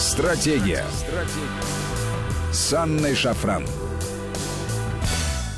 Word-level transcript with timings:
Стратегия. 0.00 0.82
Стратегия. 0.92 2.52
С 2.52 2.72
Анной 2.72 3.14
Шафран. 3.14 3.66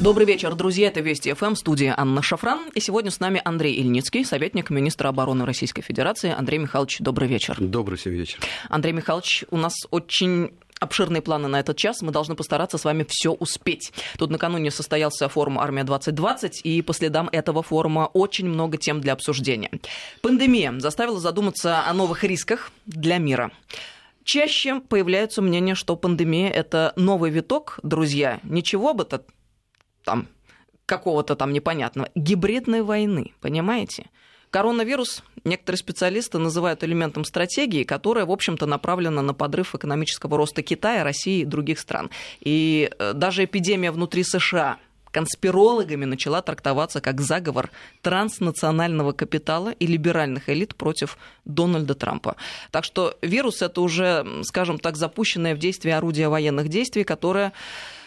Добрый 0.01 0.27
вечер, 0.27 0.57
друзья. 0.57 0.89
Это 0.89 0.99
Вести 0.99 1.33
ФМ, 1.33 1.55
студия 1.55 1.95
Анна 1.97 2.23
Шафран. 2.23 2.69
И 2.75 2.81
сегодня 2.81 3.13
с 3.13 3.21
нами 3.21 3.41
Андрей 3.45 3.75
Ильницкий, 3.75 4.25
советник 4.25 4.71
министра 4.71 5.07
обороны 5.11 5.47
Российской 5.47 5.83
Федерации. 5.83 6.35
Андрей 6.37 6.59
Михайлович, 6.59 6.99
добрый 6.99 7.29
вечер. 7.29 7.57
Добрый 7.61 7.97
всем 7.97 8.15
вечер. 8.15 8.41
Андрей 8.69 8.91
Михайлович, 8.93 9.45
у 9.53 9.57
нас 9.57 9.75
очень 9.93 10.51
обширные 10.81 11.23
планы 11.23 11.47
на 11.47 11.61
этот 11.61 11.77
час. 11.77 12.03
Мы 12.03 12.11
должны 12.11 12.35
постараться 12.35 12.79
с 12.79 12.85
вами 12.85 13.07
все 13.09 13.31
успеть. 13.31 13.93
Тут 14.19 14.33
накануне 14.33 14.73
состоялся 14.73 15.29
форум 15.29 15.61
«Армия-2020», 15.61 16.63
и 16.65 16.83
по 16.83 16.93
следам 16.93 17.29
этого 17.31 17.63
форума 17.63 18.11
очень 18.13 18.49
много 18.49 18.77
тем 18.77 19.01
для 19.01 19.13
обсуждения. 19.13 19.71
Пандемия 20.21 20.77
заставила 20.81 21.21
задуматься 21.21 21.87
о 21.87 21.95
новых 21.95 22.25
рисках 22.25 22.73
для 22.87 23.19
мира. 23.19 23.53
Чаще 24.25 24.81
появляются 24.81 25.43
мнения, 25.43 25.75
что 25.75 25.97
пандемия– 25.97 26.51
это 26.51 26.93
новый 26.97 27.31
виток, 27.31 27.81
друзья. 27.83 28.41
Ничего 28.43 28.95
бы 28.95 29.05
то 29.05 29.25
там 30.05 30.29
какого-то 30.87 31.37
там 31.37 31.53
непонятного. 31.53 32.09
Гибридной 32.15 32.83
войны, 32.83 33.33
понимаете? 33.41 34.11
Коронавирус 34.51 35.23
некоторые 35.45 35.79
специалисты 35.79 36.39
называют 36.39 36.85
элементом 36.85 37.25
стратегии, 37.25 37.85
которая, 37.85 38.27
в 38.27 38.31
общем-то, 38.31 38.67
направлена 38.67 39.23
на 39.23 39.33
подрыв 39.33 39.75
экономического 39.75 40.37
роста 40.37 40.63
Китая, 40.63 41.05
России 41.05 41.41
и 41.41 41.47
других 41.47 41.81
стран. 41.81 42.11
И 42.41 42.91
э, 42.99 43.13
даже 43.15 43.45
эпидемия 43.45 43.91
внутри 43.91 44.25
США 44.25 44.77
конспирологами 45.13 46.05
начала 46.05 46.43
трактоваться 46.43 47.01
как 47.01 47.21
заговор 47.21 47.71
транснационального 48.01 49.13
капитала 49.13 49.69
и 49.71 49.87
либеральных 49.87 50.49
элит 50.49 50.75
против 50.75 51.19
Дональда 51.45 51.95
Трампа. 51.95 52.37
Так 52.71 52.85
что 52.85 53.17
вирус 53.23 53.63
это 53.63 53.81
уже, 53.81 54.27
скажем 54.43 54.79
так, 54.79 54.97
запущенное 54.97 55.55
в 55.55 55.59
действие 55.59 55.97
орудие 55.97 56.29
военных 56.29 56.69
действий, 56.69 57.05
которое 57.05 57.53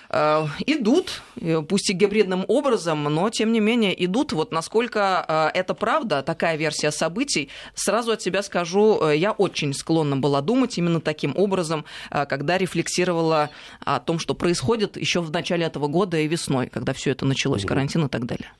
идут, 0.10 1.22
э, 1.42 1.62
пусть 1.62 1.90
и 1.90 1.94
гибридным 1.94 2.46
образом, 2.48 3.04
но 3.04 3.30
тем 3.30 3.52
не 3.52 3.60
менее 3.60 4.06
идут. 4.06 4.34
Вот 4.34 4.52
насколько 4.52 5.26
э, 5.28 5.60
это 5.60 5.74
правда, 5.74 6.22
такая 6.22 6.58
версия 6.58 6.92
событий, 6.92 7.50
сразу 7.74 8.12
от 8.12 8.22
себя 8.22 8.44
скажу, 8.44 9.10
я 9.10 9.32
очень 9.32 9.74
склонна 9.74 10.18
была 10.18 10.42
думать 10.42 10.78
именно 10.78 11.02
таким 11.02 11.34
образом, 11.36 11.86
когда 12.10 12.58
рефлексировала 12.58 13.50
о 13.82 14.00
том, 14.00 14.20
что 14.20 14.36
происходит 14.36 14.98
еще 14.98 15.22
в 15.22 15.32
начале 15.32 15.66
этого 15.66 15.88
года 15.88 16.18
и 16.18 16.28
весной, 16.28 16.68
когда 16.68 16.94
все 16.94 17.12
это 17.12 17.26
началось, 17.26 17.66
карантин 17.66 18.06
и 18.06 18.10
так 18.10 18.26
далее. 18.26 18.52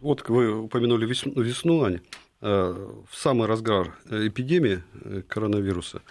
Вот 0.00 0.28
вы 0.28 0.62
упомянули 0.62 1.06
весну, 1.06 1.32
весну 1.40 1.84
Аня. 1.84 2.02
В 2.40 3.08
самый 3.12 3.48
разгар 3.48 3.98
эпидемии 4.08 4.82
коронавируса 5.28 6.02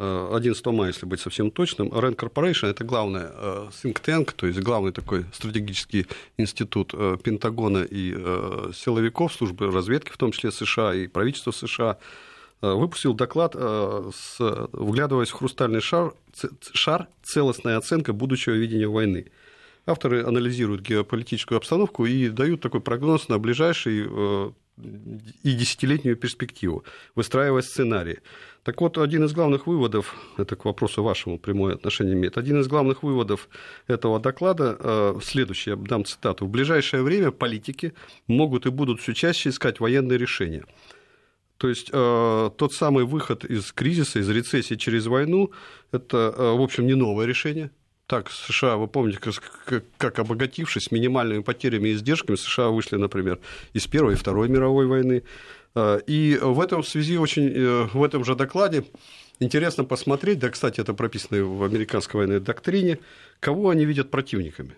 11 0.00 0.66
мая, 0.66 0.88
если 0.88 1.04
быть 1.04 1.20
совсем 1.20 1.50
точным, 1.50 1.88
Rand 1.88 2.16
Corporation– 2.16 2.68
это 2.70 2.84
главный 2.84 3.24
э, 3.24 3.68
think 3.82 4.00
tank, 4.02 4.32
то 4.34 4.46
есть 4.46 4.58
главный 4.60 4.92
такой 4.92 5.26
стратегический 5.34 6.06
институт 6.38 6.94
э, 6.94 7.18
Пентагона 7.22 7.82
и 7.82 8.14
э, 8.16 8.70
силовиков 8.74 9.30
службы 9.32 9.70
разведки, 9.70 10.10
в 10.10 10.16
том 10.16 10.32
числе 10.32 10.52
США 10.52 10.94
и 10.94 11.06
правительства 11.06 11.50
США, 11.50 11.98
выпустил 12.62 13.14
доклад, 13.14 13.54
вглядываясь 13.54 15.30
в 15.30 15.32
хрустальный 15.32 15.80
шар, 15.80 16.12
шар 16.74 17.08
«Целостная 17.22 17.78
оценка 17.78 18.12
будущего 18.12 18.52
видения 18.52 18.86
войны». 18.86 19.30
Авторы 19.86 20.22
анализируют 20.24 20.82
геополитическую 20.82 21.56
обстановку 21.56 22.04
и 22.04 22.28
дают 22.28 22.60
такой 22.60 22.82
прогноз 22.82 23.28
на 23.28 23.38
ближайший 23.38 24.06
и 25.42 25.52
десятилетнюю 25.52 26.16
перспективу, 26.16 26.84
выстраивая 27.14 27.62
сценарии. 27.62 28.20
Так 28.62 28.80
вот, 28.82 28.98
один 28.98 29.24
из 29.24 29.32
главных 29.32 29.66
выводов, 29.66 30.14
это 30.36 30.54
к 30.54 30.66
вопросу 30.66 31.02
вашему 31.02 31.38
прямое 31.38 31.74
отношение 31.74 32.14
имеет, 32.14 32.36
один 32.36 32.60
из 32.60 32.68
главных 32.68 33.02
выводов 33.02 33.48
этого 33.86 34.20
доклада 34.20 34.76
э, 34.78 35.18
следующий, 35.22 35.70
я 35.70 35.76
дам 35.76 36.04
цитату. 36.04 36.44
«В 36.44 36.50
ближайшее 36.50 37.02
время 37.02 37.30
политики 37.30 37.94
могут 38.26 38.66
и 38.66 38.70
будут 38.70 39.00
все 39.00 39.14
чаще 39.14 39.48
искать 39.48 39.80
военные 39.80 40.18
решения». 40.18 40.64
То 41.56 41.68
есть 41.68 41.90
э, 41.92 42.50
тот 42.56 42.72
самый 42.72 43.04
выход 43.04 43.44
из 43.44 43.72
кризиса, 43.72 44.18
из 44.18 44.28
рецессии 44.28 44.76
через 44.76 45.06
войну, 45.06 45.50
это, 45.92 46.34
э, 46.36 46.52
в 46.56 46.60
общем, 46.60 46.86
не 46.86 46.94
новое 46.94 47.26
решение. 47.26 47.70
Так, 48.06 48.30
США, 48.30 48.76
вы 48.76 48.88
помните, 48.88 49.18
как, 49.20 49.84
как 49.96 50.18
обогатившись 50.18 50.90
минимальными 50.90 51.42
потерями 51.42 51.90
и 51.90 51.92
издержками, 51.92 52.36
США 52.36 52.70
вышли, 52.70 52.96
например, 52.96 53.38
из 53.72 53.86
Первой 53.86 54.14
и 54.14 54.16
Второй 54.16 54.48
мировой 54.48 54.86
войны. 54.86 55.22
Э, 55.74 56.00
и 56.06 56.38
в 56.40 56.60
этом 56.60 56.82
связи 56.82 57.16
очень, 57.18 57.48
э, 57.48 57.88
в 57.92 58.02
этом 58.02 58.24
же 58.24 58.34
докладе 58.34 58.84
интересно 59.38 59.84
посмотреть, 59.84 60.38
да, 60.38 60.50
кстати, 60.50 60.80
это 60.80 60.94
прописано 60.94 61.44
в 61.44 61.62
американской 61.62 62.18
военной 62.18 62.40
доктрине, 62.40 62.98
кого 63.40 63.70
они 63.70 63.84
видят 63.84 64.10
противниками. 64.10 64.74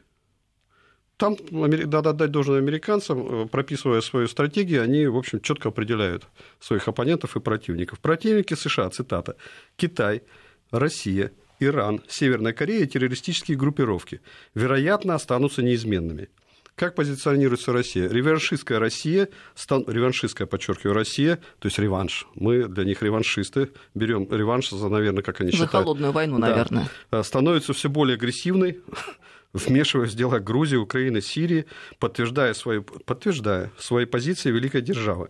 Там 1.17 1.37
надо 1.51 2.11
отдать 2.11 2.31
должное 2.31 2.59
американцам, 2.59 3.45
э, 3.45 3.47
прописывая 3.47 4.01
свою 4.01 4.29
стратегию, 4.29 4.83
они, 4.83 5.07
в 5.07 5.17
общем, 5.17 5.41
четко 5.41 5.69
определяют 5.69 6.25
своих 6.61 6.89
оппонентов 6.89 7.37
и 7.37 7.41
противников. 7.41 8.01
Противники 8.01 8.55
США, 8.55 8.91
цитата, 8.91 9.37
Китай, 9.77 10.23
Россия, 10.71 11.33
Иран, 11.61 12.03
Северная 12.09 12.53
Корея, 12.53 12.87
террористические 12.87 13.57
группировки, 13.57 14.21
вероятно, 14.55 15.15
останутся 15.15 15.63
неизменными– 15.63 16.29
как 16.75 16.95
позиционируется 16.95 17.73
Россия? 17.73 18.09
Реваншистская 18.09 18.79
Россия, 18.79 19.29
стан... 19.55 19.85
реваншистская, 19.87 20.47
подчеркиваю, 20.47 20.95
Россия, 20.95 21.37
то 21.59 21.67
есть 21.67 21.79
реванш. 21.79 22.27
Мы 22.35 22.65
для 22.67 22.85
них 22.85 23.03
реваншисты, 23.03 23.71
берем 23.95 24.27
реванш 24.31 24.71
за, 24.71 24.89
наверное, 24.89 25.23
как 25.23 25.41
они 25.41 25.51
за 25.51 25.57
считают. 25.57 25.73
За 25.73 25.79
холодную 25.79 26.13
войну, 26.13 26.39
да. 26.39 26.49
наверное. 26.49 26.89
Э, 27.11 27.23
становится 27.23 27.73
все 27.75 27.89
более 27.91 28.15
агрессивной, 28.15 28.81
вмешиваясь 29.53 30.13
в 30.13 30.17
дела 30.17 30.39
Грузии, 30.39 30.77
Украины, 30.77 31.21
Сирии, 31.21 31.67
подтверждая 31.99 32.55
свои, 32.55 32.81
подтверждая 32.81 33.71
свои 33.79 34.07
позиции 34.07 34.51
великой 34.51 34.81
державы. 34.81 35.29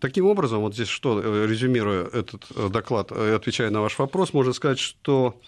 Таким 0.00 0.26
образом, 0.26 0.60
вот 0.60 0.74
здесь 0.74 0.88
что, 0.88 1.20
э, 1.22 1.46
резюмируя 1.46 2.04
этот 2.04 2.46
э, 2.56 2.68
доклад, 2.68 3.12
отвечая 3.12 3.70
на 3.70 3.80
ваш 3.80 3.98
вопрос, 3.98 4.32
можно 4.32 4.52
сказать, 4.52 4.80
что 4.80 5.40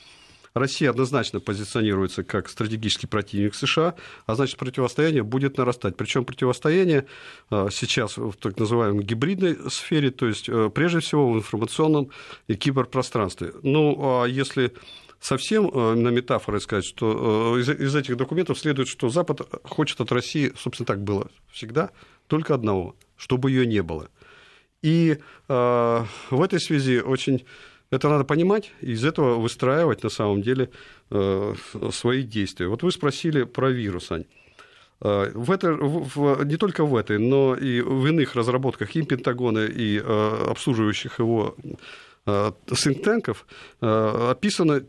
Россия 0.57 0.89
однозначно 0.89 1.39
позиционируется 1.39 2.25
как 2.25 2.49
стратегический 2.49 3.07
противник 3.07 3.55
США, 3.55 3.95
а 4.25 4.35
значит, 4.35 4.57
противостояние 4.57 5.23
будет 5.23 5.59
нарастать. 5.59 5.99
Причем 5.99 6.25
противостояние 6.25 7.07
а, 7.51 7.69
сейчас 7.71 8.17
в 8.17 8.33
так 8.33 8.59
называемой 8.59 9.05
гибридной 9.05 9.71
сфере, 9.71 10.11
то 10.11 10.27
есть 10.27 10.49
э, 10.49 10.71
прежде 10.75 11.01
всего 11.01 11.31
в 11.31 11.37
информационном 11.37 12.11
и 12.49 12.55
киберпространстве. 12.55 13.53
Ну, 13.63 14.23
а 14.23 14.25
если 14.25 14.73
совсем 15.21 15.69
э, 15.69 15.95
на 15.95 16.09
метафоры 16.09 16.59
сказать, 16.61 16.87
что 16.87 17.57
э, 17.57 17.61
из, 17.61 17.69
из 17.69 17.95
этих 17.95 18.17
документов 18.17 18.59
следует, 18.59 18.89
что 18.89 19.11
Запад 19.11 19.43
хочет 19.63 20.01
от 20.01 20.11
России, 20.11 20.55
собственно, 20.57 20.87
так 20.87 21.03
было 21.03 21.29
всегда, 21.53 21.91
только 22.29 22.55
одного, 22.55 22.97
чтобы 23.19 23.51
ее 23.51 23.67
не 23.67 23.83
было. 23.83 24.09
И 24.81 25.19
э, 25.49 26.05
в 26.31 26.43
этой 26.43 26.61
связи 26.61 27.01
очень 27.01 27.45
это 27.91 28.09
надо 28.09 28.25
понимать, 28.25 28.73
и 28.81 28.93
из 28.93 29.05
этого 29.05 29.37
выстраивать 29.37 30.03
на 30.03 30.11
самом 30.11 30.43
деле 30.43 30.71
э, 31.11 31.55
свои 31.93 32.23
действия. 32.23 32.69
Вот 32.69 32.83
вы 32.83 32.91
спросили 32.91 33.45
про 33.45 33.71
вирус, 33.71 34.11
Ань. 34.11 34.25
Э, 35.01 35.31
в 35.35 35.51
это, 35.51 35.73
в, 35.73 36.45
не 36.45 36.57
только 36.57 36.85
в 36.85 36.97
этой, 36.97 37.19
но 37.19 37.55
и 37.55 37.81
в 37.81 38.07
иных 38.07 38.35
разработках 38.35 38.97
и 38.97 39.03
Пентагона, 39.03 39.67
и 39.67 39.99
э, 39.99 40.47
обслуживающих 40.51 41.19
его 41.19 41.57
синктенков 42.27 43.47
описаны 43.81 44.85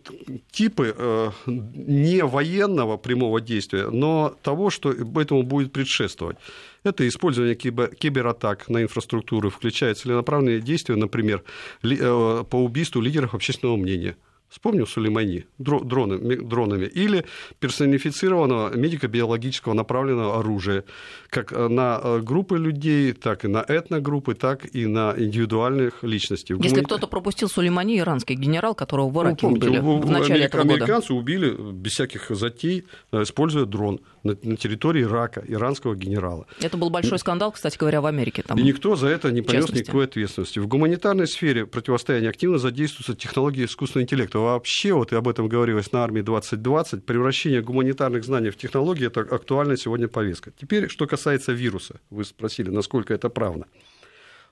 типы 0.52 1.34
не 1.46 2.24
военного 2.24 2.98
прямого 2.98 3.42
действия, 3.42 3.90
но 3.90 4.36
того, 4.42 4.70
что 4.70 4.92
этому 4.92 5.44
будет 5.44 5.72
предшествовать. 5.72 6.38
Это 6.84 7.08
использование 7.08 7.56
кибератак 7.56 8.70
на 8.70 8.82
инфраструктуру, 8.82 9.50
включая 9.50 9.94
целенаправленные 9.94 10.62
действия, 10.62 10.96
например, 10.96 11.44
э, 11.84 12.44
по 12.50 12.56
убийству 12.56 13.02
лидеров 13.02 13.34
общественного 13.34 13.78
мнения– 13.78 14.16
Вспомнил 14.50 14.88
Сулеймани 14.88 15.46
дроны, 15.58 16.18
дронами. 16.38 16.86
Или 16.86 17.26
персонифицированного 17.60 18.76
медико-биологического 18.76 19.74
направленного 19.74 20.40
оружия, 20.40 20.86
как 21.30 21.52
э, 21.52 21.68
на 21.68 22.00
э, 22.02 22.20
группы 22.22 22.58
людей, 22.58 23.12
так 23.12 23.44
и 23.44 23.50
на 23.50 23.64
этногруппы, 23.68 24.36
так 24.36 24.74
и 24.74 24.86
на 24.86 25.14
индивидуальных 25.18 26.02
личностей. 26.04 26.54
Если 26.54 26.70
Гумани... 26.70 26.86
кто-то 26.86 27.08
пропустил 27.08 27.50
Сулеймани, 27.50 28.00
иранский 28.00 28.36
генерал, 28.36 28.74
которого 28.74 29.10
в 29.10 29.22
Ираке 29.22 29.48
ну, 29.48 29.54
убили 29.54 29.80
в, 29.80 30.00
в 30.00 30.10
начале 30.10 30.46
этого 30.46 30.64
года. 30.64 30.76
Американцы 30.76 31.14
убили 31.14 31.54
без 31.74 31.92
всяких 31.92 32.30
затей, 32.30 32.86
э, 33.12 33.24
используя 33.24 33.66
дрон 33.66 34.00
на, 34.24 34.38
на 34.42 34.56
территории 34.56 35.04
Ирака, 35.04 35.44
иранского 35.46 35.96
генерала. 35.96 36.48
Это 36.62 36.78
был 36.78 36.90
большой 36.90 37.20
скандал, 37.20 37.52
кстати 37.52 37.78
говоря, 37.78 38.00
в 38.00 38.06
Америке. 38.06 38.44
Там, 38.44 38.58
и 38.58 38.64
никто 38.64 38.96
за 38.96 39.08
это 39.08 39.32
не 39.32 39.42
понес 39.42 39.70
никакой 39.74 40.06
ответственности. 40.06 40.60
В 40.60 40.68
гуманитарной 40.68 41.28
сфере 41.28 41.66
противостояния 41.66 42.30
активно 42.30 42.60
задействуются 42.60 43.14
технологии 43.14 43.66
искусственного 43.66 44.04
интеллекта 44.04 44.37
что 44.38 44.44
вообще, 44.44 44.94
вот 44.94 45.12
и 45.14 45.16
об 45.16 45.28
этом 45.28 45.50
говорилось 45.50 45.92
на 45.92 46.04
армии 46.04 46.22
2020, 46.22 47.04
превращение 47.06 47.64
гуманитарных 47.64 48.24
знаний 48.24 48.52
в 48.52 48.56
технологии– 48.56 49.08
это 49.08 49.22
актуальная 49.22 49.78
сегодня 49.78 50.08
повестка. 50.08 50.52
Теперь, 50.52 50.90
что 50.90 51.08
касается 51.08 51.54
вируса, 51.54 52.00
вы 52.12 52.24
спросили, 52.24 52.70
насколько 52.70 53.16
это 53.16 53.30
правда. 53.30 53.66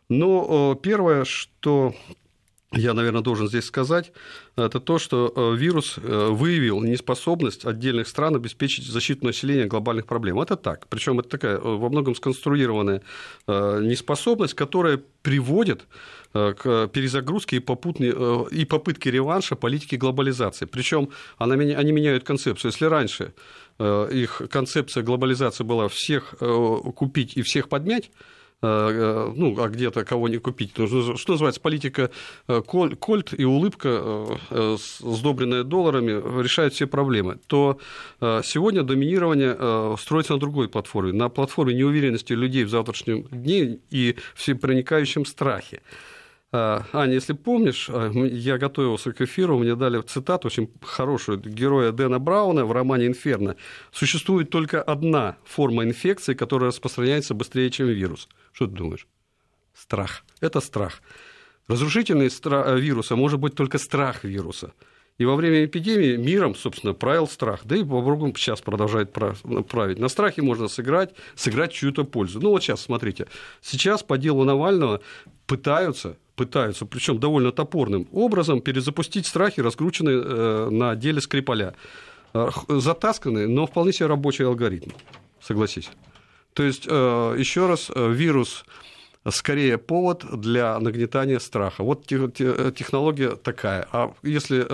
Но 0.10 0.74
первое, 0.82 1.24
что 1.24 1.94
я, 2.72 2.94
наверное, 2.94 3.22
должен 3.22 3.48
здесь 3.48 3.66
сказать, 3.66 4.12
это 4.56 4.80
то, 4.80 4.98
что 4.98 5.32
э, 5.36 5.56
вирус 5.56 5.98
э, 5.98 6.28
выявил 6.30 6.82
неспособность 6.82 7.66
отдельных 7.66 8.08
стран 8.08 8.36
обеспечить 8.36 8.86
защиту 8.86 9.26
населения 9.26 9.66
глобальных 9.66 10.08
проблем. 10.08 10.40
Это 10.42 10.56
так. 10.56 10.88
Причем 10.88 11.20
это 11.20 11.30
такая 11.30 11.60
во 11.60 11.90
многом 11.90 12.16
сконструированная 12.16 13.02
неспособность, 13.48 14.56
которая 14.56 15.00
приводит 15.22 15.88
к 16.34 16.88
перезагрузке 16.88 17.58
и, 17.58 17.60
попутной, 17.60 18.14
и 18.52 18.66
попытке 18.66 19.12
реванша 19.12 19.56
политики 19.56 19.96
глобализации. 19.96 20.66
Причем 20.66 21.10
они 21.38 21.92
меняют 21.92 22.24
концепцию. 22.24 22.72
Если 22.72 22.86
раньше 22.86 23.34
их 23.80 24.42
концепция 24.50 25.04
глобализации 25.04 25.64
была 25.64 25.88
всех 25.88 26.36
купить 26.96 27.38
и 27.38 27.42
всех 27.42 27.70
подмять, 27.70 28.12
Э, 28.12 28.45
э, 28.45 28.45
ну, 28.62 29.56
а 29.60 29.70
где-то 29.70 30.06
кого 30.06 30.28
не 30.28 30.38
купить. 30.38 30.72
Что 30.72 31.32
называется, 31.34 31.62
политика 31.62 32.10
э, 32.48 32.62
кольт 32.62 33.34
и 33.38 33.46
улыбка, 33.46 34.26
сдобренная 35.00 35.64
долларами, 35.64 36.42
решает 36.42 36.74
все 36.74 36.88
проблемы. 36.88 37.38
То 37.48 37.80
сегодня 38.20 38.84
доминирование 38.84 39.98
строится 39.98 40.34
на 40.34 40.40
другой 40.40 40.68
платформе, 40.68 41.14
на 41.14 41.30
платформе 41.30 41.74
неуверенности 41.74 42.34
людей 42.34 42.64
в 42.64 42.70
завтрашнем 42.70 43.24
дне 43.32 43.80
и 43.92 44.16
всепроникающем 44.36 45.26
страхе. 45.26 45.82
Аня, 46.94 47.14
если 47.14 47.34
помнишь, 47.34 47.90
я 47.90 48.58
готовился 48.58 49.12
к 49.12 49.22
эфиру, 49.22 49.60
мне 49.60 49.76
дали 49.76 50.02
цитату 50.02 50.48
очень 50.48 50.70
хорошую 50.82 51.40
героя 51.40 51.92
Дэна 51.92 52.20
Брауна 52.20 52.66
в 52.66 52.72
романе 52.72 53.08
«Инферно». 53.08 53.56
Существует 53.92 54.50
только 54.50 54.82
одна 54.82 55.38
форма 55.44 55.84
инфекции, 55.84 56.34
которая 56.34 56.70
распространяется 56.70 57.34
быстрее, 57.34 57.70
чем 57.70 57.88
вирус– 57.88 58.30
что 58.56 58.68
ты 58.68 58.74
думаешь? 58.74 59.06
Страх. 59.74 60.24
Это 60.40 60.62
страх. 60.62 61.02
Разрушительный 61.68 62.30
страх 62.30 62.68
э, 62.68 62.80
вируса 62.80 63.18
может 63.18 63.38
быть 63.40 63.54
только 63.54 63.78
страх 63.78 64.24
вируса. 64.24 64.74
И 65.18 65.26
во 65.26 65.36
время 65.36 65.66
эпидемии 65.66 66.16
миром, 66.16 66.56
собственно, 66.56 66.94
правил 66.94 67.28
страх. 67.28 67.62
Да 67.66 67.76
и 67.76 67.84
по-другому 67.84 68.34
сейчас 68.38 68.62
продолжает 68.62 69.12
править. 69.12 70.00
На 70.00 70.08
страхе 70.08 70.42
можно 70.42 70.70
сыграть, 70.70 71.14
сыграть 71.36 71.74
чью-то 71.74 72.06
пользу. 72.06 72.40
Ну 72.40 72.52
вот 72.52 72.64
сейчас, 72.64 72.82
смотрите. 72.82 73.28
Сейчас 73.62 74.04
по 74.04 74.18
делу 74.18 74.46
Навального 74.46 75.02
пытаются, 75.46 76.18
пытаются, 76.36 76.86
причем 76.86 77.20
довольно 77.20 77.52
топорным 77.52 78.08
образом, 78.12 78.62
перезапустить 78.62 79.28
страхи, 79.28 79.62
раскрученные 79.62 80.22
э, 80.24 80.70
на 80.70 80.96
деле 80.96 81.22
Скрипаля. 81.22 81.74
Э, 82.34 82.50
затасканный, 82.68 83.48
но 83.48 83.66
вполне 83.66 83.94
себе 83.94 84.08
рабочий 84.08 84.46
алгоритм. 84.46 84.90
Согласись. 85.42 85.90
То 86.54 86.64
есть, 86.64 86.86
э, 86.88 87.36
еще 87.38 87.68
раз, 87.68 87.90
вирус 87.96 88.66
скорее 89.28 89.80
повод 89.80 90.24
для 90.40 90.80
нагнетания 90.80 91.40
страха. 91.40 91.84
Вот 91.84 92.06
технология 92.06 93.36
такая. 93.36 93.88
А 93.92 94.14
если 94.22 94.68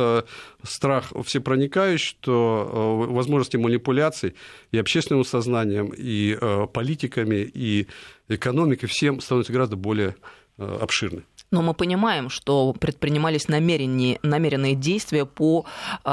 страх 0.61 1.13
всепроникающий, 1.25 2.17
то 2.19 3.05
возможности 3.09 3.55
манипуляций 3.55 4.35
и 4.71 4.77
общественным 4.77 5.23
сознанием, 5.23 5.93
и 5.97 6.37
политиками, 6.73 7.49
и 7.53 7.87
экономикой 8.27 8.87
всем 8.87 9.21
становятся 9.21 9.53
гораздо 9.53 9.77
более 9.77 10.17
обширны. 10.57 11.23
Но 11.51 11.62
мы 11.62 11.74
понимаем, 11.74 12.30
что 12.30 12.74
предпринимались 12.74 13.50
намеренные, 13.50 14.19
намеренные 14.24 14.75
действия 14.75 15.25
по 15.25 15.65
э, 16.06 16.09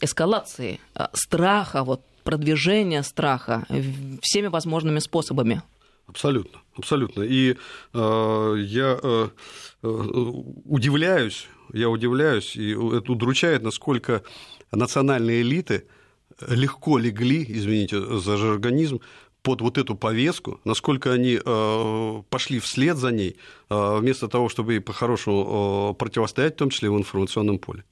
эскалации 0.00 0.80
э, 0.94 1.06
страха, 1.12 1.84
вот 1.84 2.00
продвижения 2.24 3.02
страха 3.02 3.64
всеми 4.22 4.48
возможными 4.48 4.98
способами. 4.98 5.62
Абсолютно, 6.06 6.60
абсолютно. 6.76 7.22
И 7.22 7.56
э, 7.94 8.54
я 8.58 8.98
э, 9.02 9.28
удивляюсь, 9.82 11.48
я 11.72 11.90
удивляюсь, 11.90 12.56
и 12.56 12.70
это 12.72 13.12
удручает, 13.12 13.62
насколько 13.62 14.22
национальные 14.72 15.42
элиты 15.42 15.84
легко 16.48 16.98
легли, 16.98 17.44
извините 17.48 18.00
за 18.18 18.36
жаргонизм, 18.36 19.00
под 19.42 19.60
вот 19.60 19.78
эту 19.78 19.94
повестку, 19.94 20.60
насколько 20.64 21.12
они 21.12 21.38
э, 21.44 22.22
пошли 22.28 22.58
вслед 22.58 22.96
за 22.96 23.10
ней, 23.10 23.36
э, 23.70 23.98
вместо 23.98 24.28
того, 24.28 24.48
чтобы 24.48 24.74
ей 24.74 24.80
по-хорошему 24.80 25.92
э, 25.92 25.94
противостоять, 25.98 26.54
в 26.54 26.58
том 26.58 26.70
числе 26.70 26.90
в 26.90 26.98
информационном 26.98 27.58
поле. 27.58 27.84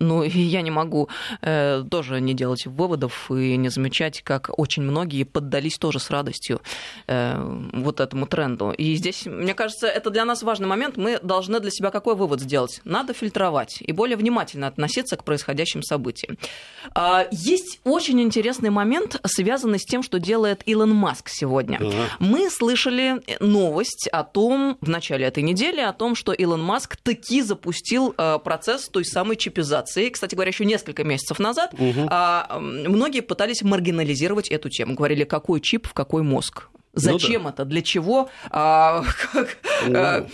Ну, 0.00 0.22
и 0.24 0.38
я 0.38 0.62
не 0.62 0.70
могу 0.70 1.08
э, 1.42 1.84
тоже 1.90 2.20
не 2.20 2.34
делать 2.34 2.66
выводов 2.66 3.30
и 3.30 3.56
не 3.56 3.68
замечать, 3.68 4.22
как 4.22 4.50
очень 4.58 4.82
многие 4.82 5.24
поддались 5.24 5.78
тоже 5.78 5.98
с 5.98 6.10
радостью 6.10 6.60
э, 7.06 7.68
вот 7.72 8.00
этому 8.00 8.26
тренду. 8.26 8.70
И 8.70 8.94
здесь, 8.94 9.26
мне 9.26 9.54
кажется, 9.54 9.86
это 9.86 10.10
для 10.10 10.24
нас 10.24 10.42
важный 10.42 10.66
момент. 10.66 10.96
Мы 10.96 11.18
должны 11.22 11.60
для 11.60 11.70
себя 11.70 11.90
какой 11.90 12.14
вывод 12.14 12.40
сделать? 12.40 12.80
Надо 12.84 13.12
фильтровать 13.12 13.78
и 13.80 13.92
более 13.92 14.16
внимательно 14.16 14.66
относиться 14.66 15.16
к 15.16 15.24
происходящим 15.24 15.82
событиям. 15.82 16.38
Э, 16.94 17.26
есть 17.30 17.80
очень 17.84 18.20
интересный 18.20 18.70
момент, 18.70 19.20
связанный 19.26 19.78
с 19.78 19.84
тем, 19.84 20.02
что 20.02 20.18
делает 20.18 20.62
Илон 20.66 20.94
Маск 20.94 21.28
сегодня. 21.28 21.78
Uh-huh. 21.78 22.06
Мы 22.18 22.50
слышали 22.50 23.22
новость 23.40 24.08
о 24.12 24.24
том, 24.24 24.78
в 24.80 24.88
начале 24.88 25.26
этой 25.26 25.42
недели, 25.42 25.80
о 25.80 25.92
том, 25.92 26.14
что 26.14 26.32
Илон 26.32 26.62
Маск 26.62 26.96
таки 26.96 27.42
запустил 27.42 28.14
э, 28.16 28.38
процесс 28.42 28.88
той 28.88 29.04
самой 29.04 29.36
чипизации 29.36 29.87
миграции, 29.88 30.10
кстати 30.10 30.34
говоря, 30.34 30.50
еще 30.50 30.64
несколько 30.64 31.04
месяцев 31.04 31.38
назад, 31.38 31.74
угу. 31.74 32.08
многие 32.60 33.20
пытались 33.20 33.62
маргинализировать 33.62 34.48
эту 34.48 34.68
тему. 34.68 34.94
Говорили, 34.94 35.24
какой 35.24 35.60
чип 35.60 35.86
в 35.86 35.94
какой 35.94 36.22
мозг. 36.22 36.68
Зачем 36.94 37.42
ну, 37.42 37.48
да. 37.48 37.54
это? 37.54 37.64
Для 37.64 37.82
чего? 37.82 38.28
А, 38.50 39.04
как, 39.32 39.58
ну. 39.86 39.98
а, 39.98 40.26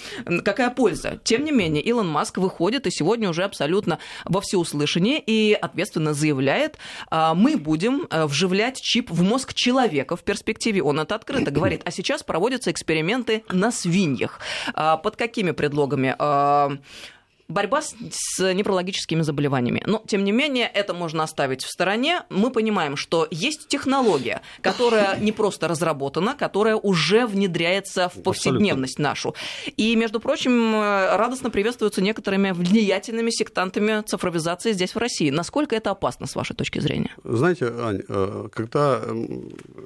какая 0.43 0.71
польза? 0.71 1.21
Тем 1.23 1.45
не 1.45 1.53
менее, 1.53 1.83
Илон 1.83 2.09
Маск 2.09 2.39
выходит 2.39 2.87
и 2.87 2.91
сегодня 2.91 3.29
уже 3.29 3.43
абсолютно 3.43 3.99
во 4.25 4.41
всеуслышание 4.41 5.21
и 5.21 5.53
ответственно 5.53 6.15
заявляет, 6.15 6.79
а, 7.11 7.35
мы 7.35 7.57
будем 7.59 8.07
э, 8.09 8.25
вживлять 8.25 8.81
чип 8.81 9.11
в 9.11 9.23
мозг 9.23 9.53
человека 9.53 10.17
в 10.17 10.23
перспективе. 10.23 10.83
Он 10.83 11.01
это 11.01 11.17
открыто 11.17 11.51
говорит. 11.51 11.83
А 11.85 11.91
сейчас 11.91 12.23
проводятся 12.23 12.71
эксперименты 12.71 13.45
на 13.51 13.71
свиньях. 13.71 14.41
А, 14.73 14.97
под 14.97 15.17
какими 15.17 15.51
предлогами? 15.51 16.15
А, 16.19 16.79
борьба 17.49 17.83
с, 17.83 17.95
с 18.11 18.53
неврологическими 18.53 19.23
заболеваниями. 19.23 19.83
Но, 19.87 20.03
тем 20.07 20.25
не 20.25 20.33
менее, 20.33 20.67
это 20.67 20.95
можно 20.95 21.23
оставить 21.23 21.65
в 21.65 21.71
стороне. 21.71 22.23
Мы 22.31 22.51
понимаем, 22.51 22.97
что 22.97 23.27
есть 23.31 23.69
технология, 23.69 24.43
которая 24.61 25.19
не 25.19 25.33
просто 25.33 25.69
разработана, 25.69 26.35
которая 26.35 26.77
уже 26.77 27.27
внедряется 27.27 28.09
в 28.09 28.23
повседневность 28.23 28.99
нашу. 28.99 29.35
И, 29.77 29.95
между 29.97 30.21
прочим, 30.21 30.75
радостно 30.75 31.51
приветствуются 31.51 32.03
некоторыми 32.03 32.51
влиятельными 32.53 33.31
сектантами 33.31 34.03
цифровизации 34.03 34.73
здесь, 34.73 34.95
в 34.95 34.99
России. 34.99 35.31
Насколько 35.31 35.77
это 35.77 35.91
опасно, 35.91 36.27
с 36.27 36.37
вашей 36.37 36.57
точки 36.57 36.79
зрения? 36.79 37.11
Знаете, 37.25 37.67
Ань, 37.67 38.03
э, 38.09 38.49
когда 38.53 39.03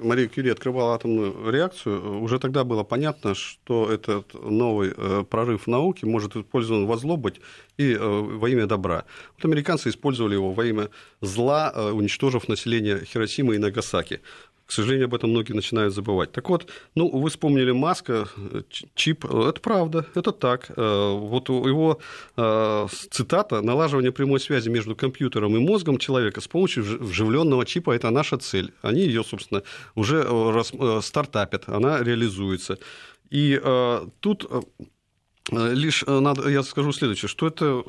Мария 0.01 0.27
Кюри 0.27 0.49
открывала 0.49 0.95
атомную 0.95 1.51
реакцию, 1.51 2.21
уже 2.21 2.39
тогда 2.39 2.63
было 2.63 2.83
понятно, 2.83 3.35
что 3.35 3.91
этот 3.91 4.33
новый 4.33 4.93
э, 4.95 5.23
прорыв 5.29 5.67
науки 5.67 6.05
может 6.05 6.35
использован 6.35 6.85
во 6.85 6.97
зло 6.97 7.17
быть 7.17 7.41
и 7.77 7.93
э, 7.93 7.99
во 7.99 8.49
имя 8.49 8.65
добра. 8.65 9.05
Вот 9.35 9.45
американцы 9.45 9.89
использовали 9.89 10.33
его 10.33 10.51
во 10.51 10.65
имя 10.65 10.89
зла, 11.21 11.71
э, 11.73 11.91
уничтожив 11.91 12.47
население 12.49 13.05
Хиросимы 13.05 13.55
и 13.55 13.57
Нагасаки. 13.57 14.21
К 14.65 14.71
сожалению, 14.71 15.05
об 15.05 15.15
этом 15.15 15.31
многие 15.31 15.53
начинают 15.53 15.95
забывать. 15.95 16.31
Так 16.31 16.47
вот, 16.49 16.69
ну, 16.93 17.09
вы 17.09 17.29
вспомнили 17.29 17.71
Маска, 17.71 18.27
чип. 18.93 19.25
Это 19.25 19.59
правда, 19.61 20.05
это 20.13 20.31
так. 20.31 20.69
Э, 20.75 21.13
вот 21.17 21.49
его 21.49 21.99
цитата 23.09 23.61
«Налаживание 23.61 24.11
прямой 24.11 24.39
связи 24.39 24.69
между 24.69 24.95
компьютером 24.95 25.55
и 25.55 25.59
мозгом 25.59 25.97
человека 25.97 26.41
с 26.41 26.47
помощью 26.47 26.83
вживленного 26.83 27.65
чипа– 27.65 27.91
это 27.95 28.11
наша 28.11 28.37
цель». 28.37 28.71
Они 28.83 29.01
ее, 29.01 29.23
собственно, 29.23 29.63
уже 29.95 30.23
стартапят, 31.01 31.67
она 31.67 32.03
реализуется. 32.03 32.77
И 33.31 33.59
тут 34.19 34.45
Э, 34.49 34.61
лишь 35.51 36.03
э, 36.05 36.19
надо, 36.19 36.49
я 36.49 36.63
скажу 36.63 36.91
следующее, 36.91 37.29
что 37.29 37.47
это 37.47 37.83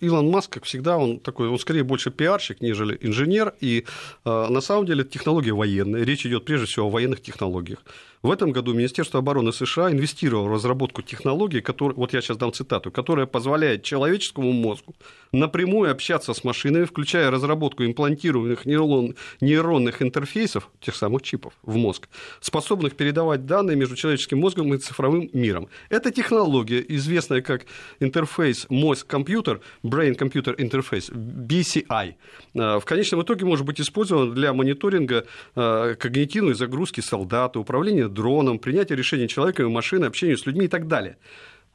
Илон 0.00 0.30
Маск, 0.30 0.52
как 0.52 0.64
всегда, 0.64 0.96
он 0.96 1.18
такой, 1.18 1.48
он 1.48 1.58
скорее 1.58 1.82
больше 1.82 2.10
пиарщик, 2.10 2.60
нежели 2.60 2.98
инженер, 3.00 3.54
и 3.60 3.84
э, 4.24 4.46
на 4.48 4.60
самом 4.60 4.86
деле 4.86 5.04
технология 5.04 5.52
военная, 5.52 6.04
речь 6.04 6.26
идет 6.26 6.44
прежде 6.44 6.66
всего 6.66 6.86
о 6.86 6.90
военных 6.90 7.22
технологиях. 7.22 7.78
В 8.22 8.32
этом 8.32 8.50
году 8.50 8.74
Министерство 8.74 9.20
обороны 9.20 9.52
США 9.52 9.92
инвестировало 9.92 10.48
в 10.48 10.52
разработку 10.52 11.02
технологии, 11.02 11.60
которые, 11.60 11.96
вот 11.96 12.12
я 12.12 12.20
сейчас 12.20 12.36
дам 12.36 12.52
цитату, 12.52 12.90
которая 12.90 13.26
позволяет 13.26 13.84
человеческому 13.84 14.52
мозгу 14.52 14.94
напрямую 15.30 15.90
общаться 15.90 16.34
с 16.34 16.42
машинами, 16.42 16.84
включая 16.84 17.30
разработку 17.30 17.84
имплантированных 17.84 18.66
нейрон, 18.66 19.14
нейронных 19.40 20.02
интерфейсов, 20.02 20.68
тех 20.80 20.96
самых 20.96 21.22
чипов 21.22 21.52
в 21.62 21.76
мозг, 21.76 22.08
способных 22.40 22.94
передавать 22.94 23.46
данные 23.46 23.76
между 23.76 23.94
человеческим 23.94 24.40
мозгом 24.40 24.74
и 24.74 24.78
цифровым 24.78 25.30
миром. 25.32 25.68
Эта 25.88 26.10
технология, 26.10 26.84
известная 26.88 27.40
как 27.40 27.66
интерфейс 28.00 28.66
мозг-компьютер, 28.68 29.60
Brain 29.84 30.18
Computer 30.18 30.56
Interface, 30.56 31.12
BCI, 31.12 32.14
э, 32.54 32.78
в 32.80 32.84
конечном 32.84 33.22
итоге 33.22 33.44
может 33.44 33.64
быть 33.64 33.80
использована 33.80 34.32
для 34.34 34.52
мониторинга 34.52 35.24
э, 35.54 35.94
когнитивной 35.98 36.54
загрузки 36.54 37.00
солдата, 37.00 37.60
управления 37.60 38.07
дроном, 38.08 38.58
принятие 38.58 38.96
решений 38.96 39.28
человеком 39.28 39.66
и 39.66 39.70
машины, 39.70 40.06
общение 40.06 40.36
с 40.36 40.46
людьми 40.46 40.66
и 40.66 40.68
так 40.68 40.86
далее. 40.88 41.16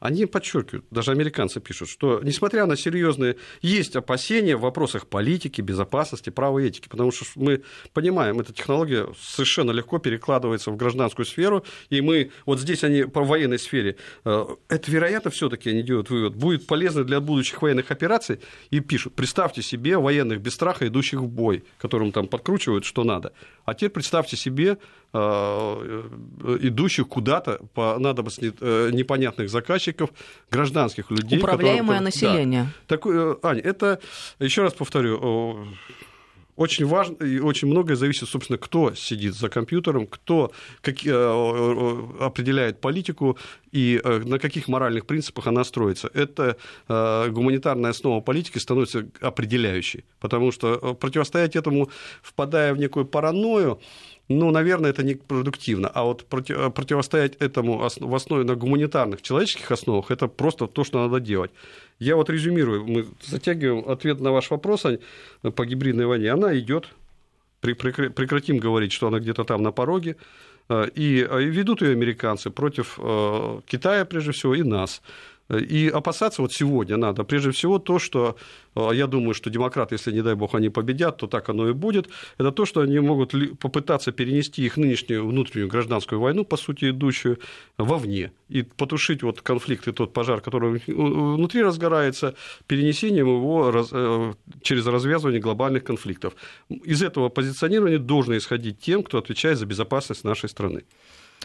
они 0.04 0.26
подчеркивают, 0.26 0.84
даже 0.90 1.12
американцы 1.12 1.60
пишут, 1.60 1.88
что 1.88 2.20
несмотря 2.22 2.66
на 2.66 2.76
серьезные, 2.76 3.36
есть 3.62 3.96
опасения 3.96 4.54
в 4.54 4.60
вопросах 4.60 5.06
политики, 5.06 5.62
безопасности, 5.62 6.28
права 6.28 6.58
и 6.58 6.66
этики, 6.66 6.88
потому 6.88 7.10
что 7.10 7.24
мы 7.36 7.62
понимаем, 7.94 8.38
эта 8.38 8.52
технология 8.52 9.06
совершенно 9.18 9.70
легко 9.70 9.98
перекладывается 9.98 10.70
в 10.70 10.76
гражданскую 10.76 11.24
сферу, 11.24 11.64
и 11.88 12.02
мы, 12.02 12.32
вот 12.44 12.60
здесь 12.60 12.84
они 12.84 13.04
по 13.04 13.24
военной 13.24 13.58
сфере, 13.58 13.96
э, 14.26 14.44
это, 14.68 14.90
вероятно, 14.90 15.30
все 15.30 15.48
таки 15.48 15.70
они 15.70 15.82
делают 15.82 16.10
вывод, 16.10 16.34
будет 16.34 16.66
полезно 16.66 17.04
для 17.04 17.20
будущих 17.20 17.62
военных 17.62 17.90
операций, 17.90 18.40
и 18.68 18.80
пишут, 18.80 19.14
представьте 19.14 19.62
себе 19.62 19.96
военных 19.96 20.42
без 20.42 20.52
страха, 20.52 20.86
идущих 20.86 21.20
в 21.20 21.28
бой, 21.28 21.64
которым 21.78 22.12
там 22.12 22.26
подкручивают, 22.26 22.84
что 22.84 23.04
надо. 23.04 23.32
А 23.64 23.72
теперь 23.72 23.88
представьте 23.90 24.36
себе 24.36 24.76
идущих 25.14 27.06
куда-то 27.08 27.60
по 27.72 27.96
надобности 27.98 28.52
э, 28.60 28.90
непонятных 28.92 29.48
заказчиков, 29.48 30.10
гражданских 30.50 31.10
людей. 31.10 31.38
Управляемое 31.38 31.98
которые, 31.98 32.00
население. 32.00 32.62
Да. 32.64 32.96
Такое, 32.96 33.36
Аня, 33.42 33.60
это, 33.60 34.00
еще 34.40 34.62
раз 34.62 34.72
повторю, 34.74 35.66
очень 36.56 36.86
важно 36.86 37.24
и 37.24 37.38
очень 37.40 37.68
многое 37.68 37.96
зависит, 37.96 38.28
собственно, 38.28 38.58
кто 38.58 38.94
сидит 38.94 39.34
за 39.34 39.48
компьютером, 39.48 40.06
кто 40.06 40.52
как, 40.82 40.98
определяет 40.98 42.80
политику 42.80 43.36
и 43.72 44.00
на 44.04 44.38
каких 44.38 44.68
моральных 44.68 45.04
принципах 45.04 45.48
она 45.48 45.64
строится. 45.64 46.10
Это 46.14 46.56
гуманитарная 46.88 47.90
основа 47.90 48.20
политики 48.20 48.58
становится 48.58 49.08
определяющей, 49.20 50.04
потому 50.20 50.52
что 50.52 50.94
противостоять 50.94 51.56
этому, 51.56 51.90
впадая 52.22 52.72
в 52.72 52.78
некую 52.78 53.04
паранойю, 53.04 53.80
ну, 54.28 54.50
наверное, 54.50 54.90
это 54.90 55.02
не 55.02 55.14
продуктивно. 55.14 55.88
А 55.88 56.02
вот 56.04 56.24
против, 56.24 56.72
противостоять 56.72 57.36
этому 57.36 57.78
в 57.78 58.14
основе 58.14 58.44
на 58.44 58.54
гуманитарных, 58.54 59.20
человеческих 59.20 59.70
основах, 59.70 60.10
это 60.10 60.28
просто 60.28 60.66
то, 60.66 60.84
что 60.84 61.02
надо 61.02 61.20
делать. 61.20 61.50
Я 61.98 62.16
вот 62.16 62.30
резюмирую, 62.30 62.86
мы 62.86 63.06
затягиваем 63.22 63.88
ответ 63.88 64.20
на 64.20 64.32
ваш 64.32 64.50
вопрос 64.50 64.86
по 65.54 65.66
гибридной 65.66 66.06
войне. 66.06 66.32
Она 66.32 66.58
идет, 66.58 66.88
прекратим 67.60 68.58
говорить, 68.58 68.92
что 68.92 69.08
она 69.08 69.18
где-то 69.18 69.44
там 69.44 69.62
на 69.62 69.72
пороге, 69.72 70.16
э, 70.70 70.88
и 70.94 71.26
ведут 71.30 71.82
ее 71.82 71.92
американцы 71.92 72.50
против 72.50 72.98
э, 72.98 73.60
Китая, 73.66 74.04
прежде 74.06 74.32
всего, 74.32 74.54
и 74.54 74.62
нас. 74.62 75.02
И 75.50 75.88
опасаться 75.88 76.42
вот 76.42 76.52
сегодня 76.52 76.96
надо, 76.96 77.24
прежде 77.24 77.50
всего, 77.50 77.78
то, 77.78 77.98
что 77.98 78.36
а 78.74 78.92
я 78.92 79.06
думаю, 79.06 79.34
что 79.34 79.50
демократы, 79.50 79.94
если, 79.94 80.12
не 80.12 80.22
дай 80.22 80.34
бог, 80.34 80.54
они 80.54 80.68
победят, 80.68 81.18
то 81.18 81.26
так 81.26 81.48
оно 81.48 81.68
и 81.68 81.72
будет, 81.72 82.08
это 82.38 82.50
то, 82.50 82.64
что 82.64 82.80
они 82.80 82.98
могут 82.98 83.32
попытаться 83.58 84.12
перенести 84.12 84.64
их 84.64 84.76
нынешнюю 84.76 85.26
внутреннюю 85.26 85.68
гражданскую 85.68 86.20
войну, 86.20 86.44
по 86.44 86.56
сути, 86.56 86.90
идущую, 86.90 87.38
вовне, 87.78 88.32
и 88.48 88.62
потушить 88.62 89.22
вот 89.22 89.42
конфликт 89.42 89.86
и 89.88 89.92
тот 89.92 90.12
пожар, 90.12 90.40
который 90.40 90.82
внутри 90.86 91.62
разгорается, 91.62 92.34
перенесением 92.66 93.28
его 93.28 93.86
э, 93.92 94.32
через 94.62 94.86
развязывание 94.86 95.40
глобальных 95.40 95.84
конфликтов. 95.84 96.34
Из 96.68 97.02
этого 97.02 97.28
позиционирования 97.28 97.98
должно 97.98 98.36
исходить 98.36 98.80
тем, 98.80 99.02
кто 99.02 99.18
отвечает 99.18 99.58
за 99.58 99.66
безопасность 99.66 100.24
нашей 100.24 100.48
страны. 100.48 100.84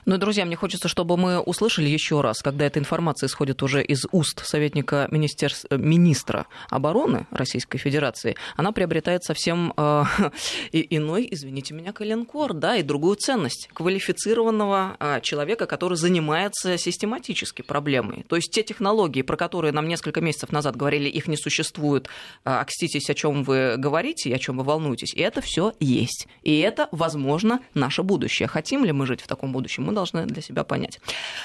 Ну, 0.05 0.17
друзья, 0.17 0.45
мне 0.45 0.55
хочется, 0.55 0.87
чтобы 0.87 1.17
мы 1.17 1.39
услышали 1.39 1.89
еще 1.89 2.21
раз, 2.21 2.39
когда 2.39 2.65
эта 2.65 2.79
информация 2.79 3.27
исходит 3.27 3.61
уже 3.63 3.83
из 3.83 4.05
уст 4.11 4.45
советника 4.45 5.07
министерств... 5.11 5.65
Э, 5.69 5.77
министра 5.77 6.45
обороны 6.69 7.27
Российской 7.31 7.77
Федерации, 7.77 8.35
она 8.55 8.71
приобретает 8.71 9.23
совсем 9.23 9.73
э, 9.75 10.03
иной, 10.71 11.27
извините 11.29 11.73
меня, 11.73 11.91
коленкор, 11.91 12.53
да, 12.53 12.77
и 12.77 12.83
другую 12.83 13.17
ценность 13.17 13.69
квалифицированного 13.73 14.95
э, 14.99 15.21
человека, 15.21 15.65
который 15.65 15.97
занимается 15.97 16.77
систематически 16.77 17.61
проблемой. 17.61 18.25
То 18.29 18.35
есть 18.35 18.51
те 18.51 18.63
технологии, 18.63 19.21
про 19.21 19.35
которые 19.35 19.73
нам 19.73 19.87
несколько 19.87 20.21
месяцев 20.21 20.51
назад 20.51 20.75
говорили, 20.75 21.09
их 21.09 21.27
не 21.27 21.37
существует, 21.37 22.07
э, 22.45 22.49
окститесь, 22.49 23.09
о 23.09 23.13
чем 23.13 23.43
вы 23.43 23.75
говорите 23.77 24.29
и 24.29 24.33
о 24.33 24.39
чем 24.39 24.57
вы 24.57 24.63
волнуетесь, 24.63 25.13
и 25.13 25.21
это 25.21 25.41
все 25.41 25.73
есть. 25.79 26.27
И 26.43 26.59
это, 26.59 26.87
возможно, 26.91 27.59
наше 27.73 28.03
будущее. 28.03 28.47
Хотим 28.47 28.85
ли 28.85 28.91
мы 28.91 29.05
жить 29.05 29.21
в 29.21 29.27
таком 29.27 29.51
будущем? 29.51 29.89
мы 29.89 29.95
должны 29.99 30.25
для 30.25 30.41
себя 30.41 30.63
понять. 30.63 30.99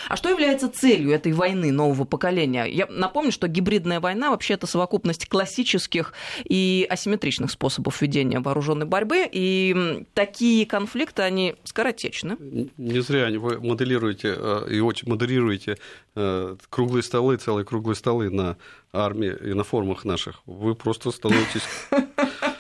А 0.09 0.17
что 0.17 0.29
является 0.29 0.69
целью 0.69 1.13
этой 1.13 1.33
войны 1.33 1.73
нового 1.73 2.05
поколения? 2.05 2.65
Я 2.65 2.87
напомню, 2.87 3.33
что 3.33 3.49
гибридная 3.49 4.01
война 4.01 4.31
вообще 4.31 4.55
это 4.55 4.67
совокупность 4.67 5.29
классических 5.29 6.13
и 6.45 6.87
асимметричных 6.89 7.51
способов 7.51 8.01
ведения 8.01 8.41
вооруженной 8.41 8.87
борьбы, 8.87 9.29
и 9.31 10.05
такие 10.15 10.67
конфликты, 10.67 11.23
они 11.23 11.57
скоротечны. 11.65 12.37
Не 12.77 13.01
зря 13.01 13.29
вы 13.39 13.61
моделируете 13.61 14.35
э, 14.37 14.67
и 14.71 14.81
очень 14.81 15.09
модерируете 15.09 15.79
э, 16.15 16.57
круглые 16.71 17.03
столы, 17.03 17.37
целые 17.37 17.65
круглые 17.65 17.97
столы 17.97 18.31
на 18.31 18.57
армии 18.93 19.35
и 19.45 19.55
на 19.55 19.65
форумах 19.65 20.05
наших. 20.05 20.43
Вы 20.47 20.75
просто 20.75 21.11
становитесь 21.11 21.63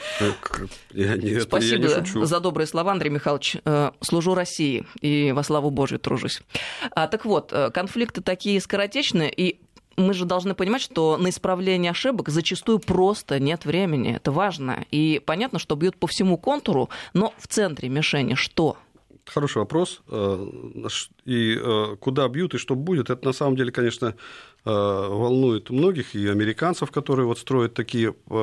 Я 0.92 1.16
не, 1.16 1.40
Спасибо 1.40 1.88
я 1.88 1.98
не 2.00 2.06
шучу. 2.06 2.24
за 2.24 2.40
добрые 2.40 2.66
слова, 2.66 2.92
Андрей 2.92 3.10
Михайлович. 3.10 3.56
Э, 3.64 3.90
служу 4.00 4.34
России 4.34 4.86
и 5.00 5.32
во 5.32 5.42
славу 5.42 5.70
Божию 5.70 5.98
тружусь. 5.98 6.40
А, 6.92 7.08
так 7.08 7.24
вот, 7.24 7.52
э, 7.52 7.70
конфликты 7.70 8.20
такие 8.20 8.60
скоротечные, 8.60 9.32
и 9.34 9.58
мы 9.96 10.14
же 10.14 10.24
должны 10.24 10.54
понимать, 10.54 10.82
что 10.82 11.16
на 11.16 11.28
исправление 11.28 11.90
ошибок 11.90 12.28
зачастую 12.28 12.78
просто 12.78 13.38
нет 13.38 13.64
времени. 13.64 14.14
Это 14.14 14.32
важно. 14.32 14.84
И 14.90 15.20
понятно, 15.24 15.58
что 15.58 15.76
бьют 15.76 15.96
по 15.96 16.06
всему 16.06 16.36
контуру, 16.36 16.90
но 17.12 17.32
в 17.38 17.46
центре 17.48 17.88
мишени 17.88 18.34
что? 18.34 18.76
Хороший 19.26 19.58
вопрос. 19.58 20.02
Э, 20.08 20.46
и 21.24 21.60
куда 22.00 22.28
бьют 22.28 22.54
и 22.54 22.58
что 22.58 22.74
будет, 22.74 23.10
это 23.10 23.24
на 23.24 23.32
самом 23.32 23.56
деле, 23.56 23.72
конечно, 23.72 24.14
Э, 24.66 25.08
волнует 25.10 25.68
многих, 25.68 26.14
и 26.14 26.26
американцев, 26.26 26.90
которые 26.90 27.26
вот 27.26 27.38
строят 27.38 27.74
такие 27.74 28.14
э, 28.30 28.34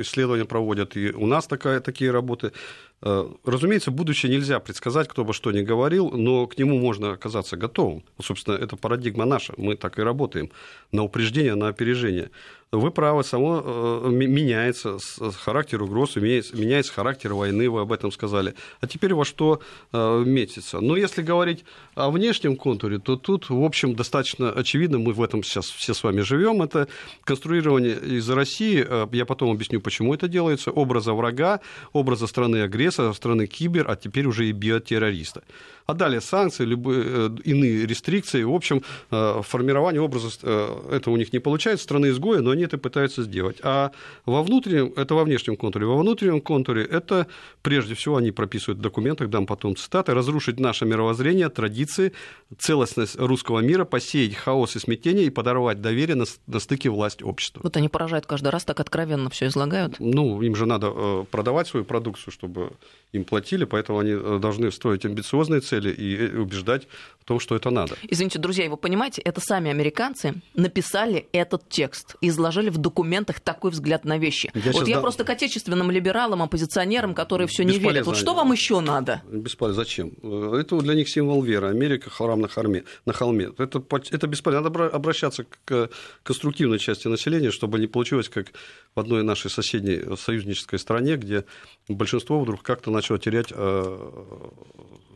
исследования, 0.00 0.44
проводят, 0.44 0.98
и 0.98 1.12
у 1.12 1.26
нас 1.26 1.46
такая, 1.46 1.80
такие 1.80 2.10
работы. 2.10 2.52
Э, 3.00 3.26
разумеется, 3.42 3.90
будущее 3.90 4.30
нельзя 4.30 4.60
предсказать, 4.60 5.08
кто 5.08 5.24
бы 5.24 5.32
что 5.32 5.50
ни 5.50 5.62
говорил, 5.62 6.10
но 6.10 6.46
к 6.46 6.58
нему 6.58 6.78
можно 6.78 7.12
оказаться 7.12 7.56
готовым. 7.56 8.04
Собственно, 8.20 8.56
это 8.56 8.76
парадигма 8.76 9.24
наша, 9.24 9.54
мы 9.56 9.74
так 9.76 9.98
и 9.98 10.02
работаем, 10.02 10.50
на 10.92 11.04
упреждение, 11.04 11.54
на 11.54 11.68
опережение. 11.68 12.30
Вы 12.72 12.90
правы, 12.90 13.22
само 13.22 13.62
э, 13.62 14.08
меняется 14.08 14.96
характер 15.44 15.82
угроз, 15.82 16.16
меняется 16.16 16.90
характер 16.90 17.34
войны, 17.34 17.68
вы 17.68 17.82
об 17.82 17.92
этом 17.92 18.10
сказали. 18.10 18.54
А 18.80 18.86
теперь 18.86 19.12
во 19.12 19.26
что 19.26 19.60
э, 19.92 20.24
метится? 20.24 20.80
Но 20.80 20.96
если 20.96 21.20
говорить 21.20 21.66
о 21.94 22.10
внешнем 22.10 22.56
контуре, 22.56 22.98
то 22.98 23.16
тут, 23.16 23.50
в 23.50 23.62
общем, 23.62 23.94
достаточно 23.94 24.50
очевидно, 24.50 24.98
мы 24.98 25.12
в 25.12 25.22
этом 25.22 25.42
сейчас 25.42 25.66
все 25.66 25.92
с 25.92 26.02
вами 26.02 26.22
живем, 26.22 26.62
это 26.62 26.88
конструирование 27.24 27.94
из 27.94 28.30
России, 28.30 28.82
э, 28.88 29.06
я 29.12 29.26
потом 29.26 29.50
объясню, 29.50 29.82
почему 29.82 30.14
это 30.14 30.26
делается, 30.26 30.70
образа 30.70 31.12
врага, 31.12 31.60
образа 31.92 32.26
страны-агрессора, 32.26 33.12
страны 33.12 33.48
кибер, 33.48 33.84
а 33.90 33.96
теперь 33.96 34.26
уже 34.26 34.48
и 34.48 34.52
биотеррориста 34.52 35.42
а 35.86 35.94
далее 35.94 36.20
санкции, 36.20 36.64
любые 36.64 37.04
э, 37.04 37.30
иные 37.44 37.86
рестрикции. 37.86 38.42
В 38.42 38.54
общем, 38.54 38.82
э, 39.10 39.40
формирование 39.42 40.00
образа 40.00 40.28
э, 40.42 40.96
это 40.96 41.10
у 41.10 41.16
них 41.16 41.32
не 41.32 41.38
получается, 41.38 41.84
страны 41.84 42.10
изгоя, 42.10 42.40
но 42.40 42.50
они 42.50 42.64
это 42.64 42.78
пытаются 42.78 43.22
сделать. 43.22 43.58
А 43.62 43.92
во 44.26 44.42
внутреннем, 44.42 44.92
это 44.96 45.14
во 45.14 45.24
внешнем 45.24 45.56
контуре, 45.56 45.86
во 45.86 45.98
внутреннем 45.98 46.40
контуре 46.40 46.84
это 46.84 47.26
прежде 47.62 47.94
всего 47.94 48.16
они 48.16 48.30
прописывают 48.30 48.78
в 48.78 48.82
документах, 48.82 49.28
дам 49.28 49.46
потом 49.46 49.76
цитаты, 49.76 50.14
разрушить 50.14 50.60
наше 50.60 50.84
мировоззрение, 50.84 51.48
традиции, 51.48 52.12
целостность 52.58 53.16
русского 53.18 53.60
мира, 53.60 53.84
посеять 53.84 54.34
хаос 54.34 54.76
и 54.76 54.78
смятение 54.78 55.26
и 55.26 55.30
подорвать 55.30 55.80
доверие 55.80 56.16
на, 56.16 56.24
на 56.46 56.60
стыке 56.60 56.90
власть 56.90 57.22
общества. 57.22 57.60
Вот 57.62 57.76
они 57.76 57.88
поражают 57.88 58.26
каждый 58.26 58.48
раз, 58.48 58.64
так 58.64 58.80
откровенно 58.80 59.30
все 59.30 59.46
излагают. 59.46 59.96
Ну, 59.98 60.40
им 60.42 60.54
же 60.56 60.66
надо 60.66 61.24
продавать 61.30 61.66
свою 61.68 61.84
продукцию, 61.84 62.32
чтобы 62.32 62.72
им 63.12 63.24
платили, 63.24 63.64
поэтому 63.64 63.98
они 63.98 64.14
должны 64.40 64.72
строить 64.72 65.04
амбициозные 65.04 65.60
цели, 65.60 65.92
и 65.92 66.16
э, 66.16 66.38
убеждать 66.38 66.88
в 67.20 67.24
том, 67.24 67.38
что 67.38 67.54
это 67.54 67.70
надо. 67.70 67.94
Извините, 68.08 68.38
друзья, 68.38 68.68
вы 68.70 68.76
понимаете, 68.76 69.20
это 69.22 69.40
сами 69.40 69.70
американцы 69.70 70.34
написали 70.54 71.28
этот 71.32 71.68
текст, 71.68 72.16
изложили 72.22 72.70
в 72.70 72.78
документах 72.78 73.40
такой 73.40 73.70
взгляд 73.70 74.04
на 74.04 74.18
вещи. 74.18 74.50
Я 74.54 74.72
вот 74.72 74.88
я 74.88 74.96
да... 74.96 75.02
просто 75.02 75.24
к 75.24 75.30
отечественным 75.30 75.90
либералам, 75.90 76.42
оппозиционерам, 76.42 77.14
которые 77.14 77.48
все 77.48 77.64
не 77.64 77.78
верят. 77.78 78.06
Вот 78.06 78.16
что 78.16 78.34
вам 78.34 78.50
еще 78.52 78.80
надо? 78.80 79.22
Бесполезно. 79.30 79.82
Зачем? 79.82 80.12
Это 80.54 80.78
для 80.78 80.94
них 80.94 81.08
символ 81.08 81.42
веры. 81.42 81.68
Америка 81.68 82.08
храм 82.08 82.40
на 82.40 82.48
холме. 82.48 82.84
На 83.04 83.12
холме. 83.12 83.50
Это, 83.58 83.82
это 84.10 84.26
бесполезно. 84.26 84.70
Надо 84.70 84.86
обращаться 84.86 85.44
к 85.64 85.90
конструктивной 86.22 86.78
части 86.78 87.08
населения, 87.08 87.50
чтобы 87.50 87.78
не 87.78 87.86
получилось, 87.86 88.28
как 88.28 88.52
в 88.94 89.00
одной 89.00 89.22
нашей 89.22 89.50
соседней 89.50 90.16
союзнической 90.16 90.78
стране, 90.78 91.16
где 91.16 91.44
большинство 91.88 92.40
вдруг 92.40 92.62
как-то 92.62 92.90
начало 92.90 93.01
терять 93.18 93.48
э, 93.50 94.10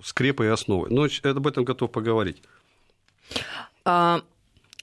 скрепы 0.02 0.46
и 0.46 0.48
основы. 0.48 0.88
Но 0.90 1.06
об 1.22 1.46
этом 1.46 1.64
готов 1.64 1.90
поговорить. 1.90 2.42
А, 3.84 4.22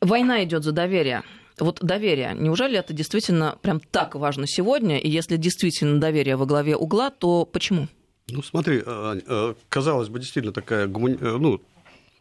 война 0.02 0.44
идет 0.44 0.64
за 0.64 0.72
доверие. 0.72 1.24
Вот 1.60 1.80
доверие, 1.82 2.36
неужели 2.38 2.80
это 2.80 2.94
действительно 2.94 3.58
прям 3.62 3.80
так 3.80 4.16
важно 4.16 4.48
сегодня? 4.48 4.98
И 4.98 5.10
если 5.10 5.38
действительно 5.38 6.00
доверие 6.00 6.36
во 6.36 6.46
главе 6.46 6.76
угла, 6.76 7.12
то 7.12 7.46
почему? 7.46 7.88
Ну, 8.30 8.42
смотри, 8.42 8.82
э, 8.84 9.22
э, 9.28 9.54
казалось 9.70 10.10
бы, 10.10 10.20
действительно 10.20 10.54
такая, 10.54 10.88
э, 10.88 11.38
ну, 11.38 11.62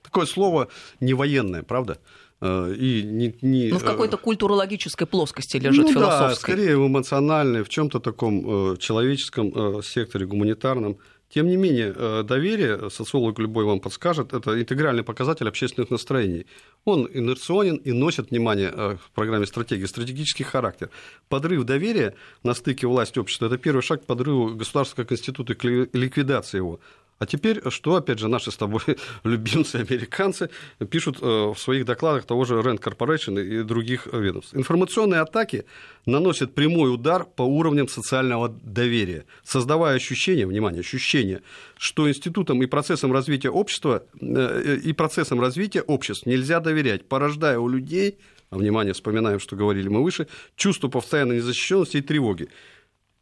такое 0.02 0.26
слово 0.26 0.68
не 1.00 1.14
военное, 1.14 1.62
правда? 1.62 1.98
И 2.42 3.02
не, 3.04 3.34
не... 3.40 3.68
Ну, 3.68 3.78
в 3.78 3.84
какой-то 3.84 4.16
культурологической 4.16 5.06
плоскости 5.06 5.58
лежит 5.58 5.86
ну, 5.86 5.92
философской. 5.92 6.28
Да, 6.28 6.34
скорее 6.34 6.76
в 6.76 6.86
эмоциональной, 6.86 7.62
в 7.62 7.68
чем-то 7.68 8.00
таком 8.00 8.76
человеческом 8.78 9.82
секторе, 9.82 10.26
гуманитарном. 10.26 10.98
Тем 11.34 11.46
не 11.46 11.56
менее, 11.56 11.94
э, 11.96 12.22
доверие, 12.24 12.90
социолог 12.90 13.38
любой 13.38 13.64
вам 13.64 13.80
подскажет, 13.80 14.34
это 14.34 14.60
интегральный 14.60 15.02
показатель 15.02 15.48
общественных 15.48 15.90
настроений. 15.90 16.46
Он 16.84 17.08
инерционен 17.10 17.76
и 17.76 17.92
носит, 17.92 18.30
внимание, 18.30 18.70
э, 18.70 18.96
в 19.02 19.10
программе 19.12 19.46
стратегии, 19.46 19.86
стратегический 19.86 20.44
характер. 20.44 20.90
Подрыв 21.30 21.64
доверия 21.64 22.14
на 22.42 22.52
стыке 22.52 22.86
власти 22.86 23.16
и 23.16 23.20
общества– 23.20 23.46
это 23.48 23.56
первый 23.56 23.80
шаг 23.80 24.02
к 24.02 24.06
подрыву 24.06 24.54
государства 24.54 24.96
как 24.96 25.12
института 25.12 25.54
к 25.54 25.64
ликвидации 25.64 26.58
его. 26.58 26.80
А 27.22 27.26
теперь, 27.26 27.60
что, 27.70 27.94
опять 27.94 28.18
же, 28.18 28.26
наши 28.26 28.50
с 28.50 28.56
тобой 28.56 28.80
любимцы 29.22 29.76
американцы 29.76 30.50
пишут 30.90 31.18
э, 31.22 31.24
в 31.24 31.56
своих 31.56 31.84
докладах 31.84 32.24
того 32.24 32.44
же 32.44 32.54
Rand 32.54 32.80
Corporation 32.80 33.40
и 33.40 33.62
других 33.62 34.08
ведомств. 34.12 34.56
Информационные 34.56 35.20
атаки 35.20 35.64
наносят 36.04 36.52
прямой 36.52 36.92
удар 36.92 37.24
по 37.24 37.42
уровням 37.42 37.86
социального 37.86 38.48
доверия, 38.48 39.24
создавая 39.44 39.94
ощущение, 39.94 40.48
внимание, 40.48 40.80
ощущение, 40.80 41.42
что 41.78 42.08
институтам 42.08 42.60
и 42.60 42.66
процессам 42.66 43.12
развития 43.12 43.50
общества 43.50 44.04
э, 44.20 44.78
и 44.82 44.92
процессам 44.92 45.40
развития 45.40 45.82
обществ 45.82 46.26
нельзя 46.26 46.58
доверять, 46.58 47.06
порождая 47.06 47.60
у 47.60 47.68
людей, 47.68 48.18
а 48.50 48.56
внимание, 48.56 48.94
вспоминаем, 48.94 49.38
что 49.38 49.54
говорили 49.54 49.86
мы 49.86 50.02
выше, 50.02 50.26
чувство 50.56 50.88
постоянной 50.88 51.36
незащищенности 51.36 51.98
и 51.98 52.02
тревоги, 52.02 52.48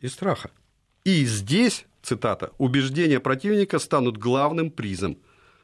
и 0.01 0.09
страха. 0.09 0.51
И 1.05 1.25
здесь 1.25 1.87
цитата, 2.03 2.53
убеждения 2.59 3.21
противника 3.21 3.79
станут 3.79 4.19
главным 4.19 4.71
призом. 4.71 5.19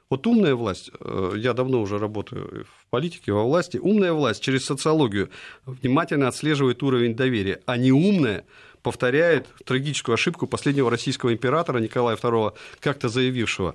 Вот 0.09 0.27
умная 0.27 0.55
власть, 0.55 0.91
э, 1.01 1.33
я 1.37 1.53
давно 1.53 1.81
уже 1.81 1.99
работаю 1.99 2.65
в 2.65 2.87
политике, 2.91 3.33
во 3.33 3.43
власти, 3.43 3.77
умная 3.77 4.13
власть 4.13 4.41
через 4.43 4.65
социологию 4.65 5.31
внимательно 5.65 6.29
отслеживает 6.29 6.83
уровень 6.83 7.17
доверия, 7.17 7.61
а 7.67 7.77
не 7.77 7.91
умная 7.91 8.45
повторяет 8.83 9.49
трагическую 9.65 10.15
ошибку 10.15 10.47
последнего 10.47 10.91
российского 10.91 11.33
императора 11.33 11.79
Николая 11.79 12.17
II, 12.17 12.55
как-то 12.79 13.09
заявившего, 13.09 13.75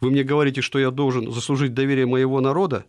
вы 0.00 0.10
мне 0.10 0.22
говорите, 0.22 0.60
что 0.60 0.78
я 0.78 0.90
должен 0.90 1.32
заслужить 1.32 1.74
доверие 1.74 2.06
моего 2.06 2.40
народа, 2.40 2.84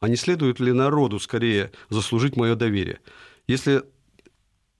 а 0.00 0.08
не 0.08 0.16
следует 0.16 0.60
ли 0.60 0.72
народу 0.72 1.18
скорее 1.18 1.72
заслужить 1.88 2.36
мое 2.36 2.54
доверие? 2.54 3.00
Если 3.46 3.82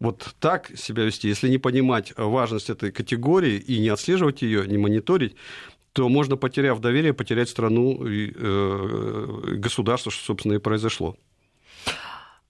вот 0.04 0.34
так 0.38 0.70
себя 0.76 1.04
вести, 1.04 1.28
если 1.28 1.49
не 1.49 1.58
понимать 1.58 2.12
важность 2.16 2.70
этой 2.70 2.92
категории 2.92 3.56
и 3.56 3.80
не 3.80 3.88
отслеживать 3.88 4.42
ее, 4.42 4.66
не 4.66 4.78
мониторить, 4.78 5.34
то 5.92 6.08
можно, 6.08 6.37
потеряв 6.37 6.80
доверие, 6.80 7.14
потерять 7.14 7.49
страну 7.49 8.06
и 8.06 8.32
э, 8.34 9.54
государство, 9.56 10.12
что, 10.12 10.25
собственно, 10.25 10.54
и 10.54 10.58
произошло. 10.58 11.16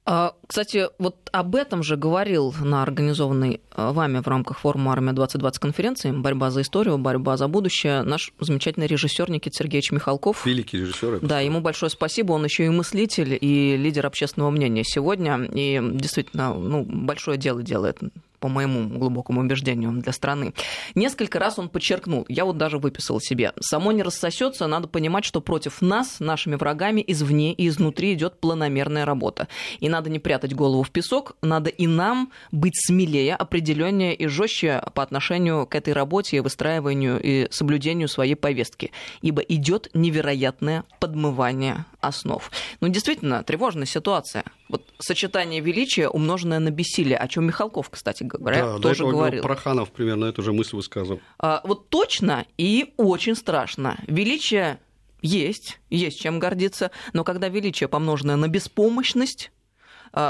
А, 0.06 0.34
кстати, 0.46 0.88
вот 0.98 1.30
об 1.32 1.56
этом 1.56 1.82
же 1.82 1.96
говорил 1.96 2.54
на 2.60 2.82
организованной 2.82 3.62
а, 3.70 3.92
вами 3.92 4.18
в 4.18 4.28
рамках 4.28 4.58
форума 4.58 4.92
«Армия-2020» 4.92 5.58
конференции 5.58 6.10
«Борьба 6.10 6.50
за 6.50 6.60
историю, 6.60 6.98
борьба 6.98 7.38
за 7.38 7.48
будущее» 7.48 8.02
наш 8.02 8.32
замечательный 8.38 8.86
режиссер 8.86 9.30
Никита 9.30 9.56
Сергеевич 9.56 9.92
Михалков. 9.92 10.44
Великий 10.44 10.78
режиссер. 10.78 11.20
Да, 11.22 11.40
ему 11.40 11.62
большое 11.62 11.88
спасибо. 11.88 12.32
Он 12.32 12.44
еще 12.44 12.66
и 12.66 12.68
мыслитель, 12.68 13.38
и 13.40 13.78
лидер 13.78 14.04
общественного 14.04 14.50
мнения 14.50 14.84
сегодня. 14.84 15.48
И 15.52 15.80
действительно, 15.94 16.52
ну, 16.52 16.82
большое 16.82 17.38
дело 17.38 17.62
делает 17.62 17.98
по 18.44 18.48
моему 18.48 18.98
глубокому 18.98 19.40
убеждению, 19.40 19.92
для 20.02 20.12
страны. 20.12 20.52
Несколько 20.94 21.38
раз 21.38 21.58
он 21.58 21.70
подчеркнул, 21.70 22.26
я 22.28 22.44
вот 22.44 22.58
даже 22.58 22.76
выписал 22.76 23.18
себе, 23.18 23.54
само 23.58 23.90
не 23.90 24.02
рассосется, 24.02 24.66
надо 24.66 24.86
понимать, 24.86 25.24
что 25.24 25.40
против 25.40 25.80
нас, 25.80 26.20
нашими 26.20 26.56
врагами, 26.56 27.02
извне 27.06 27.54
и 27.54 27.68
изнутри 27.68 28.12
идет 28.12 28.40
планомерная 28.40 29.06
работа. 29.06 29.48
И 29.80 29.88
надо 29.88 30.10
не 30.10 30.18
прятать 30.18 30.54
голову 30.54 30.82
в 30.82 30.90
песок, 30.90 31.36
надо 31.40 31.70
и 31.70 31.86
нам 31.86 32.32
быть 32.52 32.74
смелее, 32.76 33.34
определеннее 33.34 34.14
и 34.14 34.26
жестче 34.26 34.82
по 34.92 35.02
отношению 35.02 35.66
к 35.66 35.74
этой 35.74 35.94
работе 35.94 36.36
и 36.36 36.40
выстраиванию 36.40 37.18
и 37.22 37.48
соблюдению 37.50 38.08
своей 38.08 38.34
повестки. 38.34 38.90
Ибо 39.22 39.40
идет 39.40 39.88
невероятное 39.94 40.84
подмывание 41.00 41.86
основ. 42.06 42.50
Ну, 42.80 42.88
действительно, 42.88 43.42
тревожная 43.42 43.86
ситуация. 43.86 44.44
Вот 44.68 44.82
сочетание 44.98 45.60
величия, 45.60 46.08
умноженное 46.08 46.58
на 46.58 46.70
бессилие, 46.70 47.16
о 47.16 47.28
чем 47.28 47.46
Михалков, 47.46 47.90
кстати 47.90 48.22
говоря, 48.22 48.74
да, 48.74 48.78
тоже 48.78 49.04
говорил. 49.04 49.42
Проханов 49.42 49.90
примерно 49.90 50.26
эту 50.26 50.42
же 50.42 50.52
мысль 50.52 50.76
высказывал. 50.76 51.20
А, 51.38 51.60
вот 51.64 51.88
точно 51.88 52.46
и 52.56 52.94
очень 52.96 53.34
страшно. 53.36 53.98
Величие 54.06 54.78
есть, 55.22 55.80
есть 55.90 56.20
чем 56.20 56.38
гордиться, 56.38 56.90
но 57.12 57.24
когда 57.24 57.48
величие 57.48 57.88
помноженное 57.88 58.36
на 58.36 58.48
беспомощность, 58.48 59.50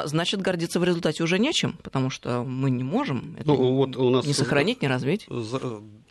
значит, 0.07 0.40
гордиться 0.40 0.81
в 0.81 0.85
результате 0.85 1.23
уже 1.23 1.38
нечем, 1.38 1.77
потому 1.83 2.11
что 2.11 2.42
мы 2.42 2.70
не 2.70 2.83
можем 2.83 3.37
это 3.38 3.49
ну, 3.49 3.75
вот 3.75 3.97
у 3.97 4.11
нас... 4.11 4.25
не 4.25 4.33
сохранить, 4.33 4.83
не 4.83 4.88
развить. 4.88 5.27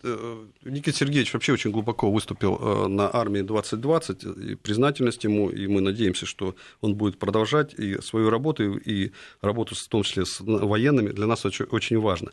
Э, 0.03 0.45
Никита 0.65 0.97
Сергеевич 0.97 1.33
вообще 1.33 1.53
очень 1.53 1.71
глубоко 1.71 2.11
выступил 2.11 2.57
э, 2.59 2.87
на 2.87 3.09
армии 3.13 3.41
2020, 3.41 4.23
и 4.23 4.55
признательность 4.55 5.23
ему, 5.23 5.49
и 5.49 5.67
мы 5.67 5.79
надеемся, 5.81 6.25
что 6.25 6.55
он 6.81 6.95
будет 6.95 7.17
продолжать 7.17 7.73
и 7.73 8.01
свою 8.01 8.29
работу, 8.29 8.75
и 8.75 9.11
работу 9.41 9.75
в 9.75 9.87
том 9.87 10.03
числе 10.03 10.25
с 10.25 10.41
военными, 10.41 11.09
для 11.09 11.25
нас 11.25 11.45
очень, 11.45 11.65
очень 11.65 11.99
важно. 11.99 12.31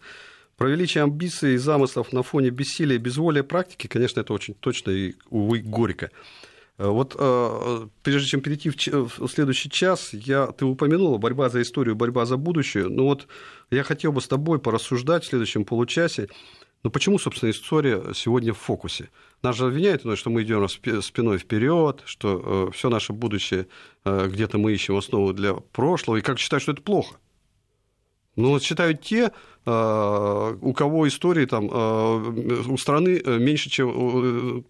Про 0.57 0.69
величие 0.69 1.05
амбиций 1.05 1.55
и 1.55 1.59
замыслов 1.59 2.13
на 2.13 2.23
фоне 2.23 2.51
бессилия 2.51 2.97
и 2.97 2.99
безволия 2.99 3.45
практики, 3.45 3.87
конечно, 3.87 4.21
это 4.21 4.35
очень 4.35 4.55
точно 4.55 4.91
и, 4.91 5.15
увы, 5.31 5.61
горько. 5.61 6.11
Э, 6.81 6.89
вот 6.89 7.17
прежде 8.03 8.29
чем 8.29 8.41
перейти 8.41 8.71
в 8.71 9.29
следующий 9.29 9.71
час, 9.71 10.11
я, 10.13 10.47
ты 10.49 10.65
упомянула 10.65 11.19
борьба 11.19 11.49
за 11.49 11.63
историю, 11.63 11.95
борьба 11.95 12.25
за 12.27 12.37
будущее. 12.37 12.89
Ну 12.89 13.05
вот 13.05 13.29
я 13.71 13.85
хотел 13.85 14.13
бы 14.13 14.21
с 14.21 14.29
тобой 14.29 14.59
порассуждать 14.59 15.25
в 15.25 15.29
следующем 15.29 15.65
получасе 15.65 16.29
но 16.83 16.89
ну, 16.89 16.93
почему, 16.93 17.19
собственно, 17.19 17.51
история 17.51 18.03
сегодня 18.15 18.55
в 18.55 18.59
фокусе? 18.59 19.11
Нас 19.43 19.55
же 19.55 19.67
обвиняют, 19.67 20.03
что 20.17 20.31
мы 20.31 20.43
идем 20.43 20.67
спиной 20.67 21.37
вперед, 21.37 22.03
что 22.07 22.69
э, 22.71 22.73
все 22.75 22.89
наше 22.89 23.13
будущее 23.13 23.67
э, 24.07 24.29
где-то 24.33 24.57
мы 24.57 24.73
ищем 24.73 24.97
основу 24.97 25.35
для 25.35 25.53
прошлого, 25.53 26.17
и 26.17 26.23
как 26.23 26.39
считают, 26.39 26.63
что 26.63 26.73
это 26.73 26.81
плохо. 26.81 27.17
Ну, 28.37 28.51
вот 28.51 28.63
считают 28.63 29.03
те, 29.03 29.33
э, 29.67 30.57
у 30.61 30.73
кого 30.73 31.09
истории 31.09 31.47
там 31.47 31.67
у 31.67 32.77
страны 32.79 33.23
меньше, 33.25 33.71
чем 33.71 34.65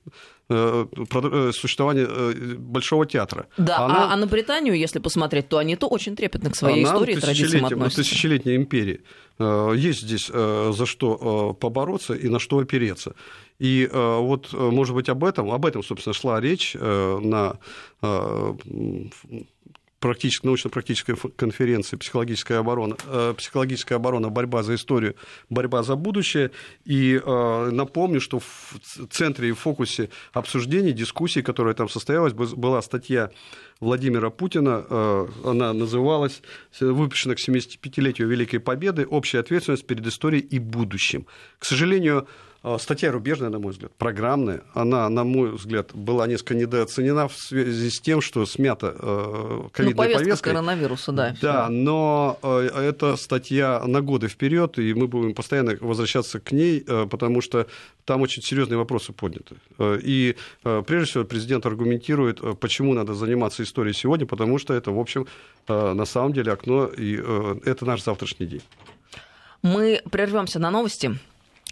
Э, 0.52 0.84
э, 0.94 1.52
существования 1.54 2.08
э, 2.08 2.56
Большого 2.58 3.06
театра. 3.06 3.46
Да, 3.56 3.84
она, 3.84 4.10
а, 4.10 4.14
а 4.14 4.16
на 4.16 4.26
Британию, 4.26 4.76
если 4.76 4.98
посмотреть, 4.98 5.48
то 5.48 5.58
они 5.58 5.76
то 5.76 5.86
очень 5.86 6.16
трепетно 6.16 6.50
к 6.50 6.56
своей 6.56 6.82
истории 6.82 7.14
и 7.14 7.20
традициям 7.20 7.66
относятся. 7.66 8.02
тысячелетней 8.02 8.56
империи. 8.56 9.02
Есть 9.38 10.02
здесь 10.02 10.26
за 10.26 10.86
что 10.86 11.54
побороться 11.54 12.14
и 12.14 12.28
на 12.28 12.38
что 12.38 12.58
опереться. 12.58 13.14
И 13.58 13.88
вот, 13.92 14.52
может 14.52 14.94
быть, 14.94 15.08
об 15.08 15.24
этом, 15.24 15.50
об 15.50 15.64
этом, 15.64 15.82
собственно, 15.82 16.12
шла 16.12 16.40
речь 16.40 16.74
на 16.74 17.56
практически, 20.00 20.46
научно-практической 20.46 21.14
конференции 21.36 21.96
«Психологическая 21.96 22.58
оборона», 22.58 22.96
э, 23.06 23.34
«Психологическая 23.36 23.96
оборона. 23.96 24.30
Борьба 24.30 24.62
за 24.62 24.74
историю, 24.74 25.14
борьба 25.50 25.82
за 25.82 25.94
будущее». 25.94 26.50
И 26.84 27.20
э, 27.22 27.70
напомню, 27.70 28.20
что 28.20 28.40
в 28.40 28.80
центре 29.10 29.50
и 29.50 29.52
фокусе 29.52 30.08
обсуждений, 30.32 30.92
дискуссий, 30.92 31.42
которая 31.42 31.74
там 31.74 31.88
состоялась, 31.88 32.32
была 32.32 32.82
статья 32.82 33.30
Владимира 33.78 34.30
Путина. 34.30 34.84
Э, 34.88 35.28
она 35.44 35.72
называлась 35.72 36.42
«Выпущена 36.80 37.34
к 37.34 37.38
75-летию 37.38 38.26
Великой 38.26 38.58
Победы. 38.58 39.06
Общая 39.06 39.40
ответственность 39.40 39.86
перед 39.86 40.06
историей 40.06 40.42
и 40.42 40.58
будущим». 40.58 41.26
К 41.58 41.66
сожалению, 41.66 42.26
статья 42.78 43.10
рубежная, 43.10 43.48
на 43.48 43.58
мой 43.58 43.72
взгляд, 43.72 43.92
программная. 43.96 44.62
Она, 44.74 45.08
на 45.08 45.24
мой 45.24 45.52
взгляд, 45.52 45.94
была 45.94 46.26
несколько 46.26 46.54
недооценена 46.54 47.28
в 47.28 47.36
связи 47.36 47.88
с 47.88 48.00
тем, 48.00 48.20
что 48.20 48.44
смята 48.44 48.94
э, 48.98 49.68
ковидная 49.72 49.94
ну, 49.94 49.96
повестка 49.96 50.24
повесткой. 50.24 50.50
коронавируса, 50.50 51.12
да. 51.12 51.36
Да, 51.40 51.64
всё. 51.64 51.72
но 51.72 52.38
э, 52.42 52.68
эта 52.88 53.16
статья 53.16 53.82
на 53.86 54.02
годы 54.02 54.28
вперед, 54.28 54.78
и 54.78 54.92
мы 54.92 55.08
будем 55.08 55.34
постоянно 55.34 55.76
возвращаться 55.80 56.38
к 56.38 56.52
ней, 56.52 56.84
э, 56.86 57.06
потому 57.10 57.40
что 57.40 57.66
там 58.04 58.20
очень 58.20 58.42
серьезные 58.42 58.76
вопросы 58.76 59.12
подняты. 59.12 59.54
И 59.78 60.36
прежде 60.62 61.10
всего 61.10 61.24
президент 61.24 61.64
аргументирует, 61.64 62.40
почему 62.58 62.92
надо 62.92 63.14
заниматься 63.14 63.62
историей 63.62 63.94
сегодня, 63.94 64.26
потому 64.26 64.58
что 64.58 64.74
это, 64.74 64.90
в 64.90 64.98
общем, 64.98 65.28
на 65.68 66.04
самом 66.04 66.32
деле 66.32 66.50
окно, 66.50 66.86
и 66.86 67.14
это 67.14 67.84
наш 67.84 68.02
завтрашний 68.02 68.46
день. 68.46 68.62
Мы 69.62 70.02
прервемся 70.10 70.58
на 70.58 70.70
новости. 70.70 71.18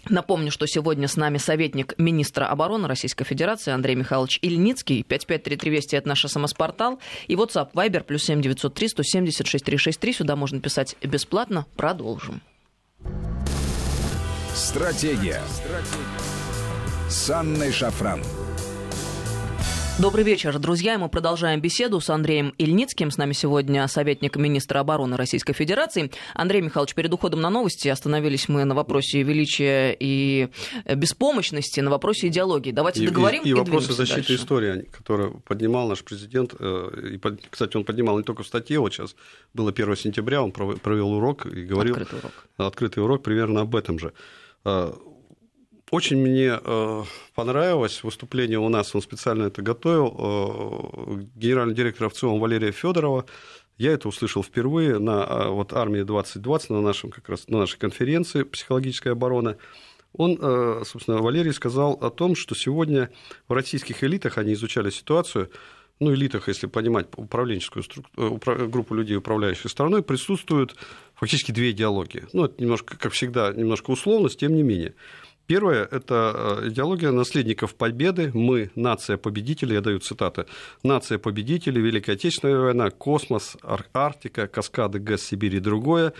Напомню, 0.09 0.51
что 0.51 0.65
сегодня 0.65 1.07
с 1.07 1.15
нами 1.15 1.37
советник 1.37 1.93
министра 1.97 2.45
обороны 2.45 2.87
Российской 2.87 3.23
Федерации 3.23 3.71
Андрей 3.71 3.95
Михайлович 3.95 4.39
Ильницкий. 4.41 5.03
5533 5.03 5.71
Вести– 5.71 5.95
это 5.97 6.07
наш 6.07 6.25
СМС-портал. 6.25 6.99
И 7.27 7.35
WhatsApp 7.35 7.71
Viber 7.73 8.03
плюс 8.03 8.23
7903 8.23 8.89
176 8.89 9.63
363. 9.63 10.13
Сюда 10.13 10.35
можно 10.35 10.59
писать 10.59 10.95
бесплатно. 11.01 11.65
Продолжим. 11.75 12.41
Стратегия. 14.53 15.41
Стратегия. 15.47 16.39
С 17.09 17.29
Анной 17.29 17.71
Шафран. 17.71 18.21
Добрый 19.99 20.23
вечер, 20.23 20.57
друзья. 20.59 20.97
Мы 20.97 21.09
продолжаем 21.09 21.59
беседу 21.59 21.99
с 21.99 22.09
Андреем 22.09 22.53
Ильницким. 22.57 23.11
С 23.11 23.17
нами 23.17 23.33
сегодня 23.33 23.85
советник 23.89 24.37
министра 24.37 24.79
обороны 24.79 25.17
Российской 25.17 25.51
Федерации. 25.51 26.09
Андрей 26.33 26.61
Михайлович, 26.61 26.95
перед 26.95 27.13
уходом 27.13 27.41
на 27.41 27.49
новости 27.49 27.89
остановились 27.89 28.47
мы 28.47 28.63
на 28.63 28.75
вопросе 28.75 29.23
величия 29.23 29.93
и 29.99 30.47
беспомощности, 30.95 31.81
на 31.81 31.89
вопросе 31.89 32.27
идеологии. 32.27 32.71
Давайте 32.71 33.03
и, 33.03 33.07
договорим 33.07 33.43
и, 33.43 33.47
и, 33.47 33.49
и 33.49 33.53
вопросы 33.53 33.91
защиты 33.91 34.21
дальше. 34.21 34.35
истории, 34.35 34.81
которые 34.83 35.31
поднимал 35.45 35.89
наш 35.89 36.01
президент. 36.01 36.55
Э, 36.57 37.15
и, 37.15 37.19
кстати, 37.49 37.75
он 37.75 37.83
поднимал 37.83 38.17
не 38.17 38.23
только 38.23 38.43
в 38.43 38.47
статье, 38.47 38.79
вот 38.79 38.93
сейчас 38.93 39.17
было 39.53 39.71
1 39.71 39.97
сентября, 39.97 40.41
он 40.41 40.53
провел 40.53 41.11
урок 41.11 41.45
и 41.45 41.65
говорил... 41.65 41.95
Открытый 41.95 42.19
урок. 42.19 42.47
Открытый 42.55 43.03
урок 43.03 43.21
примерно 43.21 43.61
об 43.61 43.75
этом 43.75 43.99
же 43.99 44.13
э, 44.63 44.93
очень 45.91 46.17
мне 46.17 46.59
э, 46.61 47.03
понравилось 47.35 48.03
выступление 48.03 48.59
у 48.59 48.69
нас, 48.69 48.93
он 48.93 49.01
специально 49.01 49.45
это 49.45 49.61
готовил, 49.61 50.15
э, 50.17 51.23
генеральный 51.35 51.73
директор 51.73 52.09
ВЦИОМ 52.09 52.39
Валерия 52.39 52.71
Федорова. 52.71 53.25
Я 53.77 53.93
это 53.93 54.07
услышал 54.07 54.43
впервые 54.43 54.99
на 54.99 55.23
э, 55.23 55.47
вот, 55.49 55.73
армии 55.73 56.03
2020, 56.03 56.69
на, 56.69 56.81
нашем, 56.81 57.11
как 57.11 57.29
раз, 57.29 57.47
на 57.47 57.59
нашей 57.59 57.79
конференции 57.79 58.43
«Психологическая 58.43 59.13
оборона». 59.13 59.57
Он, 60.13 60.39
собственно, 60.85 61.19
Валерий 61.19 61.53
сказал 61.53 61.93
о 62.01 62.09
том, 62.09 62.35
что 62.35 62.55
сегодня 62.55 63.11
в 63.47 63.53
российских 63.53 64.03
элитах 64.03 64.39
они 64.39 64.53
изучали 64.53 64.89
ситуацию, 64.89 65.51
ну, 65.99 66.13
элитах, 66.13 66.47
если 66.47 66.67
понимать 66.67 67.07
управленческую 67.15 67.83
структуру, 67.83 68.39
группу 68.69 68.95
людей, 68.95 69.17
управляющих 69.17 69.69
страной, 69.69 70.01
присутствуют 70.01 70.75
фактически 71.13 71.51
две 71.51 71.71
идеологии. 71.71 72.25
Ну, 72.33 72.45
это 72.45 72.61
немножко, 72.61 72.97
как 72.97 73.11
всегда, 73.11 73.51
немножко 73.53 73.91
условность, 73.91 74.39
тем 74.39 74.55
не 74.55 74.63
менее. 74.63 74.95
Первое– 75.49 75.87
это 75.91 76.59
э, 76.61 76.67
идеология 76.69 77.09
наследников 77.11 77.73
победы. 77.73 78.29
Мы– 78.35 78.69
нация 78.75 79.17
победителей, 79.17 79.73
я 79.73 79.81
даю 79.81 79.97
цитаты. 79.97 80.45
Нация 80.83 81.17
победителей, 81.17 81.81
Великая 81.81 82.13
Отечественная 82.13 82.59
война, 82.59 82.91
космос, 82.91 83.57
Арктика, 83.91 84.45
каскады 84.45 84.99
ГЭС, 84.99 85.23
Сибирь 85.23 85.55
и 85.55 85.59
другое. 85.59 86.13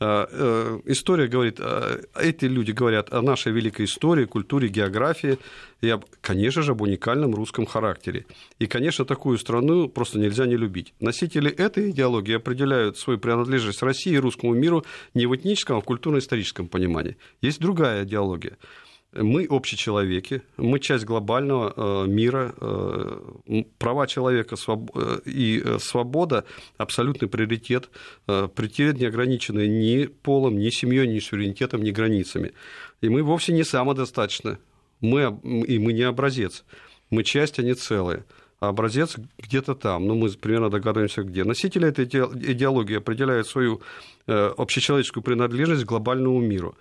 Э, 0.00 0.26
э, 0.30 0.80
история 0.86 1.28
говорит, 1.28 1.56
э, 1.58 2.00
эти 2.18 2.46
люди 2.46 2.72
говорят 2.72 3.12
о 3.12 3.20
нашей 3.20 3.52
великой 3.52 3.84
истории, 3.84 4.24
культуре, 4.24 4.68
географии 4.68 5.38
и, 5.82 5.94
конечно 6.22 6.62
же, 6.62 6.72
об 6.72 6.80
уникальном 6.80 7.34
русском 7.34 7.66
характере. 7.66 8.24
И, 8.58 8.66
конечно, 8.66 9.04
такую 9.04 9.36
страну 9.36 9.88
просто 9.88 10.18
нельзя 10.18 10.46
не 10.46 10.56
любить. 10.56 10.94
Носители 11.00 11.50
этой 11.50 11.90
идеологии 11.90 12.34
определяют 12.34 12.96
свою 12.96 13.18
принадлежность 13.18 13.82
России 13.82 14.14
и 14.14 14.18
русскому 14.18 14.54
миру 14.54 14.86
не 15.12 15.26
в 15.26 15.36
этническом, 15.36 15.76
а 15.76 15.80
в 15.82 15.84
культурно-историческом 15.84 16.68
понимании. 16.68 17.18
Есть 17.42 17.60
другая 17.60 18.04
идеология– 18.04 18.56
мы 19.12 19.46
общечеловеки, 19.50 20.42
мы 20.56 20.78
часть 20.78 21.04
глобального 21.04 21.72
э, 21.76 22.06
мира, 22.06 22.54
э, 22.60 23.62
права 23.78 24.06
человека 24.06 24.56
э, 24.56 25.20
и 25.24 25.64
свобода– 25.78 26.44
абсолютный 26.78 27.28
приоритет, 27.28 27.90
приоритет 28.26 28.98
не 28.98 29.06
ограниченный 29.06 29.68
ни 29.68 30.06
полом, 30.06 30.58
ни 30.58 30.70
семьей, 30.70 31.08
ни 31.08 31.18
суверенитетом, 31.18 31.82
ни 31.82 31.90
границами. 31.90 32.52
И 33.00 33.08
мы 33.08 33.22
вовсе 33.22 33.52
не 33.52 33.64
самодостаточны, 33.64 34.58
мы, 35.00 35.38
и 35.66 35.78
мы 35.78 35.92
не 35.92 36.02
образец, 36.02 36.64
мы 37.10 37.24
часть, 37.24 37.58
а 37.58 37.62
не 37.62 37.74
целые. 37.74 38.24
А 38.60 38.68
образец 38.68 39.16
где-то 39.38 39.74
там, 39.74 40.06
ну, 40.06 40.14
мы 40.14 40.28
примерно 40.30 40.70
догадываемся, 40.70 41.22
где. 41.22 41.44
Носители 41.44 41.88
этой 41.88 42.04
идеологии 42.04 42.98
определяют 42.98 43.48
свою 43.48 43.80
общечеловеческую 44.26 45.24
принадлежность 45.24 45.84
к 45.84 45.88
глобальному 45.88 46.40
миру 46.40 46.76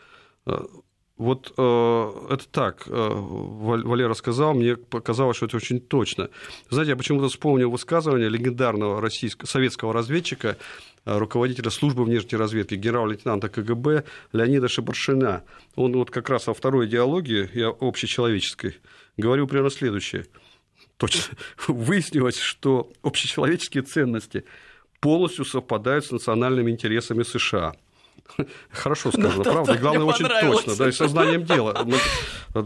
вот 1.20 1.54
э, 1.58 2.12
это 2.30 2.48
так, 2.48 2.88
э, 2.88 2.92
Валера 2.92 4.14
сказал, 4.14 4.54
мне 4.54 4.78
показалось, 4.78 5.36
что 5.36 5.48
это 5.48 5.58
очень 5.58 5.82
точно. 5.82 6.30
Знаете, 6.70 6.92
я 6.92 6.96
почему-то 6.96 7.28
вспомнил 7.28 7.70
высказывание 7.70 8.30
легендарного 8.30 9.02
российского, 9.02 9.46
советского 9.46 9.92
разведчика, 9.92 10.56
э, 11.04 11.18
руководителя 11.18 11.72
службы 11.72 12.06
внешней 12.06 12.38
разведки, 12.38 12.76
генерал-лейтенанта 12.76 13.50
КГБ 13.50 14.06
Леонида 14.32 14.70
Шабаршина. 14.70 15.44
Он 15.76 15.92
вот 15.92 16.10
как 16.10 16.30
раз 16.30 16.48
во 16.48 16.54
второй 16.54 16.86
идеологии, 16.86 17.50
и 17.54 17.64
общечеловеческой, 17.64 18.78
говорил 19.18 19.46
примерно 19.46 19.72
следующее. 19.72 20.26
Точно. 20.96 21.36
Выяснилось, 21.68 22.40
что 22.40 22.90
общечеловеческие 23.04 23.84
ценности 23.84 24.46
полностью 25.02 25.44
совпадают 25.44 26.06
с 26.06 26.12
национальными 26.12 26.72
интересами 26.72 27.24
США– 27.24 27.74
Хорошо 28.72 29.12
сказано, 29.12 29.36
ну, 29.38 29.44
правда. 29.44 29.74
И 29.74 29.78
главное, 29.78 30.06
очень 30.06 30.28
точно, 30.28 30.76
да, 30.76 30.90
и 30.90 30.92
сознанием 30.92 31.44
дела. 31.44 31.74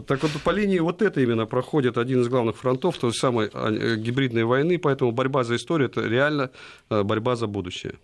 Так 0.06 0.22
вот, 0.22 0.32
по 0.42 0.50
линии 0.50 0.78
вот 0.78 1.02
это 1.02 1.20
именно 1.20 1.46
проходит 1.46 1.98
один 1.98 2.22
из 2.22 2.28
главных 2.28 2.56
фронтов 2.56 2.96
той 2.96 3.12
самой 3.12 3.50
а, 3.52 3.70
э, 3.70 3.96
гибридной 3.96 4.44
войны, 4.44 4.78
поэтому 4.78 5.12
борьба 5.12 5.44
за 5.44 5.56
историю– 5.56 5.88
это 5.90 6.00
реально 6.00 6.50
э, 6.90 7.02
борьба 7.02 7.36
за 7.36 7.46
будущее. 7.46 7.94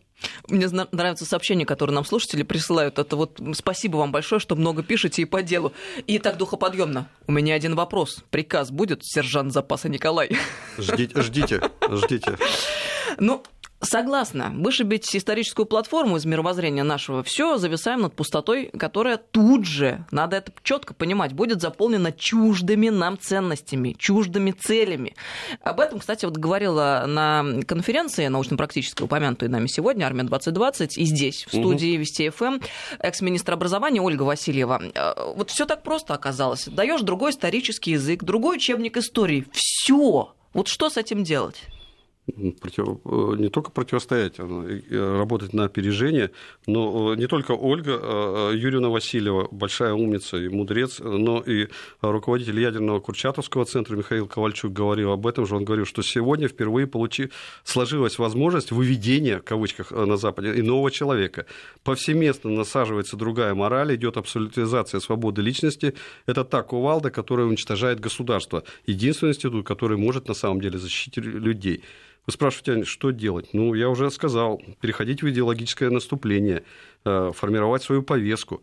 Мне 0.48 0.68
нравятся 0.92 1.24
сообщения, 1.24 1.64
которые 1.64 1.94
нам 1.94 2.04
слушатели 2.04 2.42
присылают. 2.42 2.98
Это 2.98 3.16
вот 3.16 3.40
спасибо 3.54 3.96
вам 3.96 4.12
большое, 4.12 4.40
что 4.40 4.56
много 4.56 4.82
пишете 4.82 5.22
и 5.22 5.24
по 5.24 5.42
делу. 5.42 5.72
И 6.06 6.18
так 6.18 6.36
духоподъемно. 6.36 7.08
У 7.26 7.32
меня 7.32 7.54
один 7.54 7.74
вопрос. 7.74 8.22
Приказ 8.30 8.70
будет, 8.70 9.00
сержант 9.02 9.52
запаса 9.52 9.88
Николай? 9.88 10.36
Ждите, 10.78 11.22
ждите, 11.22 11.70
ждите. 11.90 12.36
Ну, 13.18 13.42
Согласна. 13.82 14.52
Вышибить 14.54 15.16
историческую 15.16 15.64
платформу 15.64 16.18
из 16.18 16.26
мировоззрения 16.26 16.84
нашего, 16.84 17.22
все 17.22 17.56
зависаем 17.56 18.02
над 18.02 18.14
пустотой, 18.14 18.66
которая 18.78 19.16
тут 19.16 19.64
же, 19.64 20.04
надо 20.10 20.36
это 20.36 20.52
четко 20.62 20.92
понимать, 20.92 21.32
будет 21.32 21.62
заполнена 21.62 22.12
чуждыми 22.12 22.90
нам 22.90 23.18
ценностями, 23.18 23.96
чуждыми 23.98 24.50
целями. 24.50 25.14
Об 25.62 25.80
этом, 25.80 25.98
кстати, 25.98 26.26
вот 26.26 26.36
говорила 26.36 27.04
на 27.06 27.62
конференции 27.66 28.26
научно-практической, 28.26 29.04
упомянутой 29.04 29.48
нами 29.48 29.66
сегодня, 29.66 30.04
«Армия-2020», 30.04 30.96
и 30.96 31.04
здесь, 31.06 31.46
в 31.46 31.48
студии 31.48 31.94
угу. 31.94 32.00
Вести 32.00 32.28
ФМ, 32.28 32.58
экс-министр 32.98 33.54
образования 33.54 34.02
Ольга 34.02 34.24
Васильева. 34.24 34.82
Э, 34.94 35.32
вот 35.34 35.50
все 35.50 35.64
так 35.64 35.82
просто 35.82 36.12
оказалось. 36.12 36.66
Даешь 36.66 37.00
другой 37.00 37.30
исторический 37.30 37.92
язык, 37.92 38.24
другой 38.24 38.56
учебник 38.56 38.98
истории. 38.98 39.46
Все. 39.52 40.34
Вот 40.52 40.68
что 40.68 40.90
с 40.90 40.98
этим 40.98 41.24
делать? 41.24 41.62
Против, 42.60 42.84
э, 43.04 43.34
не 43.38 43.48
только 43.48 43.70
противостоять, 43.70 44.34
а 44.38 44.44
э, 44.44 45.18
работать 45.18 45.52
на 45.52 45.64
опережение, 45.64 46.30
но 46.66 47.12
э, 47.12 47.16
не 47.16 47.26
только 47.26 47.52
Ольга 47.52 48.50
Юрьевна 48.52 48.88
Васильева, 48.88 49.48
большая 49.50 49.94
умница 49.94 50.36
и 50.36 50.48
мудрец, 50.48 51.00
но 51.00 51.40
и 51.40 51.68
руководитель 52.00 52.60
ядерного 52.60 53.00
Курчатовского 53.00 53.64
центра 53.64 53.96
Михаил 53.96 54.26
Ковальчук 54.26 54.72
говорил 54.72 55.12
об 55.12 55.26
этом 55.26 55.46
же. 55.46 55.56
Он 55.56 55.64
говорил, 55.64 55.86
что 55.86 56.02
сегодня 56.02 56.48
впервые 56.48 56.86
получи... 56.86 57.30
сложилась 57.64 58.18
возможность 58.18 58.72
выведения, 58.72 59.38
в 59.38 59.42
кавычках, 59.42 59.90
на 59.90 60.16
Западе, 60.16 60.58
иного 60.60 60.90
человека. 60.90 61.46
Повсеместно 61.84 62.50
насаживается 62.50 63.16
другая 63.16 63.54
мораль, 63.54 63.94
идет 63.94 64.16
абсолютизация 64.16 65.00
свободы 65.00 65.42
личности. 65.42 65.94
Это 66.26 66.44
та 66.44 66.62
кувалда, 66.62 67.10
которая 67.10 67.46
уничтожает 67.46 68.00
государство. 68.00 68.64
Единственный 68.86 69.30
институт, 69.30 69.66
который 69.66 69.96
может 69.96 70.28
на 70.28 70.34
самом 70.34 70.60
деле 70.60 70.78
защитить 70.78 71.24
людей. 71.24 71.82
Вы 72.30 72.34
спрашиваете, 72.34 72.84
что 72.84 73.10
делать? 73.10 73.48
Ну, 73.54 73.74
я 73.74 73.88
уже 73.88 74.08
сказал, 74.08 74.62
переходить 74.80 75.20
в 75.20 75.28
идеологическое 75.28 75.90
наступление, 75.90 76.62
э, 77.04 77.32
формировать 77.34 77.82
свою 77.82 78.04
повестку, 78.04 78.62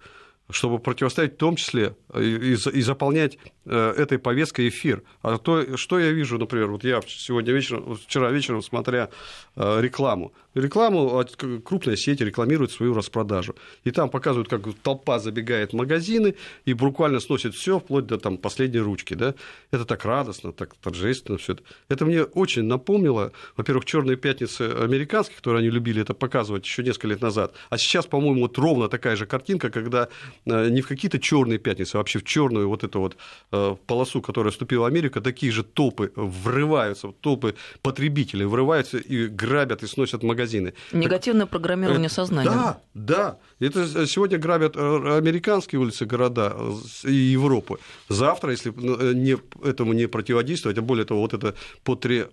чтобы 0.49 0.79
противостоять 0.79 1.33
в 1.33 1.37
том 1.37 1.55
числе 1.55 1.95
э, 2.13 2.23
и, 2.23 2.53
и 2.53 2.81
заполнять 2.81 3.37
э, 3.65 3.93
этой 3.97 4.17
повесткой 4.17 4.69
эфир. 4.69 5.03
А 5.21 5.37
то, 5.37 5.77
что 5.77 5.99
я 5.99 6.11
вижу, 6.11 6.37
например, 6.37 6.67
вот 6.67 6.83
я 6.83 7.01
сегодня 7.07 7.53
вечером, 7.53 7.95
вчера 7.95 8.31
вечером, 8.31 8.61
смотря 8.61 9.09
рекламу, 9.55 10.33
рекламу 10.53 11.23
крупная 11.63 11.95
сеть 11.95 12.21
рекламирует 12.21 12.71
свою 12.71 12.93
распродажу. 12.93 13.55
И 13.83 13.91
там 13.91 14.09
показывают, 14.09 14.49
как 14.49 14.61
толпа 14.83 15.19
забегает 15.19 15.71
в 15.71 15.75
магазины 15.75 16.35
и 16.65 16.73
буквально 16.73 17.19
сносит 17.19 17.55
все 17.55 17.79
вплоть 17.79 18.05
до 18.05 18.17
там, 18.17 18.37
последней 18.37 18.79
ручки. 18.79 19.13
Да? 19.13 19.35
Это 19.71 19.85
так 19.85 20.05
радостно, 20.05 20.51
так 20.53 20.75
торжественно 20.75 21.37
все 21.37 21.53
это. 21.53 21.63
Это 21.89 22.05
мне 22.05 22.23
очень 22.23 22.63
напомнило, 22.63 23.31
во-первых, 23.55 23.85
черные 23.85 24.17
пятницы 24.17 24.61
американских, 24.61 25.37
которые 25.37 25.59
они 25.59 25.69
любили 25.69 26.01
это 26.01 26.13
показывать 26.13 26.65
еще 26.65 26.83
несколько 26.83 27.07
лет 27.07 27.21
назад. 27.21 27.53
А 27.69 27.77
сейчас, 27.77 28.05
по-моему, 28.05 28.41
вот 28.41 28.57
ровно 28.57 28.87
такая 28.89 29.15
же 29.15 29.25
картинка, 29.25 29.69
когда 29.69 30.03
э, 30.03 30.07
не 30.45 30.81
в 30.81 30.87
какие-то 30.87 31.19
черные 31.19 31.59
пятницы, 31.59 31.95
а 31.95 31.97
вообще 31.99 32.19
в 32.19 32.23
черную 32.23 32.67
вот 32.69 32.83
эту 32.83 32.99
вот 32.99 33.17
э, 33.51 33.75
полосу, 33.85 34.21
которая 34.21 34.51
вступила 34.51 34.87
Америка, 34.87 35.21
такие 35.21 35.51
же 35.51 35.63
толпы 35.63 36.11
врываются, 36.15 37.11
толпы 37.21 37.55
потребителей 37.81 38.45
врываются 38.45 38.97
и 38.97 39.27
грабят 39.27 39.83
и 39.83 39.87
сносят 39.87 40.23
магазины. 40.23 40.73
Негативное 40.91 41.45
так, 41.45 41.51
программирование 41.51 42.09
сознания. 42.09 42.49
Да, 42.49 42.81
да. 42.93 43.37
Это 43.59 44.07
сегодня 44.07 44.37
грабят 44.37 44.75
э, 44.75 45.17
американские 45.17 45.79
улицы 45.79 46.05
города 46.05 46.55
и 47.03 47.13
Европы. 47.13 47.77
Завтра, 48.09 48.51
если 48.51 48.71
не, 49.13 49.37
этому 49.63 49.93
не 49.93 50.07
противодействовать, 50.07 50.77
а 50.77 50.81
более 50.81 51.05
того, 51.05 51.21
вот 51.21 51.33
это 51.33 51.55
потре 51.83 52.29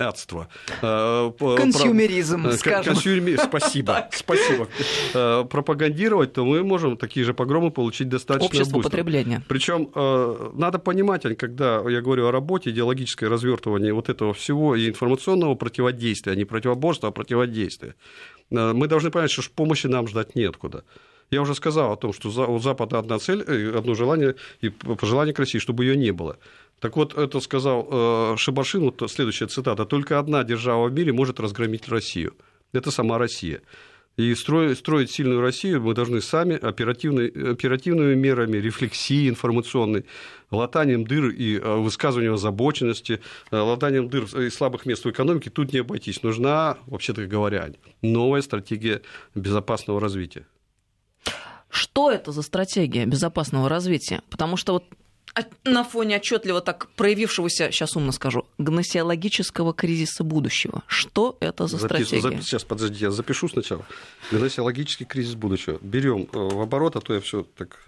адство. 0.00 0.48
Консюмеризм, 0.80 2.44
Про... 2.44 2.52
скажем. 2.52 2.94
Консюмеризм, 2.94 3.42
спасибо, 3.46 4.08
спасибо. 4.12 4.68
Пропагандировать, 5.44 6.32
то 6.32 6.44
мы 6.44 6.62
можем 6.62 6.96
такие 6.96 7.24
же 7.24 7.34
погромы 7.34 7.70
получить 7.70 8.08
достаточно 8.08 8.46
Общество 8.46 8.76
быстро. 8.76 8.90
потребления. 8.90 9.42
Причем 9.48 9.90
надо 10.58 10.78
понимать, 10.78 11.22
когда 11.36 11.82
я 11.88 12.00
говорю 12.00 12.26
о 12.26 12.32
работе, 12.32 12.70
идеологическое 12.70 13.28
развертывание 13.28 13.92
вот 13.92 14.08
этого 14.08 14.32
всего 14.34 14.74
и 14.74 14.88
информационного 14.88 15.54
противодействия, 15.54 16.32
а 16.32 16.36
не 16.36 16.44
противоборства, 16.44 17.08
а 17.08 17.12
противодействия. 17.12 17.94
Мы 18.50 18.86
должны 18.88 19.10
понять, 19.10 19.30
что 19.30 19.42
помощи 19.54 19.86
нам 19.86 20.08
ждать 20.08 20.34
неоткуда. 20.34 20.84
Я 21.30 21.42
уже 21.42 21.54
сказал 21.54 21.92
о 21.92 21.96
том, 21.96 22.12
что 22.12 22.28
у 22.28 22.58
Запада 22.58 22.98
одна 22.98 23.18
цель, 23.20 23.44
э, 23.46 23.78
одно 23.78 23.94
желание 23.94 24.34
и 24.60 24.68
пожелание 24.68 25.32
к 25.32 25.38
России, 25.38 25.60
чтобы 25.60 25.84
ее 25.84 25.96
не 25.96 26.10
было. 26.10 26.38
Так 26.80 26.96
вот, 26.96 27.16
это 27.16 27.38
сказал 27.40 27.86
э, 27.88 28.36
Шабашин, 28.36 28.82
вот 28.82 29.02
следующая 29.08 29.46
цитата, 29.46 29.84
«Только 29.84 30.18
одна 30.18 30.42
держава 30.42 30.88
в 30.88 30.92
мире 30.92 31.12
может 31.12 31.38
разгромить 31.38 31.88
Россию. 31.88 32.34
Это 32.72 32.90
сама 32.90 33.18
Россия». 33.18 33.60
И 34.16 34.34
строить, 34.34 35.10
сильную 35.10 35.40
Россию 35.40 35.82
мы 35.82 35.94
должны 35.94 36.20
сами 36.20 36.56
оперативной, 36.56 37.28
оперативными 37.28 38.14
мерами, 38.16 38.56
рефлексией 38.58 39.28
информационной, 39.28 40.04
латанием 40.50 41.06
дыр 41.06 41.28
и 41.28 41.58
э, 41.58 41.76
высказыванием 41.76 42.34
озабоченности, 42.34 43.20
латанием 43.52 44.08
дыр 44.08 44.24
и 44.36 44.50
слабых 44.50 44.84
мест 44.84 45.04
в 45.04 45.10
экономике 45.10 45.48
тут 45.48 45.72
не 45.72 45.78
обойтись. 45.78 46.24
Нужна, 46.24 46.76
вообще-то 46.86 47.24
говоря, 47.26 47.70
новая 48.02 48.42
стратегия 48.42 49.02
безопасного 49.36 50.00
развития. 50.00 50.44
Что 51.70 52.10
это 52.10 52.32
за 52.32 52.42
стратегия 52.42 53.06
безопасного 53.06 53.68
развития? 53.68 54.22
Потому 54.28 54.56
что 54.56 54.74
вот 54.74 54.84
на 55.64 55.84
фоне 55.84 56.16
отчетливо 56.16 56.60
так 56.60 56.88
проявившегося, 56.96 57.70
сейчас 57.70 57.96
умно 57.96 58.12
скажу, 58.12 58.46
гносеологического 58.58 59.72
кризиса 59.72 60.24
будущего. 60.24 60.82
Что 60.86 61.36
это 61.40 61.66
за 61.66 61.78
стратегия? 61.78 62.20
Запис, 62.20 62.44
сейчас, 62.44 62.64
подожди, 62.64 63.04
я 63.04 63.10
запишу 63.10 63.48
сначала. 63.48 63.86
Гносеологический 64.32 65.06
кризис 65.06 65.34
будущего. 65.34 65.78
Берем 65.82 66.28
э, 66.32 66.38
в 66.38 66.60
оборот, 66.60 66.96
а 66.96 67.00
то 67.00 67.14
я 67.14 67.20
все 67.20 67.46
так 67.56 67.78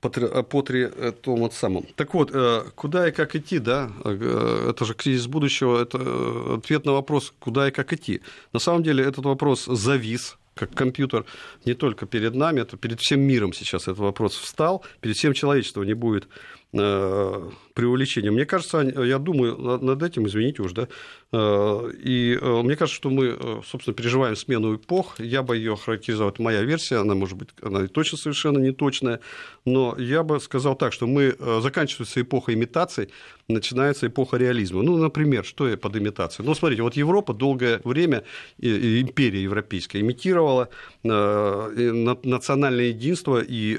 по, 0.00 0.08
по 0.10 0.62
том 0.62 1.40
вот 1.40 1.54
самом. 1.54 1.86
Так 1.96 2.14
вот, 2.14 2.30
э, 2.32 2.64
куда 2.74 3.08
и 3.08 3.12
как 3.12 3.36
идти, 3.36 3.58
да, 3.58 3.90
э, 4.04 4.70
это 4.70 4.84
же 4.84 4.94
кризис 4.94 5.26
будущего, 5.26 5.80
это 5.82 6.54
ответ 6.54 6.86
на 6.86 6.92
вопрос, 6.92 7.34
куда 7.38 7.68
и 7.68 7.70
как 7.70 7.92
идти. 7.92 8.22
На 8.52 8.58
самом 8.58 8.82
деле 8.82 9.04
этот 9.04 9.24
вопрос 9.24 9.66
завис 9.66 10.38
как 10.58 10.74
компьютер 10.74 11.24
не 11.64 11.74
только 11.74 12.06
перед 12.06 12.34
нами, 12.34 12.60
это 12.60 12.76
перед 12.76 13.00
всем 13.00 13.20
миром 13.20 13.52
сейчас 13.52 13.82
этот 13.82 13.98
вопрос 13.98 14.36
встал, 14.36 14.84
перед 15.00 15.16
всем 15.16 15.32
человечеством 15.32 15.84
не 15.84 15.94
будет 15.94 16.28
э, 16.72 17.50
преувеличения. 17.74 18.30
Мне 18.30 18.44
кажется, 18.44 18.78
я 18.80 19.18
думаю 19.18 19.56
над 19.56 20.02
этим, 20.02 20.26
извините 20.26 20.62
уж, 20.62 20.72
да, 20.72 20.88
э, 21.32 21.90
и 22.02 22.38
э, 22.40 22.62
мне 22.62 22.76
кажется, 22.76 22.96
что 22.96 23.10
мы, 23.10 23.62
собственно, 23.66 23.94
переживаем 23.94 24.36
смену 24.36 24.76
эпох, 24.76 25.18
я 25.20 25.42
бы 25.42 25.56
ее 25.56 25.76
характеризовал, 25.76 26.32
это 26.32 26.42
моя 26.42 26.62
версия, 26.62 26.96
она 26.96 27.14
может 27.14 27.36
быть, 27.38 27.50
она 27.62 27.86
точно 27.86 28.18
совершенно 28.18 28.58
не 28.58 28.72
точная, 28.72 29.20
но 29.64 29.96
я 29.98 30.22
бы 30.22 30.40
сказал 30.40 30.76
так, 30.76 30.92
что 30.92 31.06
мы 31.06 31.36
заканчивается 31.60 32.20
эпоха 32.20 32.52
имитаций, 32.52 33.08
начинается 33.48 34.06
эпоха 34.06 34.36
реализма. 34.36 34.82
Ну, 34.82 34.96
например, 34.98 35.44
что 35.44 35.74
под 35.76 35.96
имитацией? 35.96 36.46
Ну, 36.46 36.54
смотрите, 36.54 36.82
вот 36.82 36.96
Европа 36.96 37.32
долгое 37.32 37.80
время, 37.84 38.24
империя 38.58 39.42
европейская, 39.42 40.00
имитировала 40.00 40.68
национальное 41.02 42.86
единство 42.86 43.42
и 43.42 43.76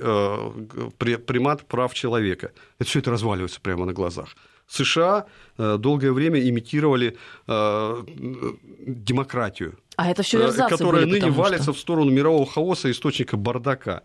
примат 0.97 1.65
прав 1.67 1.93
человека. 1.93 2.52
Это 2.80 2.89
все 2.89 3.00
это 3.00 3.12
разваливается 3.12 3.60
прямо 3.62 3.86
на 3.86 3.94
глазах. 3.94 4.30
США 4.68 5.26
э, 5.58 5.78
долгое 5.78 6.13
время 6.13 6.39
имитировали 6.48 7.18
э, 7.48 8.04
демократию, 8.86 9.78
а 9.98 10.10
это 10.10 10.24
все 10.24 10.48
э, 10.48 10.70
которая 10.70 11.06
были, 11.06 11.20
ныне 11.20 11.32
валится 11.32 11.63
что... 11.63 11.74
в 11.74 11.80
сторону 11.80 12.12
мирового 12.12 12.46
хаоса, 12.46 12.89
источника 12.89 13.36
бардака. 13.36 14.04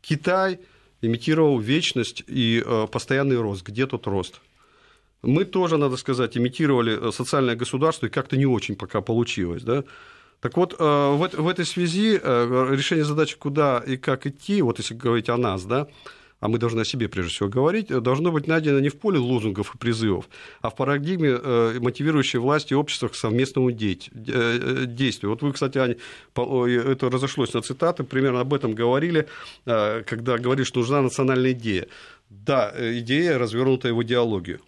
Китай 0.00 0.60
имитировал 1.02 1.58
вечность 1.58 2.22
и 2.26 2.64
постоянный 2.90 3.38
рост. 3.38 3.66
Где 3.66 3.86
тут 3.86 4.06
рост? 4.06 4.40
Мы 5.22 5.44
тоже, 5.44 5.76
надо 5.76 5.96
сказать, 5.96 6.36
имитировали 6.36 7.10
социальное 7.10 7.56
государство, 7.56 8.06
и 8.06 8.10
как-то 8.10 8.36
не 8.36 8.46
очень 8.46 8.76
пока 8.76 9.00
получилось. 9.00 9.62
Да? 9.62 9.84
Так 10.40 10.56
вот, 10.56 10.78
в 10.78 11.48
этой 11.48 11.64
связи 11.64 12.16
решение 12.16 13.04
задачи, 13.04 13.36
куда 13.36 13.82
и 13.86 13.96
как 13.96 14.26
идти, 14.26 14.62
вот 14.62 14.78
если 14.78 14.94
говорить 14.94 15.28
о 15.28 15.36
нас, 15.36 15.64
да, 15.64 15.88
а 16.44 16.48
мы 16.48 16.58
должны 16.58 16.82
о 16.82 16.84
себе 16.84 17.08
прежде 17.08 17.32
всего 17.32 17.48
говорить, 17.48 17.88
должно 17.88 18.30
быть 18.30 18.46
найдено 18.46 18.78
не 18.78 18.90
в 18.90 18.96
поле 18.98 19.18
лозунгов 19.18 19.74
и 19.74 19.78
призывов, 19.78 20.28
а 20.60 20.68
в 20.68 20.76
парадигме 20.76 21.30
э, 21.30 21.78
мотивирующей 21.80 22.38
власти 22.38 22.74
общества 22.74 23.08
к 23.08 23.14
совместному 23.14 23.70
э, 23.70 24.84
действию. 24.86 25.30
Вот 25.30 25.40
вы, 25.40 25.54
кстати, 25.54 25.78
Аня, 25.78 25.96
это 26.34 27.08
разошлось 27.08 27.54
на 27.54 27.62
цитаты, 27.62 28.04
примерно 28.04 28.40
об 28.40 28.52
этом 28.52 28.74
говорили, 28.74 29.26
э, 29.64 30.02
когда 30.02 30.36
говорили, 30.36 30.66
что 30.66 30.80
нужна 30.80 31.00
национальная 31.00 31.52
идея. 31.52 31.86
Да, 32.28 32.74
идея, 32.78 33.38
развернутая 33.38 33.94
в 33.94 34.02
идеологию. 34.02 34.60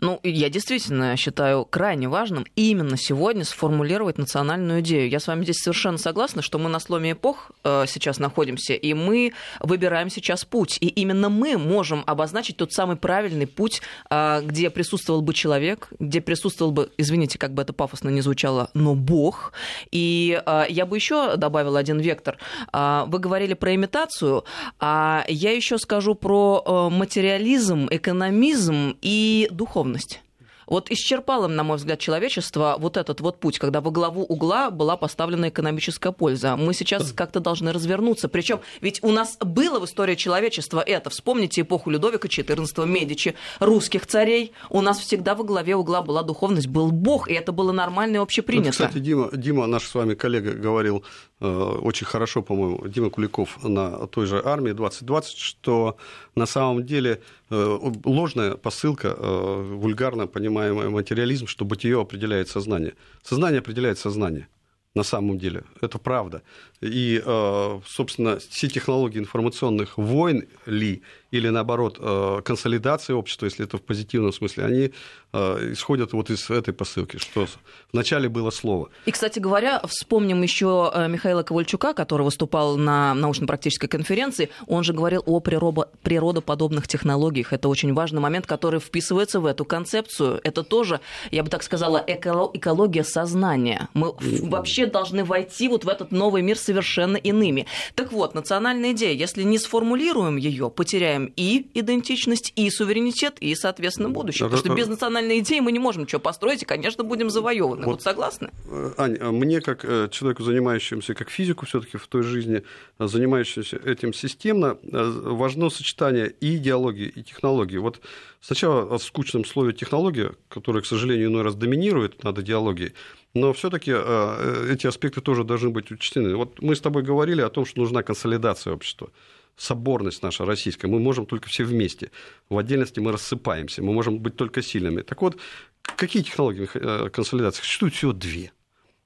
Ну, 0.00 0.20
я 0.22 0.48
действительно 0.50 1.16
считаю 1.16 1.64
крайне 1.64 2.08
важным 2.08 2.46
именно 2.54 2.96
сегодня 2.96 3.44
сформулировать 3.44 4.18
национальную 4.18 4.80
идею. 4.80 5.08
Я 5.08 5.20
с 5.20 5.26
вами 5.26 5.44
здесь 5.44 5.56
совершенно 5.62 5.98
согласна, 5.98 6.42
что 6.42 6.58
мы 6.58 6.68
на 6.68 6.80
сломе 6.80 7.12
эпох 7.12 7.50
э, 7.64 7.84
сейчас 7.88 8.18
находимся, 8.18 8.74
и 8.74 8.94
мы 8.94 9.32
выбираем 9.60 10.10
сейчас 10.10 10.44
путь. 10.44 10.78
И 10.80 10.88
именно 10.88 11.28
мы 11.28 11.56
можем 11.56 12.02
обозначить 12.06 12.56
тот 12.56 12.72
самый 12.72 12.96
правильный 12.96 13.46
путь, 13.46 13.80
э, 14.10 14.40
где 14.42 14.70
присутствовал 14.70 15.22
бы 15.22 15.32
человек, 15.32 15.88
где 15.98 16.20
присутствовал 16.20 16.72
бы, 16.72 16.90
извините, 16.98 17.38
как 17.38 17.54
бы 17.54 17.62
это 17.62 17.72
пафосно 17.72 18.10
не 18.10 18.20
звучало, 18.20 18.70
но 18.74 18.94
Бог. 18.94 19.52
И 19.90 20.40
э, 20.44 20.64
я 20.68 20.86
бы 20.86 20.96
еще 20.96 21.36
добавила 21.36 21.78
один 21.78 22.00
вектор. 22.00 22.38
Вы 22.72 23.18
говорили 23.18 23.54
про 23.54 23.74
имитацию, 23.74 24.44
а 24.78 25.24
я 25.28 25.52
еще 25.52 25.78
скажу 25.78 26.14
про 26.14 26.90
материализм, 26.90 27.88
экономизм 27.90 28.96
и 29.00 29.48
духовность. 29.56 30.20
Вот 30.66 30.90
исчерпал 30.90 31.44
им, 31.44 31.54
на 31.54 31.62
мой 31.62 31.76
взгляд, 31.76 31.98
человечество 32.00 32.76
вот 32.78 32.96
этот 32.96 33.20
вот 33.20 33.38
путь, 33.38 33.58
когда 33.58 33.80
во 33.80 33.90
главу 33.90 34.22
угла 34.22 34.70
была 34.70 34.96
поставлена 34.96 35.48
экономическая 35.48 36.12
польза. 36.12 36.56
Мы 36.56 36.74
сейчас 36.74 37.12
как-то 37.12 37.40
должны 37.40 37.72
развернуться. 37.72 38.28
Причем 38.28 38.60
ведь 38.80 39.02
у 39.02 39.12
нас 39.12 39.38
было 39.40 39.78
в 39.78 39.84
истории 39.84 40.16
человечества 40.16 40.80
это. 40.80 41.10
Вспомните 41.10 41.60
эпоху 41.60 41.90
Людовика 41.90 42.26
XIV, 42.26 42.86
Медичи, 42.86 43.34
русских 43.60 44.06
царей. 44.06 44.52
У 44.68 44.80
нас 44.80 44.98
всегда 44.98 45.34
во 45.34 45.44
главе 45.44 45.76
угла 45.76 46.02
была 46.02 46.22
духовность, 46.22 46.66
был 46.66 46.90
Бог, 46.90 47.28
и 47.28 47.34
это 47.34 47.52
было 47.52 47.70
нормально 47.70 48.16
и 48.16 48.18
общепринято. 48.18 48.66
Вот, 48.66 48.88
кстати, 48.88 48.98
Дима, 48.98 49.30
Дима, 49.32 49.66
наш 49.66 49.84
с 49.84 49.94
вами 49.94 50.14
коллега, 50.14 50.52
говорил 50.52 51.04
э, 51.40 51.46
очень 51.46 52.06
хорошо, 52.06 52.42
по-моему, 52.42 52.88
Дима 52.88 53.10
Куликов 53.10 53.62
на 53.62 54.08
той 54.08 54.26
же 54.26 54.42
армии 54.44 54.72
2020, 54.72 55.36
что 55.36 55.96
на 56.36 56.46
самом 56.46 56.84
деле 56.84 57.20
э, 57.50 57.78
ложная 58.04 58.56
посылка, 58.56 59.08
э, 59.08 59.76
вульгарно 59.80 60.26
понимаемый 60.26 60.88
материализм, 60.90 61.46
что 61.46 61.64
бытие 61.64 62.00
определяет 62.00 62.48
сознание. 62.48 62.92
Сознание 63.22 63.60
определяет 63.60 63.98
сознание 63.98 64.46
на 64.94 65.02
самом 65.02 65.38
деле. 65.38 65.62
Это 65.80 65.98
правда. 65.98 66.42
И, 66.80 67.22
э, 67.24 67.80
собственно, 67.86 68.38
все 68.38 68.68
технологии 68.68 69.18
информационных 69.18 69.98
войн 69.98 70.44
ли, 70.66 71.02
или 71.30 71.48
наоборот, 71.48 71.98
э, 72.00 72.40
консолидации 72.44 73.12
общества, 73.12 73.46
если 73.46 73.64
это 73.64 73.78
в 73.78 73.82
позитивном 73.82 74.32
смысле, 74.32 74.64
они 74.64 74.92
э, 75.32 75.72
исходят 75.72 76.12
вот 76.12 76.30
из 76.30 76.50
этой 76.50 76.72
посылки, 76.72 77.18
что 77.18 77.46
вначале 77.92 78.28
было 78.28 78.50
слово. 78.50 78.88
И, 79.06 79.10
кстати 79.10 79.38
говоря, 79.38 79.80
вспомним 79.86 80.42
еще 80.42 80.92
Михаила 81.08 81.42
Ковальчука, 81.42 81.94
который 81.94 82.22
выступал 82.22 82.76
на 82.76 83.14
научно-практической 83.14 83.88
конференции. 83.88 84.50
Он 84.66 84.84
же 84.84 84.92
говорил 84.92 85.22
о 85.26 85.40
природоподобных 85.40 86.88
технологиях. 86.88 87.52
Это 87.52 87.68
очень 87.68 87.92
важный 87.94 88.20
момент, 88.20 88.46
который 88.46 88.80
вписывается 88.80 89.40
в 89.40 89.46
эту 89.46 89.64
концепцию. 89.64 90.40
Это 90.44 90.62
тоже, 90.62 91.00
я 91.30 91.42
бы 91.42 91.50
так 91.50 91.62
сказала, 91.62 92.02
экология 92.06 93.04
сознания. 93.04 93.88
Мы 93.94 94.12
вообще 94.42 94.86
должны 94.86 95.24
войти 95.24 95.68
вот 95.68 95.84
в 95.84 95.88
этот 95.88 96.12
новый 96.12 96.42
мир 96.42 96.58
совершенно 96.58 97.16
иными. 97.16 97.66
Так 97.94 98.12
вот, 98.12 98.34
национальная 98.34 98.92
идея, 98.92 99.14
если 99.14 99.42
не 99.42 99.58
сформулируем 99.58 100.36
ее, 100.36 100.70
потеряем 100.70 101.15
и 101.24 101.66
идентичность, 101.74 102.52
и 102.56 102.70
суверенитет, 102.70 103.38
и, 103.40 103.54
соответственно, 103.54 104.10
будущее. 104.10 104.48
Потому 104.48 104.58
что 104.58 104.74
без 104.74 104.86
национальной 104.86 105.38
идеи 105.40 105.60
мы 105.60 105.72
не 105.72 105.78
можем 105.78 106.02
ничего 106.02 106.20
построить, 106.20 106.62
и, 106.62 106.66
конечно, 106.66 107.02
будем 107.04 107.30
завоеваны. 107.30 107.84
Вот, 107.84 107.92
вот 107.92 108.02
согласны? 108.02 108.50
Э, 108.68 108.92
Ань, 108.98 109.16
а 109.20 109.32
мне, 109.32 109.60
как 109.60 109.84
э, 109.84 110.08
человеку, 110.10 110.42
занимающемуся, 110.42 111.14
как 111.14 111.30
физику 111.30 111.66
все-таки 111.66 111.96
в 111.96 112.06
той 112.06 112.22
жизни, 112.22 112.62
э, 112.98 113.06
занимающемуся 113.06 113.76
этим 113.76 114.12
системно, 114.12 114.76
важно 114.82 115.70
сочетание 115.70 116.34
и 116.40 116.56
идеологии, 116.56 117.08
и 117.08 117.22
технологии. 117.22 117.78
Вот 117.78 118.00
сначала 118.40 118.94
о 118.94 118.98
скучном 118.98 119.44
слове 119.44 119.72
технология, 119.72 120.32
которое, 120.48 120.82
к 120.82 120.86
сожалению, 120.86 121.28
иной 121.28 121.42
раз 121.42 121.54
доминирует 121.54 122.22
над 122.24 122.38
идеологией, 122.38 122.92
но 123.34 123.52
все-таки 123.52 123.90
эти 123.90 124.86
аспекты 124.86 125.20
тоже 125.20 125.44
должны 125.44 125.70
быть 125.70 125.90
учтены. 125.90 126.36
Вот 126.36 126.62
мы 126.62 126.74
с 126.74 126.80
тобой 126.80 127.02
говорили 127.02 127.42
о 127.42 127.50
том, 127.50 127.66
что 127.66 127.80
нужна 127.80 128.02
консолидация 128.02 128.72
общества 128.72 129.10
соборность 129.56 130.22
наша 130.22 130.44
российская, 130.44 130.88
мы 130.88 131.00
можем 131.00 131.26
только 131.26 131.48
все 131.48 131.64
вместе. 131.64 132.10
В 132.48 132.58
отдельности 132.58 133.00
мы 133.00 133.12
рассыпаемся, 133.12 133.82
мы 133.82 133.92
можем 133.92 134.18
быть 134.18 134.36
только 134.36 134.62
сильными. 134.62 135.02
Так 135.02 135.22
вот, 135.22 135.38
какие 135.82 136.22
технологии 136.22 136.68
консолидации? 137.08 137.62
Существует 137.62 137.94
всего 137.94 138.12
две. 138.12 138.52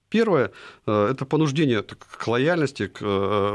Первое– 0.08 0.50
это 0.86 1.24
понуждение 1.24 1.82
к 1.82 2.26
лояльности, 2.26 2.88
к 2.88 2.98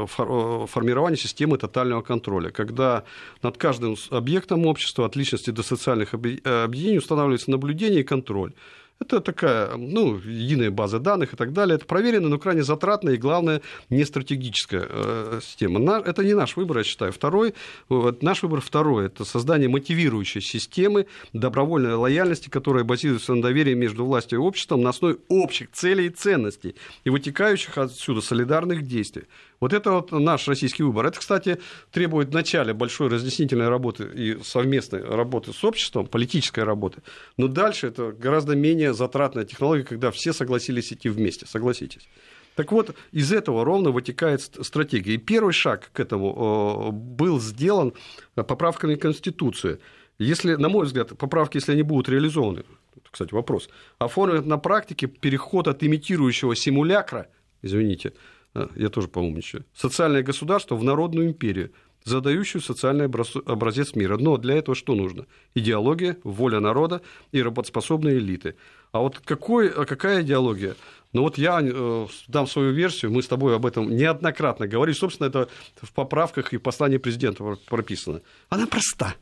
формированию 0.06 1.18
системы 1.18 1.58
тотального 1.58 2.00
контроля, 2.00 2.50
когда 2.50 3.04
над 3.42 3.58
каждым 3.58 3.96
объектом 4.08 4.64
общества, 4.64 5.04
от 5.04 5.16
личности 5.16 5.50
до 5.50 5.62
социальных 5.62 6.14
объединений 6.14 6.96
устанавливается 6.96 7.50
наблюдение 7.50 8.00
и 8.00 8.04
контроль. 8.04 8.54
Это 8.98 9.20
такая, 9.20 9.76
ну, 9.76 10.16
единая 10.16 10.70
база 10.70 10.98
данных 10.98 11.34
и 11.34 11.36
так 11.36 11.52
далее. 11.52 11.76
Это 11.76 11.84
проверенная, 11.84 12.30
но 12.30 12.38
крайне 12.38 12.62
затратная 12.62 13.14
и, 13.14 13.18
главное, 13.18 13.60
не 13.90 14.04
стратегическая 14.04 14.86
э, 14.88 15.40
система. 15.42 16.00
Это 16.00 16.24
не 16.24 16.32
наш 16.32 16.56
выбор, 16.56 16.78
я 16.78 16.84
считаю. 16.84 17.12
Второй, 17.12 17.54
вот, 17.90 18.22
наш 18.22 18.42
выбор 18.42 18.62
второй– 18.62 19.06
это 19.08 19.24
создание 19.24 19.68
мотивирующей 19.68 20.40
системы 20.40 21.06
добровольной 21.34 21.94
лояльности, 21.94 22.48
которая 22.48 22.84
базируется 22.84 23.34
на 23.34 23.42
доверии 23.42 23.74
между 23.74 24.06
властью 24.06 24.38
и 24.38 24.42
обществом 24.42 24.80
на 24.80 24.90
основе 24.90 25.18
общих 25.28 25.70
целей 25.72 26.06
и 26.06 26.10
ценностей 26.10 26.74
и 27.04 27.10
вытекающих 27.10 27.76
отсюда 27.76 28.22
солидарных 28.22 28.86
действий. 28.86 29.24
Вот 29.60 29.72
это 29.72 29.92
вот 29.92 30.12
наш 30.12 30.46
российский 30.48 30.82
выбор. 30.82 31.06
Это, 31.06 31.18
кстати, 31.18 31.58
требует 31.90 32.28
вначале 32.28 32.74
большой 32.74 33.08
разъяснительной 33.08 33.68
работы 33.68 34.04
и 34.04 34.38
совместной 34.42 35.02
работы 35.02 35.52
с 35.52 35.64
обществом, 35.64 36.06
политической 36.06 36.64
работы. 36.64 37.02
Но 37.36 37.48
дальше 37.48 37.86
это 37.88 38.12
гораздо 38.12 38.54
менее 38.54 38.85
затратная 38.92 39.44
технология, 39.44 39.84
когда 39.84 40.10
все 40.10 40.32
согласились 40.32 40.92
идти 40.92 41.08
вместе, 41.08 41.46
согласитесь. 41.46 42.08
Так 42.56 42.72
вот, 42.72 42.96
из 43.12 43.32
этого 43.32 43.64
ровно 43.64 43.90
вытекает 43.90 44.40
стратегия. 44.40 45.14
И 45.14 45.18
первый 45.18 45.52
шаг 45.52 45.90
к 45.92 46.00
этому 46.00 46.90
был 46.90 47.38
сделан 47.38 47.92
поправками 48.34 48.94
в 48.94 48.98
Конституцию. 48.98 49.78
Если, 50.18 50.54
на 50.54 50.70
мой 50.70 50.86
взгляд, 50.86 51.16
поправки, 51.18 51.58
если 51.58 51.72
они 51.72 51.82
будут 51.82 52.08
реализованы, 52.08 52.64
кстати, 53.10 53.34
вопрос, 53.34 53.68
оформят 53.98 54.46
на 54.46 54.58
практике 54.58 55.06
переход 55.06 55.68
от 55.68 55.82
имитирующего 55.82 56.56
симулякра, 56.56 57.28
извините, 57.62 58.14
а, 58.54 58.70
я 58.74 58.88
тоже 58.88 59.08
поумничаю, 59.08 59.64
социальное 59.74 60.22
государство 60.22 60.76
в 60.76 60.84
народную 60.84 61.28
империю, 61.28 61.72
задающую 62.06 62.62
социальный 62.62 63.04
образец 63.04 63.94
мира. 63.94 64.16
Но 64.16 64.36
для 64.36 64.54
этого 64.54 64.74
что 64.76 64.94
нужно? 64.94 65.26
Идеология, 65.54 66.16
воля 66.22 66.60
народа 66.60 67.02
и 67.32 67.42
работоспособные 67.42 68.18
элиты. 68.18 68.54
А 68.92 69.00
вот 69.00 69.18
какой, 69.18 69.68
а 69.68 69.84
какая 69.84 70.22
идеология? 70.22 70.76
Ну 71.12 71.22
вот 71.22 71.36
я 71.36 71.60
э, 71.60 72.06
дам 72.28 72.46
свою 72.46 72.72
версию, 72.72 73.10
мы 73.10 73.22
с 73.22 73.28
тобой 73.28 73.56
об 73.56 73.66
этом 73.66 73.94
неоднократно 73.94 74.68
говорили, 74.68 74.96
собственно, 74.96 75.26
это 75.26 75.48
в 75.82 75.92
поправках 75.92 76.52
и 76.52 76.58
послании 76.58 76.98
президента 76.98 77.42
прописано. 77.68 78.22
Она 78.48 78.66
проста 78.66 79.14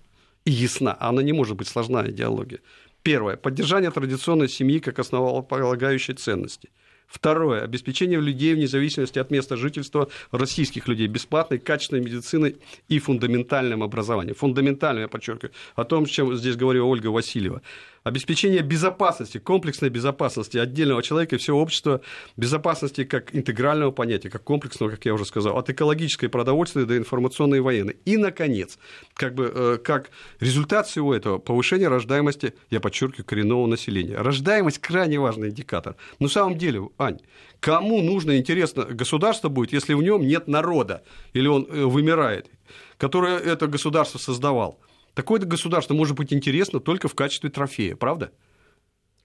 и 0.44 0.50
ясна, 0.50 0.96
она 1.00 1.22
не 1.22 1.32
может 1.32 1.56
быть 1.56 1.68
сложная 1.68 2.10
идеология. 2.10 2.60
Первое. 3.02 3.36
Поддержание 3.36 3.90
традиционной 3.90 4.48
семьи 4.48 4.78
как 4.78 4.98
основополагающей 4.98 6.14
ценности– 6.14 6.68
Второе. 7.06 7.62
Обеспечение 7.62 8.20
людей 8.20 8.54
вне 8.54 8.66
зависимости 8.66 9.18
от 9.18 9.30
места 9.30 9.56
жительства 9.56 10.08
российских 10.30 10.88
людей 10.88 11.06
бесплатной, 11.06 11.58
качественной 11.58 12.02
медициной 12.02 12.56
и 12.88 12.98
фундаментальным 12.98 13.82
образованием. 13.82 14.34
Фундаментальным, 14.34 15.02
я 15.02 15.08
подчеркиваю, 15.08 15.52
о 15.76 15.84
том, 15.84 16.06
чем 16.06 16.34
здесь 16.34 16.56
говорила 16.56 16.84
Ольга 16.84 17.08
Васильева 17.08 17.62
обеспечение 18.04 18.60
безопасности, 18.60 19.38
комплексной 19.38 19.88
безопасности 19.88 20.58
отдельного 20.58 21.02
человека 21.02 21.36
и 21.36 21.38
всего 21.38 21.60
общества, 21.60 22.02
безопасности 22.36 23.04
как 23.04 23.34
интегрального 23.34 23.90
понятия, 23.90 24.28
как 24.28 24.44
комплексного, 24.44 24.90
как 24.90 25.04
я 25.06 25.14
уже 25.14 25.24
сказал, 25.24 25.56
от 25.56 25.70
экологической 25.70 26.28
продовольствия 26.28 26.84
до 26.84 26.98
информационной 26.98 27.62
военной. 27.62 27.96
И, 28.04 28.18
наконец, 28.18 28.78
как, 29.14 29.34
бы, 29.34 29.50
э, 29.52 29.78
как 29.82 30.10
результат 30.38 30.86
всего 30.86 31.14
этого 31.14 31.38
повышение 31.38 31.88
рождаемости, 31.88 32.52
я 32.70 32.80
подчеркиваю, 32.80 33.24
коренного 33.24 33.66
населения. 33.66 34.18
Рождаемость 34.18 34.78
крайне 34.78 35.18
важный 35.18 35.48
индикатор. 35.48 35.96
На 36.18 36.28
самом 36.28 36.58
деле, 36.58 36.90
Ань, 36.98 37.20
кому 37.60 38.02
нужно, 38.02 38.36
интересно, 38.36 38.84
государство 38.84 39.48
будет, 39.48 39.72
если 39.72 39.94
в 39.94 40.02
нем 40.02 40.26
нет 40.26 40.46
народа 40.46 41.02
или 41.32 41.46
он 41.46 41.66
э, 41.70 41.84
вымирает, 41.84 42.50
которое 42.98 43.38
это 43.38 43.66
государство 43.66 44.18
создавал? 44.18 44.78
Такое 45.14 45.40
государство 45.40 45.94
может 45.94 46.16
быть 46.16 46.32
интересно 46.32 46.80
только 46.80 47.08
в 47.08 47.14
качестве 47.14 47.50
трофея, 47.50 47.96
правда? 47.96 48.32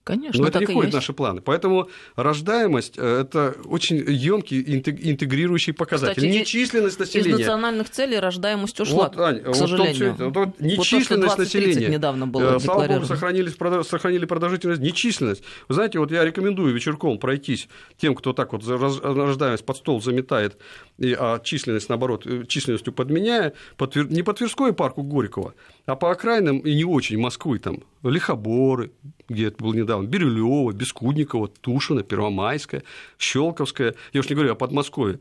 Конечно, 0.09 0.41
Но 0.41 0.47
это 0.47 0.59
не 0.59 0.65
входит 0.65 0.91
в 0.91 0.95
наши 0.95 1.13
планы. 1.13 1.41
Поэтому 1.41 1.87
рождаемость 2.15 2.95
э,– 2.97 3.21
это 3.21 3.55
очень 3.65 3.97
емкий 3.97 4.59
интегрирующий 4.63 5.71
показатель. 5.71 6.15
Кстати, 6.15 6.31
не 6.31 6.45
численность 6.45 6.97
населения. 6.97 7.33
Из 7.33 7.37
национальных 7.39 7.91
целей 7.91 8.17
рождаемость 8.17 8.79
ушла, 8.79 9.09
вот, 9.09 9.19
Ань, 9.19 9.39
к 9.43 9.53
сожалению. 9.53 10.15
Вот, 10.17 10.35
вот, 10.35 10.59
не 10.59 10.77
вот 10.77 10.85
численность 10.87 11.35
то, 11.35 11.41
населения. 11.41 11.89
недавно 11.89 12.25
было 12.25 12.55
э, 12.55 12.59
Слава 12.59 12.87
богу, 12.87 13.05
сохранили, 13.05 13.49
сохранили 13.83 14.25
продолжительность, 14.25 14.81
не 14.81 14.93
численность. 14.93 15.43
Вы 15.67 15.75
знаете, 15.75 15.99
вот 15.99 16.11
я 16.11 16.25
рекомендую 16.25 16.73
вечерком 16.73 17.19
пройтись 17.19 17.67
тем, 17.97 18.15
кто 18.15 18.33
так 18.33 18.53
вот 18.53 18.65
рождаемость 18.65 19.63
под 19.63 19.77
стол 19.77 20.01
заметает, 20.01 20.57
а 20.99 21.39
численность, 21.39 21.87
наоборот, 21.87 22.25
э, 22.25 22.45
численностью 22.47 22.93
подменяя, 22.93 23.53
по, 23.77 23.87
не 23.93 24.23
по 24.23 24.33
Тверской 24.33 24.73
парку 24.73 25.03
Горького, 25.03 25.53
а 25.89 25.95
по 25.95 26.11
окраинам 26.11 26.59
и 26.59 26.75
не 26.75 26.85
очень 26.85 27.17
Москвы, 27.17 27.57
там, 27.57 27.79
Лихоборы, 28.03 28.91
где 29.27 29.47
это 29.47 29.63
было 29.63 29.73
недавно, 29.73 30.07
Бирюлево, 30.07 30.71
Бескудникова, 30.71 31.47
Тушина, 31.47 32.03
Первомайская, 32.03 32.83
Щелковская, 33.17 33.95
я 34.13 34.19
уж 34.19 34.29
не 34.29 34.35
говорю 34.35 34.51
о 34.51 34.55
Подмосковье. 34.55 35.19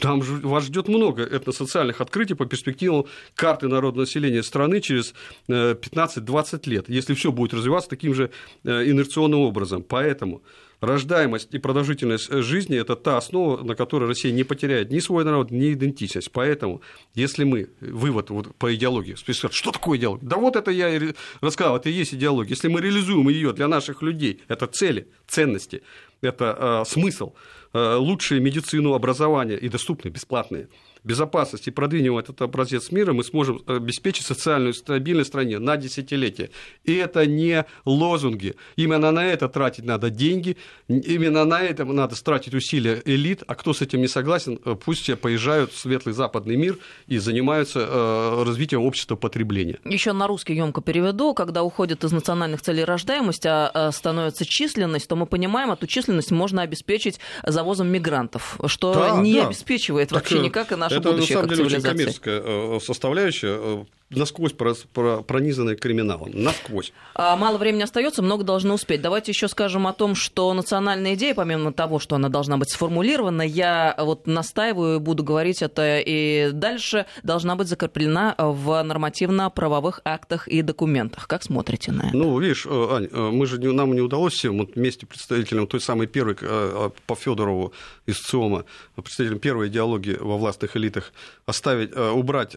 Там 0.00 0.22
же 0.22 0.34
вас 0.36 0.64
ждет 0.64 0.88
много 0.88 1.22
этносоциальных 1.22 2.00
открытий 2.00 2.34
по 2.34 2.46
перспективам 2.46 3.04
карты 3.34 3.68
народного 3.68 4.02
населения 4.04 4.42
страны 4.42 4.80
через 4.80 5.14
15-20 5.48 6.60
э, 6.66 6.70
лет, 6.70 6.88
если 6.88 7.14
все 7.14 7.30
будет 7.30 7.54
развиваться 7.54 7.90
таким 7.90 8.14
же 8.14 8.30
э, 8.64 8.90
инерционным 8.90 9.40
образом. 9.40 9.84
Поэтому 9.84 10.42
рождаемость 10.84 11.54
и 11.54 11.58
продолжительность 11.58 12.30
жизни– 12.30 12.78
это 12.80 12.96
та 12.96 13.16
основа, 13.16 13.62
на 13.62 13.74
которой 13.74 14.08
Россия 14.08 14.32
не 14.32 14.44
потеряет 14.44 14.90
ни 14.90 15.00
свой 15.00 15.24
народ, 15.24 15.50
ни 15.50 15.72
идентичность. 15.72 16.30
Поэтому, 16.32 16.80
если 17.14 17.44
мы, 17.44 17.68
вывод 17.80 18.30
вот 18.30 18.54
по 18.56 18.74
идеологии, 18.74 19.14
спрашивают, 19.14 19.54
что 19.54 19.72
такое 19.72 19.98
идеология? 19.98 20.28
Да 20.28 20.36
вот 20.36 20.56
это 20.56 20.70
я 20.70 20.88
и 20.88 21.14
рассказал, 21.40 21.76
это 21.76 21.88
и 21.88 21.92
есть 21.92 22.14
идеология. 22.14 22.50
Если 22.50 22.68
мы 22.68 22.80
реализуем 22.80 23.28
ее 23.28 23.52
для 23.52 23.68
наших 23.68 24.02
людей, 24.02 24.42
это 24.48 24.66
цели, 24.66 25.08
ценности, 25.26 25.82
это 26.20 26.84
э, 26.86 26.90
смысл, 26.90 27.34
э, 27.72 27.94
лучшую 27.96 28.42
медицину, 28.42 28.94
образование 28.94 29.58
и 29.58 29.68
доступные, 29.68 30.12
бесплатные– 30.12 30.68
безопасности 31.04 31.68
и 31.68 31.72
продвинем 31.72 32.16
этот 32.16 32.40
образец 32.42 32.90
мира, 32.90 33.12
мы 33.12 33.22
сможем 33.24 33.62
обеспечить 33.66 34.26
социальную 34.26 34.72
стабильность 34.72 35.28
стране 35.28 35.58
на 35.58 35.76
десятилетия. 35.76 36.50
И 36.84 36.94
это 36.94 37.26
не 37.26 37.64
лозунги. 37.84 38.54
Именно 38.76 39.10
на 39.12 39.24
это 39.24 39.48
тратить 39.48 39.84
надо 39.84 40.10
деньги, 40.10 40.56
именно 40.88 41.44
на 41.44 41.62
это 41.62 41.84
надо 41.84 42.22
тратить 42.22 42.54
усилия 42.54 43.02
элит, 43.04 43.42
а 43.46 43.54
кто 43.54 43.74
с 43.74 43.82
этим 43.82 44.00
не 44.00 44.08
согласен, 44.08 44.58
э, 44.64 44.76
пусть 44.82 45.02
все 45.02 45.16
поезжают 45.16 45.72
в 45.72 45.78
светлый 45.78 46.14
западный 46.14 46.56
мир 46.56 46.78
и 47.06 47.18
занимаются 47.18 47.80
э, 47.80 48.42
развитием 48.44 48.82
общества 48.82 49.16
потребления. 49.16 49.78
Еще 49.84 50.12
на 50.12 50.26
русский 50.26 50.54
емко 50.54 50.80
переведу, 50.80 51.34
когда 51.34 51.62
уходят 51.62 52.02
из 52.04 52.12
национальных 52.12 52.62
целей 52.62 52.84
рождаемость, 52.84 53.44
а 53.46 53.90
становится 53.92 54.46
численность, 54.46 55.08
то 55.08 55.16
мы 55.16 55.26
понимаем, 55.26 55.70
эту 55.70 55.86
численность 55.86 56.30
можно 56.30 56.62
обеспечить 56.62 57.20
завозом 57.42 57.88
мигрантов, 57.88 58.58
что 58.66 58.94
да, 58.94 59.20
не 59.20 59.34
да. 59.34 59.48
обеспечивает 59.48 60.08
так, 60.08 60.20
вообще 60.20 60.38
никак 60.38 60.72
и 60.72 60.76
наш 60.94 61.00
это 61.00 61.12
на 61.16 61.26
самом 61.26 61.48
деле 61.48 61.64
очень 61.64 61.82
коммерческая 61.82 62.42
э, 62.44 62.80
составляющая. 62.80 63.86
Насквозь 64.10 64.52
пронизанные 64.52 65.76
криминалом. 65.76 66.30
Насквозь. 66.34 66.92
А, 67.14 67.36
мало 67.36 67.58
времени 67.58 67.82
остается, 67.82 68.22
много 68.22 68.44
должны 68.44 68.72
успеть. 68.72 69.02
Давайте 69.02 69.32
еще 69.32 69.48
скажем 69.48 69.86
о 69.86 69.92
том, 69.92 70.14
что 70.14 70.52
национальная 70.54 71.14
идея, 71.14 71.34
помимо 71.34 71.72
того, 71.72 71.98
что 71.98 72.16
она 72.16 72.28
должна 72.28 72.56
быть 72.56 72.70
сформулирована, 72.70 73.42
я 73.42 73.94
вот 73.98 74.26
настаиваю 74.26 74.96
и 74.96 74.98
буду 75.00 75.24
говорить 75.24 75.62
это 75.62 75.98
и 75.98 76.50
дальше, 76.52 77.06
должна 77.22 77.56
быть 77.56 77.68
закреплена 77.68 78.34
в 78.38 78.82
нормативно-правовых 78.82 80.00
актах 80.04 80.48
и 80.48 80.62
документах. 80.62 81.26
Как 81.26 81.42
смотрите 81.42 81.92
на 81.92 82.08
это? 82.08 82.16
Ну, 82.16 82.38
видишь, 82.38 82.66
э, 82.66 82.88
Ань, 82.90 83.08
э, 83.10 83.30
мы 83.30 83.46
же, 83.46 83.58
нам 83.72 83.94
не 83.94 84.00
удалось 84.00 84.34
всем 84.34 84.58
вот 84.58 84.76
вместе 84.76 85.06
представителям 85.06 85.66
той 85.66 85.80
самой 85.80 86.06
первой 86.06 86.36
э, 86.40 86.90
по 87.06 87.14
Федорову 87.14 87.72
из 88.06 88.20
ЦИОМа, 88.20 88.64
представителям 88.96 89.38
первой 89.40 89.68
идеологии 89.68 90.16
во 90.20 90.36
властных 90.36 90.76
элитах 90.76 91.12
оставить, 91.46 91.96
убрать 91.96 92.54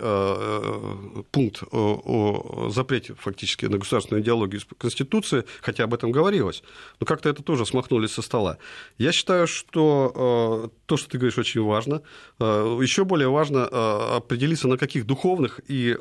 пункт 1.37 1.63
о, 1.71 2.69
запрете 2.73 3.13
фактически 3.13 3.65
на 3.65 3.77
государственную 3.77 4.23
идеологию 4.23 4.59
из 4.59 4.65
Конституции, 4.77 5.43
хотя 5.61 5.83
об 5.83 5.93
этом 5.93 6.11
говорилось, 6.11 6.63
но 6.99 7.05
как-то 7.05 7.29
это 7.29 7.43
тоже 7.43 7.63
смахнули 7.65 8.07
со 8.07 8.23
стола. 8.23 8.57
Я 8.97 9.11
считаю, 9.11 9.45
что 9.45 10.65
э, 10.65 10.69
то, 10.87 10.97
что 10.97 11.09
ты 11.09 11.19
говоришь, 11.19 11.37
очень 11.37 11.61
важно. 11.61 12.01
Э, 12.39 12.79
Еще 12.81 13.03
более 13.03 13.29
важно 13.29 13.69
э, 13.71 14.15
определиться, 14.17 14.67
на 14.67 14.77
каких 14.77 15.05
духовных 15.05 15.59
и 15.67 15.95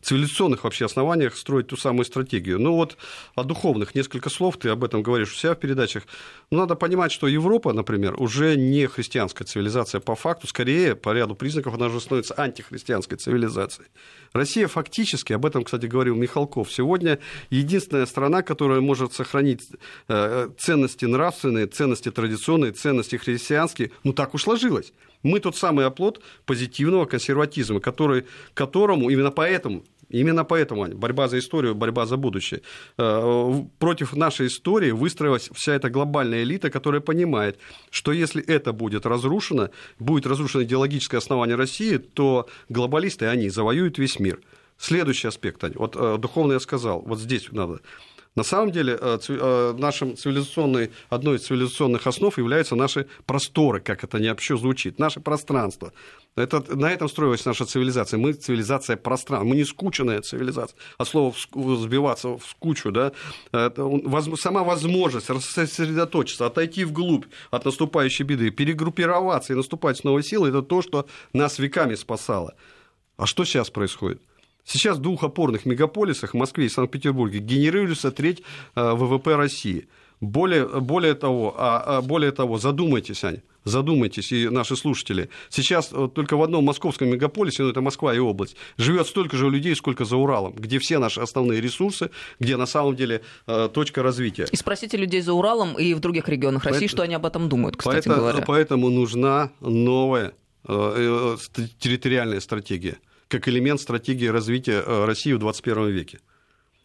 цивилизационных 0.00 0.64
вообще 0.64 0.86
основаниях 0.86 1.36
строить 1.36 1.66
ту 1.66 1.76
самую 1.76 2.06
стратегию. 2.06 2.58
Ну 2.58 2.74
вот 2.74 2.96
о 3.34 3.44
духовных 3.44 3.94
несколько 3.94 4.30
слов, 4.30 4.56
ты 4.56 4.70
об 4.70 4.82
этом 4.82 5.02
говоришь 5.02 5.32
у 5.32 5.36
себя 5.36 5.52
в 5.52 5.58
передачах. 5.58 6.04
Но 6.50 6.58
надо 6.58 6.74
понимать, 6.74 7.12
что 7.12 7.26
Европа, 7.26 7.72
например, 7.72 8.14
уже 8.18 8.56
не 8.56 8.86
христианская 8.86 9.44
цивилизация 9.44 10.00
по 10.00 10.14
факту, 10.14 10.46
скорее, 10.46 10.94
по 10.94 11.12
ряду 11.12 11.34
признаков, 11.34 11.74
она 11.74 11.86
уже 11.86 12.00
становится 12.00 12.34
антихристианской 12.34 13.18
цивилизацией. 13.18 13.88
Россия 14.32 14.53
Россия 14.54 14.68
фактически, 14.68 15.32
об 15.32 15.46
этом, 15.46 15.64
кстати, 15.64 15.86
говорил 15.86 16.14
Михалков, 16.14 16.72
сегодня 16.72 17.18
единственная 17.50 18.06
страна, 18.06 18.42
которая 18.42 18.80
может 18.80 19.12
сохранить 19.12 19.66
э, 20.06 20.48
ценности 20.56 21.06
нравственные, 21.06 21.66
ценности 21.66 22.12
традиционные, 22.12 22.70
ценности 22.70 23.16
христианские. 23.16 23.90
Ну, 24.04 24.12
так 24.12 24.32
уж 24.32 24.44
сложилось. 24.44 24.92
Мы 25.24 25.40
тот 25.40 25.56
самый 25.56 25.86
оплот 25.86 26.22
позитивного 26.46 27.04
консерватизма, 27.04 27.80
который, 27.80 28.26
которому 28.54 29.10
именно 29.10 29.32
поэтому 29.32 29.82
Именно 30.08 30.44
поэтому 30.44 30.86
борьба 30.88 31.28
за 31.28 31.38
историю, 31.38 31.74
борьба 31.74 32.06
за 32.06 32.16
будущее. 32.16 32.62
Э, 32.98 33.64
против 33.78 34.14
нашей 34.14 34.46
истории 34.46 34.90
выстроилась 34.90 35.50
вся 35.54 35.74
эта 35.74 35.90
глобальная 35.90 36.42
элита, 36.42 36.70
которая 36.70 37.00
понимает, 37.00 37.58
что 37.90 38.12
если 38.12 38.42
это 38.42 38.72
будет 38.72 39.06
разрушено, 39.06 39.70
будет 39.98 40.26
разрушено 40.26 40.64
идеологическое 40.64 41.18
основание 41.18 41.56
России, 41.56 41.96
то 41.98 42.48
глобалисты, 42.68 43.26
они 43.26 43.48
завоюют 43.48 43.98
весь 43.98 44.18
мир. 44.18 44.40
Следующий 44.76 45.28
аспект, 45.28 45.62
вот 45.76 45.96
э, 45.96 46.18
духовно 46.18 46.54
я 46.54 46.60
сказал, 46.60 47.02
вот 47.02 47.18
здесь 47.18 47.50
надо 47.52 47.80
на 48.36 48.42
самом 48.42 48.72
деле, 48.72 48.98
э, 49.00 49.18
э, 49.28 49.74
нашим 49.78 50.16
цивилизационной, 50.16 50.90
одной 51.08 51.36
из 51.36 51.46
цивилизационных 51.46 52.06
основ 52.06 52.36
являются 52.36 52.74
наши 52.74 53.06
просторы, 53.26 53.80
как 53.80 54.02
это 54.02 54.18
не 54.18 54.28
вообще 54.28 54.56
звучит, 54.56 54.98
наше 54.98 55.20
пространство. 55.20 55.92
Это, 56.34 56.64
на 56.74 56.90
этом 56.90 57.08
строилась 57.08 57.44
наша 57.44 57.64
цивилизация. 57.64 58.18
Мы 58.18 58.32
цивилизация 58.32 58.96
пространства. 58.96 59.48
Мы 59.48 59.54
не 59.54 59.64
скученная 59.64 60.20
цивилизация. 60.20 60.76
А 60.98 61.04
слово 61.04 61.32
сбиваться 61.76 62.30
в 62.30 62.44
скучу, 62.44 62.90
да, 62.90 63.12
это, 63.52 63.88
сама 64.36 64.64
возможность 64.64 65.26
сосредоточиться, 65.26 66.46
отойти 66.46 66.84
вглубь 66.84 67.26
от 67.52 67.64
наступающей 67.64 68.24
беды, 68.24 68.50
перегруппироваться 68.50 69.52
и 69.52 69.56
наступать 69.56 69.98
с 69.98 70.04
новой 70.04 70.24
силой, 70.24 70.50
это 70.50 70.62
то, 70.62 70.82
что 70.82 71.06
нас 71.32 71.60
веками 71.60 71.94
спасало. 71.94 72.54
А 73.16 73.26
что 73.26 73.44
сейчас 73.44 73.70
происходит? 73.70 74.20
Сейчас 74.64 74.96
в 74.96 75.00
двух 75.00 75.24
опорных 75.24 75.66
мегаполисах, 75.66 76.34
Москве 76.34 76.66
и 76.66 76.68
Санкт-Петербурге, 76.68 77.38
генерируется 77.38 78.10
треть 78.10 78.42
э, 78.74 78.92
ВВП 78.92 79.36
России. 79.36 79.88
Более, 80.20 80.66
более, 80.66 81.14
того, 81.14 81.54
а, 81.58 81.98
а, 81.98 82.02
более 82.02 82.30
того, 82.30 82.56
задумайтесь, 82.56 83.24
Аня, 83.24 83.42
задумайтесь, 83.64 84.32
и 84.32 84.48
наши 84.48 84.74
слушатели. 84.74 85.28
Сейчас 85.50 85.90
э, 85.92 86.08
только 86.14 86.38
в 86.38 86.42
одном 86.42 86.64
московском 86.64 87.08
мегаполисе, 87.08 87.62
ну 87.62 87.68
это 87.68 87.82
Москва 87.82 88.14
и 88.14 88.18
область, 88.18 88.56
живет 88.78 89.06
столько 89.06 89.36
же 89.36 89.50
людей, 89.50 89.76
сколько 89.76 90.06
за 90.06 90.16
Уралом, 90.16 90.54
где 90.54 90.78
все 90.78 90.98
наши 90.98 91.20
основные 91.20 91.60
ресурсы, 91.60 92.10
где 92.40 92.56
на 92.56 92.66
самом 92.66 92.96
деле 92.96 93.20
э, 93.46 93.68
точка 93.70 94.02
развития. 94.02 94.46
И 94.50 94.56
спросите 94.56 94.96
людей 94.96 95.20
за 95.20 95.34
Уралом 95.34 95.74
и 95.78 95.92
в 95.92 96.00
других 96.00 96.26
регионах 96.28 96.64
России, 96.64 96.80
поэтому, 96.80 96.88
что 96.88 97.02
они 97.02 97.14
об 97.14 97.26
этом 97.26 97.48
думают, 97.50 97.76
кстати 97.76 97.94
поэтому, 97.94 98.16
говоря. 98.16 98.44
Поэтому 98.46 98.88
нужна 98.88 99.50
новая 99.60 100.32
территориальная 100.66 102.40
стратегия 102.40 102.96
как 103.34 103.48
элемент 103.48 103.80
стратегии 103.80 104.26
развития 104.26 104.82
э, 104.84 105.04
России 105.06 105.32
в 105.32 105.38
21 105.38 105.88
веке. 105.88 106.20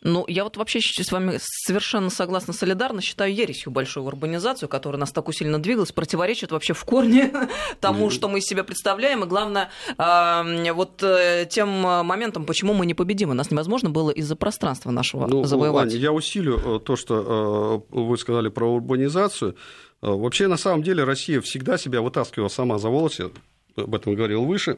Ну, 0.02 0.24
я 0.30 0.45
вот 0.45 0.56
вообще 0.56 0.80
с 0.82 1.12
вами 1.12 1.39
совершенно 1.41 2.10
согласна, 2.10 2.54
солидарно 2.54 3.02
считаю 3.02 3.36
ересью 3.36 3.70
большую 3.70 4.06
урбанизацию, 4.06 4.70
которая 4.70 4.97
нас 4.97 5.12
так 5.12 5.28
усиленно 5.28 5.62
двигалась, 5.62 5.91
противоречит 5.91 6.52
вообще 6.52 6.74
в 6.74 6.84
корне 6.86 7.34
тому, 7.82 8.10
что 8.10 8.30
мы 8.30 8.39
из 8.39 8.45
себя 8.45 8.64
представляем, 8.64 9.26
и 9.26 9.28
главное, 9.28 9.70
вот 9.97 11.04
э, 11.04 11.45
тем 11.50 11.68
моментом, 11.70 12.45
почему 12.45 12.74
мы 12.74 12.86
непобедимы. 12.86 13.34
Нас 13.34 13.52
невозможно 13.52 13.89
было 13.89 14.10
из-за 14.10 14.38
пространства 14.38 14.89
нашего 14.89 15.28
ну, 15.28 15.43
завоевать. 15.43 15.91
Аня, 15.91 15.97
я 15.97 16.14
усилю 16.14 16.78
э, 16.78 16.80
то, 16.80 16.95
что 16.95 17.86
вы 17.89 18.18
сказали 18.18 18.47
про 18.47 18.74
урбанизацию. 18.74 19.56
Вообще, 20.02 20.47
на 20.47 20.58
самом 20.58 20.82
деле, 20.82 21.04
Россия 21.04 21.41
всегда 21.41 21.78
себя 21.78 22.02
вытаскивала 22.02 22.47
сама 22.47 22.80
за 22.80 22.88
волосы, 22.88 23.32
об 23.76 23.93
этом 23.93 24.16
говорил 24.16 24.45
выше, 24.45 24.78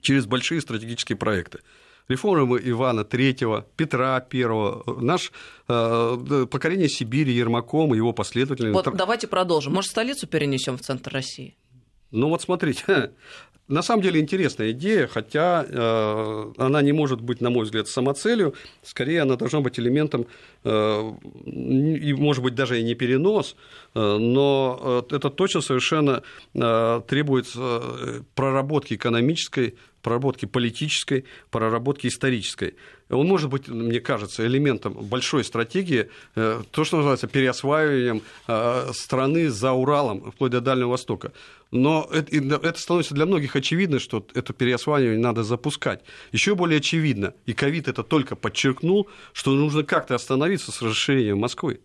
через 0.00 0.26
большие 0.26 0.60
стратегические 0.60 1.16
проекты. 1.16 1.60
Реформы 2.08 2.60
Ивана 2.64 3.02
III, 3.02 3.64
Петра 3.76 4.26
I, 4.32 5.02
наш 5.02 5.32
э, 5.68 6.46
покорение 6.50 6.88
Сибири 6.88 7.32
Ермаком 7.32 7.94
и 7.94 7.96
его 7.96 8.12
последователи. 8.12 8.70
Вот 8.70 8.88
давайте 8.94 9.28
продолжим. 9.28 9.72
Может, 9.72 9.92
столицу 9.92 10.26
перенесем 10.26 10.76
в 10.76 10.80
центр 10.80 11.12
России? 11.12 11.56
Ну 12.10 12.28
вот 12.28 12.42
смотрите, 12.42 13.12
на 13.68 13.82
самом 13.82 14.02
деле 14.02 14.20
интересная 14.20 14.72
идея, 14.72 15.06
хотя 15.06 15.64
э, 15.66 16.52
она 16.58 16.82
не 16.82 16.92
может 16.92 17.20
быть, 17.20 17.40
на 17.40 17.50
мой 17.50 17.64
взгляд, 17.64 17.88
самоцелью, 17.88 18.54
скорее 18.82 19.22
она 19.22 19.36
должна 19.36 19.60
быть 19.60 19.78
элементом, 19.78 20.26
э, 20.64 21.12
и, 21.46 22.12
может 22.12 22.42
быть, 22.42 22.54
даже 22.54 22.80
и 22.80 22.82
не 22.82 22.94
перенос, 22.94 23.56
э, 23.94 24.16
но 24.18 25.04
э, 25.10 25.16
это 25.16 25.30
точно 25.30 25.60
совершенно 25.60 26.22
э, 26.54 27.02
требует 27.06 27.46
э, 27.56 28.20
проработки 28.34 28.94
экономической, 28.94 29.76
проработки 30.02 30.46
политической, 30.46 31.24
проработки 31.50 32.08
исторической. 32.08 32.74
Он 33.08 33.26
может 33.26 33.50
быть, 33.50 33.68
мне 33.68 34.00
кажется, 34.00 34.46
элементом 34.46 34.94
большой 34.94 35.44
стратегии, 35.44 36.10
э, 36.34 36.62
то, 36.70 36.84
что 36.84 36.96
называется 36.96 37.28
переосваиванием 37.28 38.22
э, 38.48 38.90
страны 38.92 39.50
за 39.50 39.72
Уралом, 39.72 40.32
вплоть 40.32 40.50
до 40.50 40.60
Дальнего 40.60 40.90
Востока. 40.90 41.32
Но 41.70 42.08
это, 42.12 42.78
становится 42.78 43.14
для 43.14 43.26
многих 43.26 43.56
очевидно, 43.56 43.98
что 43.98 44.26
это 44.34 44.52
переосваивание 44.52 45.18
надо 45.18 45.42
запускать. 45.42 46.02
Еще 46.30 46.54
более 46.54 46.78
очевидно, 46.78 47.34
и 47.46 47.54
ковид 47.54 47.88
это 47.88 48.02
только 48.02 48.36
подчеркнул, 48.36 49.08
что 49.32 49.52
нужно 49.52 49.82
как-то 49.82 50.14
остановиться 50.14 50.70
с 50.70 50.82
расширением 50.82 51.38
Москвы. 51.38 51.80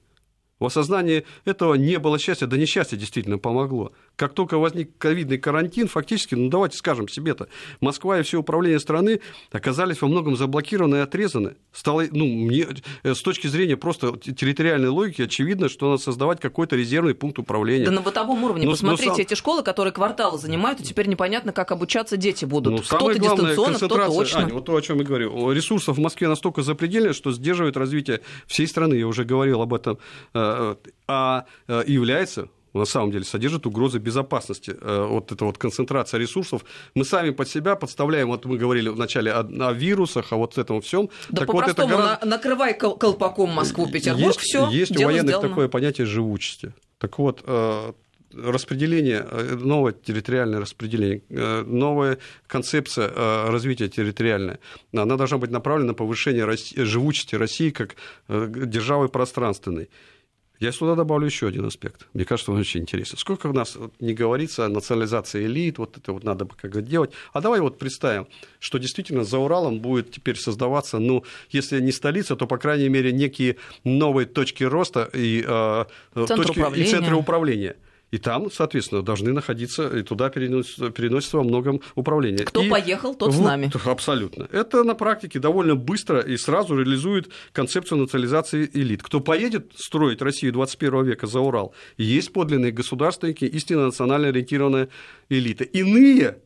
В 0.60 0.66
осознании 0.66 1.24
этого 1.46 1.76
не 1.76 2.00
было 2.00 2.18
счастья, 2.18 2.48
да 2.48 2.58
несчастье 2.58 2.98
действительно 2.98 3.38
помогло. 3.38 3.92
Как 4.16 4.34
только 4.34 4.58
возник 4.58 4.98
ковидный 4.98 5.38
карантин, 5.38 5.88
фактически, 5.88 6.34
ну 6.34 6.50
давайте 6.50 6.78
скажем 6.78 7.08
себе-то, 7.08 7.48
Москва 7.80 8.20
и 8.20 8.24
все 8.24 8.40
управление 8.40 8.80
страны 8.80 9.22
оказались 9.52 10.02
во 10.02 10.08
многом 10.08 10.36
заблокированы 10.36 10.96
и 10.96 11.00
отрезаны. 11.00 11.58
Стало, 11.72 12.06
ну, 12.12 12.26
мне, 12.26 12.66
э, 13.04 13.14
с 13.14 13.22
точки 13.22 13.46
зрения 13.46 13.78
просто 13.78 14.18
территориальной 14.18 14.90
логики 14.90 15.22
очевидно, 15.22 15.70
что 15.70 15.92
надо 15.92 16.02
создавать 16.02 16.40
какой-то 16.40 16.76
резервный 16.76 17.14
пункт 17.14 17.38
управления. 17.38 17.86
Да 17.86 17.92
на 17.92 18.02
бытовом 18.02 18.44
уровне. 18.44 18.66
Но, 18.66 18.72
Посмотрите, 18.72 19.10
но 19.10 19.16
сам... 19.16 19.22
эти 19.22 19.34
школы, 19.36 19.62
которые 19.62 19.94
кварталы 19.94 20.40
занимают, 20.40 20.82
и 20.82 20.84
теперь 20.84 21.08
непонятно, 21.08 21.52
как 21.52 21.72
обучаться 21.72 22.18
дети 22.18 22.46
будут. 22.46 22.74
Ну, 22.74 22.80
кто-то 22.80 23.20
дистанционно, 23.20 23.78
кто-то 23.78 24.20
очно. 24.20 24.40
Аня, 24.40 24.54
вот 24.54 24.66
то, 24.66 24.76
о 24.76 24.82
чем 24.82 24.98
я 24.98 25.04
говорю. 25.04 25.52
Ресурсов 25.52 25.98
в 25.98 26.00
Москве 26.00 26.28
настолько 26.28 26.64
запредельно, 26.64 27.14
что 27.14 27.32
сдерживает 27.32 27.78
развитие 27.78 28.22
всей 28.48 28.68
страны. 28.68 28.96
Я 28.96 29.08
уже 29.08 29.24
говорил 29.24 29.62
об 29.62 29.74
этом 29.76 30.00
э, 30.34 30.47
а 31.08 31.46
э, 31.68 31.84
является 31.88 32.50
на 32.74 32.86
самом 32.86 33.12
деле 33.12 33.24
содержит 33.26 33.66
угрозы 33.66 34.00
безопасности. 34.00 34.76
Э, 34.80 35.06
вот 35.10 35.32
эта 35.32 35.46
вот 35.46 35.58
концентрация 35.58 36.20
ресурсов. 36.20 36.64
Мы 36.96 37.06
сами 37.06 37.32
под 37.32 37.48
себя 37.50 37.76
подставляем, 37.76 38.28
вот 38.28 38.46
мы 38.46 38.58
говорили 38.58 38.90
вначале 38.90 39.32
о, 39.32 39.40
о 39.40 39.74
вирусах, 39.74 40.32
о 40.32 40.38
вот 40.38 40.58
этом 40.58 40.82
всем. 40.82 41.10
Да 41.30 41.42
так 41.42 41.54
вот 41.54 41.68
это 41.68 41.86
гораздо... 41.86 42.26
на, 42.26 42.32
накрывай 42.32 42.78
колпаком 42.78 43.50
Москву, 43.52 43.88
Петербург, 43.88 44.36
есть, 44.36 44.40
все. 44.40 44.70
Есть 44.70 44.98
у 44.98 45.04
военных 45.04 45.30
сделано. 45.30 45.50
такое 45.50 45.68
понятие 45.68 46.06
живучести. 46.06 46.74
Так 47.00 47.20
вот, 47.20 47.44
распределение, 48.34 49.24
новое 49.24 49.94
территориальное 49.94 50.60
распределение, 50.60 51.22
новая 51.30 52.18
концепция 52.48 53.12
развития 53.50 53.88
территориальная, 53.88 54.60
она 54.94 55.16
должна 55.16 55.38
быть 55.38 55.52
направлена 55.52 55.90
на 55.90 55.94
повышение 55.94 56.48
живучести 56.76 57.36
России 57.36 57.70
как 57.70 57.96
державы 58.28 59.10
пространственной. 59.10 59.90
Я 60.60 60.72
сюда 60.72 60.96
добавлю 60.96 61.26
еще 61.26 61.48
один 61.48 61.66
аспект. 61.66 62.08
Мне 62.14 62.26
кажется, 62.26 62.52
он 62.52 62.60
очень 62.60 62.82
интересен. 62.82 63.18
Сколько 63.18 63.48
у 63.48 63.54
нас 63.54 63.78
не 64.00 64.14
говорится 64.14 64.66
о 64.66 64.70
национализации 64.70 65.46
элит, 65.46 65.78
вот 65.78 65.98
это 65.98 66.14
вот 66.14 66.24
надо 66.24 66.46
бы 66.46 66.56
как-то 66.56 66.82
делать. 66.82 67.12
А 67.34 67.42
давай 67.42 67.60
вот 67.60 67.78
представим, 67.78 68.28
что 68.60 68.80
действительно 68.80 69.24
за 69.24 69.38
Уралом 69.38 69.80
будет 69.80 70.12
теперь 70.12 70.38
создаваться, 70.38 70.98
ну, 71.00 71.24
если 71.52 71.80
не 71.80 71.92
столица, 71.92 72.36
то, 72.36 72.48
по 72.48 72.58
крайней 72.58 72.90
мере, 72.90 73.12
некие 73.12 73.58
новые 73.84 74.26
точки 74.26 74.64
роста 74.64 75.10
и, 75.14 75.44
э, 75.48 75.86
точки, 76.14 76.80
и 76.80 76.86
центры 76.86 77.16
управления. 77.16 77.76
И 78.12 78.18
там, 78.20 78.50
соответственно, 78.50 79.02
должны 79.02 79.34
находиться, 79.34 79.88
и 79.90 80.02
туда 80.02 80.30
переносится, 80.30 80.90
переносится 80.92 81.38
во 81.38 81.44
многом 81.44 81.82
управление. 81.96 82.46
Кто 82.46 82.62
и 82.62 82.70
поехал, 82.70 83.16
тот 83.16 83.34
вот, 83.34 83.42
с 83.42 83.46
нами. 83.46 83.72
Абсолютно. 83.86 84.48
Это 84.52 84.84
на 84.84 84.96
практике 84.96 85.40
довольно 85.40 85.76
быстро 85.76 86.22
и 86.22 86.38
сразу 86.38 86.78
реализует 86.78 87.30
концепцию 87.52 88.00
национализации 88.00 88.70
элит. 88.74 89.04
Кто 89.04 89.20
поедет 89.20 89.74
строить 89.76 90.22
Россию 90.22 90.54
21 90.54 91.04
века 91.04 91.28
за 91.28 91.42
Урал, 91.42 91.74
есть 91.98 92.32
подлинные 92.32 92.72
государственники, 92.72 93.44
истинно 93.44 93.88
национально 93.88 94.30
ориентированная 94.30 94.88
элита. 95.30 95.66
Иные 95.66 96.38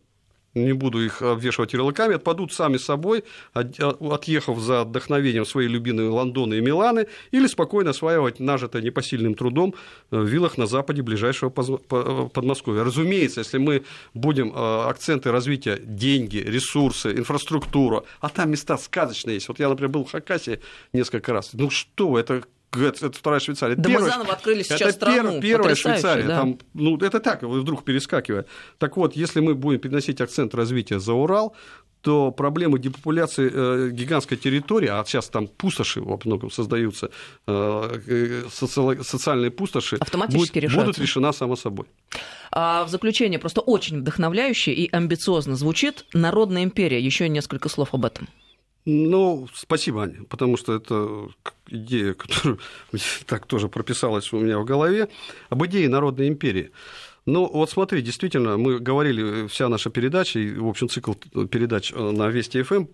не 0.54 0.74
буду 0.74 1.04
их 1.04 1.22
обвешивать 1.22 1.74
ярлыками, 1.74 2.16
отпадут 2.16 2.54
сами 2.54 2.78
собой, 2.78 3.24
отъехав 3.54 4.60
за 4.60 4.82
отдохновением 4.82 5.46
в 5.46 5.50
свои 5.50 5.68
любимые 5.68 6.10
Лондоны 6.10 6.56
и 6.56 6.62
Миланы, 6.62 7.08
или 7.32 7.48
спокойно 7.48 7.92
осваивать 7.92 8.40
нажитое 8.40 8.82
непосильным 8.82 9.36
трудом 9.36 9.74
в 10.10 10.26
виллах 10.26 10.58
на 10.58 10.66
западе 10.66 11.02
ближайшего 11.02 11.50
Подмосковья. 11.50 12.84
Разумеется, 12.84 13.42
если 13.42 13.58
мы 13.58 13.84
будем 14.14 14.50
э, 14.50 14.90
акценты 14.90 15.32
развития 15.32 15.80
деньги, 15.82 16.38
ресурсы, 16.38 17.12
инфраструктура, 17.12 18.04
а 18.20 18.30
там 18.30 18.52
места 18.52 18.78
сказочные 18.78 19.36
есть. 19.36 19.48
Вот 19.48 19.60
я, 19.60 19.70
например, 19.70 19.90
был 19.90 20.06
в 20.06 20.12
Хакасии 20.12 20.60
несколько 20.94 21.34
раз. 21.34 21.52
Ну 21.54 21.70
что, 21.70 22.20
это 22.20 22.44
это 22.74 23.12
вторая 23.12 23.40
Швейцария. 23.40 23.76
Да 23.76 23.90
первая, 23.90 24.06
мы 24.06 24.12
заново 24.12 24.34
открыли 24.34 24.64
сейчас 24.64 24.82
это 24.82 24.92
страну. 24.94 25.42
первая 25.42 25.76
Швейцария. 25.76 26.24
Да. 26.24 26.40
Там, 26.40 26.60
ну, 26.74 26.98
это 26.98 27.20
так, 27.20 27.44
вдруг 27.44 27.84
перескакивая. 27.84 28.46
Так 28.78 28.98
вот, 28.98 29.16
если 29.16 29.42
мы 29.42 29.56
будем 29.56 29.80
переносить 29.80 30.22
акцент 30.22 30.56
развития 30.56 31.00
за 31.00 31.14
Урал, 31.14 31.56
то 32.02 32.32
проблемы 32.32 32.80
депопуляции 32.80 33.52
э, 33.54 33.90
гигантской 33.92 34.38
территории, 34.38 34.88
а 34.88 35.04
сейчас 35.06 35.30
там 35.30 35.48
пустоши 35.48 36.02
во 36.02 36.20
многом 36.24 36.50
создаются, 36.50 37.12
э, 37.48 38.00
э 38.08 38.50
социальные 38.50 39.52
пустоши, 39.52 39.98
Автоматически 39.98 40.60
будут, 40.60 40.76
будут 40.76 41.00
решена 41.00 41.32
само 41.32 41.56
собой. 41.56 41.86
А 42.52 42.84
в 42.86 42.90
заключение 42.90 43.40
просто 43.40 43.62
очень 43.62 44.00
вдохновляюще 44.00 44.74
и 44.74 44.90
амбициозно 44.92 45.56
звучит 45.56 46.06
«Народная 46.14 46.64
империя». 46.64 47.00
Еще 47.00 47.30
несколько 47.30 47.70
слов 47.70 47.94
об 47.94 48.06
этом. 48.06 48.28
Ну, 48.86 49.48
спасибо, 49.54 50.04
Аня, 50.04 50.24
потому 50.28 50.58
что 50.58 50.74
это 50.74 51.28
идея, 51.68 52.14
которая 52.14 52.58
так 53.28 53.46
тоже 53.46 53.70
прописалась 53.70 54.34
у 54.34 54.40
меня 54.40 54.58
в 54.60 54.66
голове, 54.66 55.10
об 55.50 55.66
идее 55.66 55.88
народной 55.88 56.28
империи. 56.28 56.72
Ну, 57.28 57.48
вот 57.54 57.70
смотри, 57.70 58.02
действительно, 58.02 58.58
мы 58.58 58.80
говорили, 58.80 59.46
вся 59.46 59.70
наша 59.70 59.92
передача, 59.92 60.40
и, 60.40 60.54
в 60.56 60.68
общем, 60.68 60.90
цикл 60.90 61.14
передач 61.14 61.94
э, 61.94 62.12
на 62.12 62.30
Вести 62.30 62.64
ФМ 62.64 62.86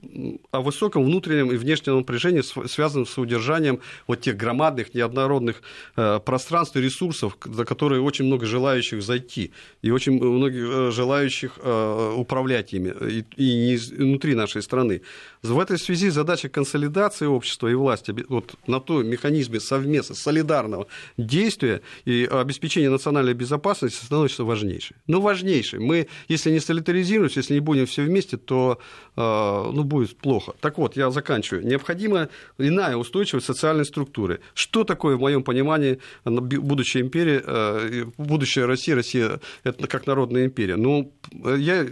о 0.51 0.61
высоком 0.61 1.05
внутреннем 1.05 1.49
и 1.49 1.55
внешнем 1.55 1.95
напряжении, 1.95 2.41
связанном 2.67 3.05
с 3.05 3.17
удержанием 3.17 3.79
вот 4.05 4.19
тех 4.19 4.35
громадных, 4.35 4.93
неоднородных 4.93 5.61
э, 5.95 6.19
пространств 6.19 6.75
и 6.75 6.81
ресурсов, 6.81 7.37
за 7.45 7.63
которые 7.63 8.01
очень 8.01 8.25
много 8.25 8.45
желающих 8.45 9.01
зайти, 9.01 9.53
и 9.81 9.91
очень 9.91 10.21
много 10.21 10.57
э, 10.57 10.91
желающих 10.91 11.57
управлять 11.57 12.73
ими, 12.73 12.93
и, 13.09 13.25
и 13.37 13.77
внутри 13.77 14.35
нашей 14.35 14.61
страны. 14.61 15.01
В 15.41 15.57
этой 15.57 15.77
связи 15.77 16.09
задача 16.09 16.49
консолидации 16.49 17.25
общества 17.25 17.69
и 17.69 17.75
власти 17.75 18.13
вот 18.27 18.55
на 18.67 18.81
том 18.81 19.07
механизме 19.07 19.59
совместно, 19.59 20.15
солидарного 20.15 20.87
действия 21.17 21.81
и 22.05 22.27
обеспечения 22.29 22.89
национальной 22.89 23.33
безопасности 23.33 24.05
становится 24.17 24.43
важнейшей. 24.43 24.97
Ну, 25.07 25.21
важнейшей. 25.21 25.79
Мы, 25.79 26.07
если 26.27 26.51
не 26.51 26.59
солидаризируемся, 26.59 27.39
если 27.39 27.53
не 27.53 27.59
будем 27.59 27.85
все 27.85 28.03
вместе, 28.03 28.37
то 28.37 28.79
э, 29.15 29.71
ну, 29.73 29.83
будет 29.83 30.17
плохо. 30.17 30.53
Так 30.59 30.77
вот, 30.77 30.97
я 30.97 31.11
заканчиваю. 31.11 31.65
Необходима 31.65 32.29
иная 32.57 32.95
устойчивость 32.95 33.45
социальной 33.45 33.85
структуры. 33.85 34.39
Что 34.53 34.83
такое, 34.83 35.15
в 35.15 35.19
моем 35.19 35.43
понимании, 35.43 35.99
будущая 36.25 37.03
империя, 37.03 37.43
э, 37.45 38.05
будущая 38.17 38.65
Россия, 38.65 38.95
Россия 38.95 39.39
это 39.63 39.87
как 39.87 40.07
народная 40.07 40.45
империя? 40.45 40.75
Ну, 40.75 41.13
я 41.57 41.85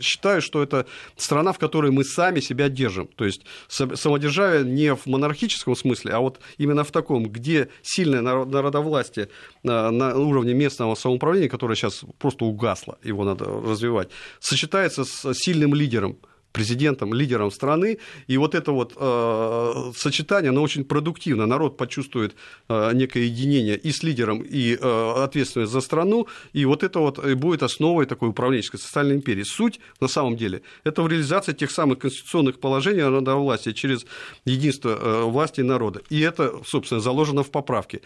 считаю, 0.00 0.42
что 0.42 0.62
это 0.62 0.86
страна, 1.16 1.52
в 1.52 1.58
которой 1.58 1.90
мы 1.90 2.04
сами 2.04 2.40
себя 2.40 2.68
держим. 2.68 3.08
То 3.08 3.24
есть 3.24 3.42
самодержавие 3.68 4.64
не 4.64 4.94
в 4.94 5.06
монархическом 5.06 5.76
смысле, 5.76 6.12
а 6.12 6.20
вот 6.20 6.40
именно 6.58 6.84
в 6.84 6.90
таком, 6.90 7.28
где 7.28 7.68
сильное 7.82 8.20
народовластие 8.20 9.26
э, 9.64 9.90
на 9.90 10.16
уровне 10.16 10.54
местного 10.54 10.94
самоуправления, 10.94 11.48
которое 11.48 11.74
сейчас 11.74 12.04
просто 12.18 12.44
угасло, 12.44 12.98
его 13.02 13.24
надо 13.24 13.44
развивать, 13.44 14.08
сочетается 14.40 15.04
с 15.04 15.34
сильным 15.34 15.74
лидером 15.74 16.18
президентом, 16.52 17.14
лидером 17.14 17.50
страны. 17.50 17.98
И 18.26 18.36
вот 18.38 18.54
это 18.54 18.72
вот 18.72 18.94
э, 18.96 19.92
сочетание, 19.96 20.50
оно 20.50 20.62
очень 20.62 20.84
продуктивно. 20.84 21.46
Народ 21.46 21.76
почувствует 21.76 22.34
э, 22.68 22.92
некое 22.94 23.24
единение 23.24 23.76
и 23.76 23.92
с 23.92 24.02
лидером, 24.02 24.42
и 24.42 24.76
э, 24.80 25.12
ответственность 25.24 25.72
за 25.72 25.80
страну. 25.80 26.26
И 26.52 26.64
вот 26.64 26.82
это 26.82 27.00
вот 27.00 27.24
будет 27.34 27.62
основой 27.62 28.06
такой 28.06 28.30
управленческой 28.30 28.80
социальной 28.80 29.16
империи. 29.16 29.44
Суть, 29.44 29.80
на 30.00 30.08
самом 30.08 30.36
деле, 30.36 30.62
это 30.84 31.02
в 31.02 31.08
реализации 31.08 31.52
тех 31.52 31.70
самых 31.70 31.98
конституционных 31.98 32.60
положений 32.60 33.02
народовластия 33.02 33.72
через 33.72 34.06
единство 34.44 34.90
э, 34.90 35.22
власти 35.24 35.60
и 35.60 35.64
народа. 35.64 36.00
И 36.10 36.20
это, 36.20 36.52
собственно, 36.64 37.00
заложено 37.00 37.42
в 37.42 37.50
поправке. 37.50 38.00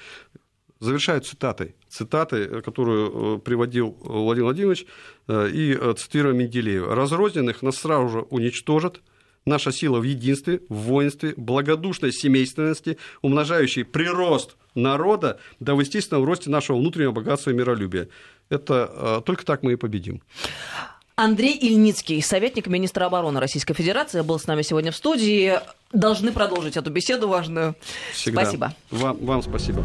Завершаю 0.83 1.20
цитатой. 1.20 1.76
Цитатой, 1.89 2.61
которую 2.61 3.37
э, 3.37 3.39
приводил 3.39 3.97
Владимир 4.01 4.47
Владимирович, 4.47 4.85
э, 5.28 5.49
и 5.49 5.78
э, 5.80 5.95
цитирую 5.97 6.35
Менделеева. 6.35 6.93
«Разрозненных 6.93 7.62
нас 7.62 7.76
сразу 7.76 8.09
же 8.09 8.18
уничтожат, 8.30 9.01
наша 9.47 9.70
сила 9.70 10.01
в 10.01 10.03
единстве, 10.03 10.62
в 10.68 10.74
воинстве, 10.74 11.35
благодушной 11.37 12.12
семейственности, 12.12 12.99
умножающей 13.22 13.85
прирост 13.85 14.57
народа, 14.74 15.39
да 15.61 15.76
в 15.76 15.80
естественном 15.80 16.24
росте 16.24 16.51
нашего 16.51 16.78
внутреннего 16.78 17.12
богатства 17.12 17.51
и 17.51 17.55
миролюбия. 17.55 18.09
Это 18.49 19.22
только 19.24 19.45
так 19.45 19.62
мы 19.62 19.74
и 19.74 19.76
победим. 19.76 20.20
Андрей 21.14 21.57
Ильницкий, 21.57 22.20
советник 22.22 22.66
министра 22.66 23.05
обороны 23.05 23.39
Российской 23.39 23.74
Федерации, 23.74 24.22
был 24.22 24.41
с 24.41 24.49
нами 24.49 24.62
сегодня 24.62 24.91
в 24.91 24.97
студии. 24.97 25.61
Должны 25.93 26.33
продолжить 26.33 26.76
эту 26.76 26.91
беседу 26.91 27.28
важную. 27.28 27.76
Всегда. 28.12 28.43
Спасибо. 28.43 28.74
Вам, 28.91 29.24
вам 29.24 29.43
спасибо. 29.43 29.85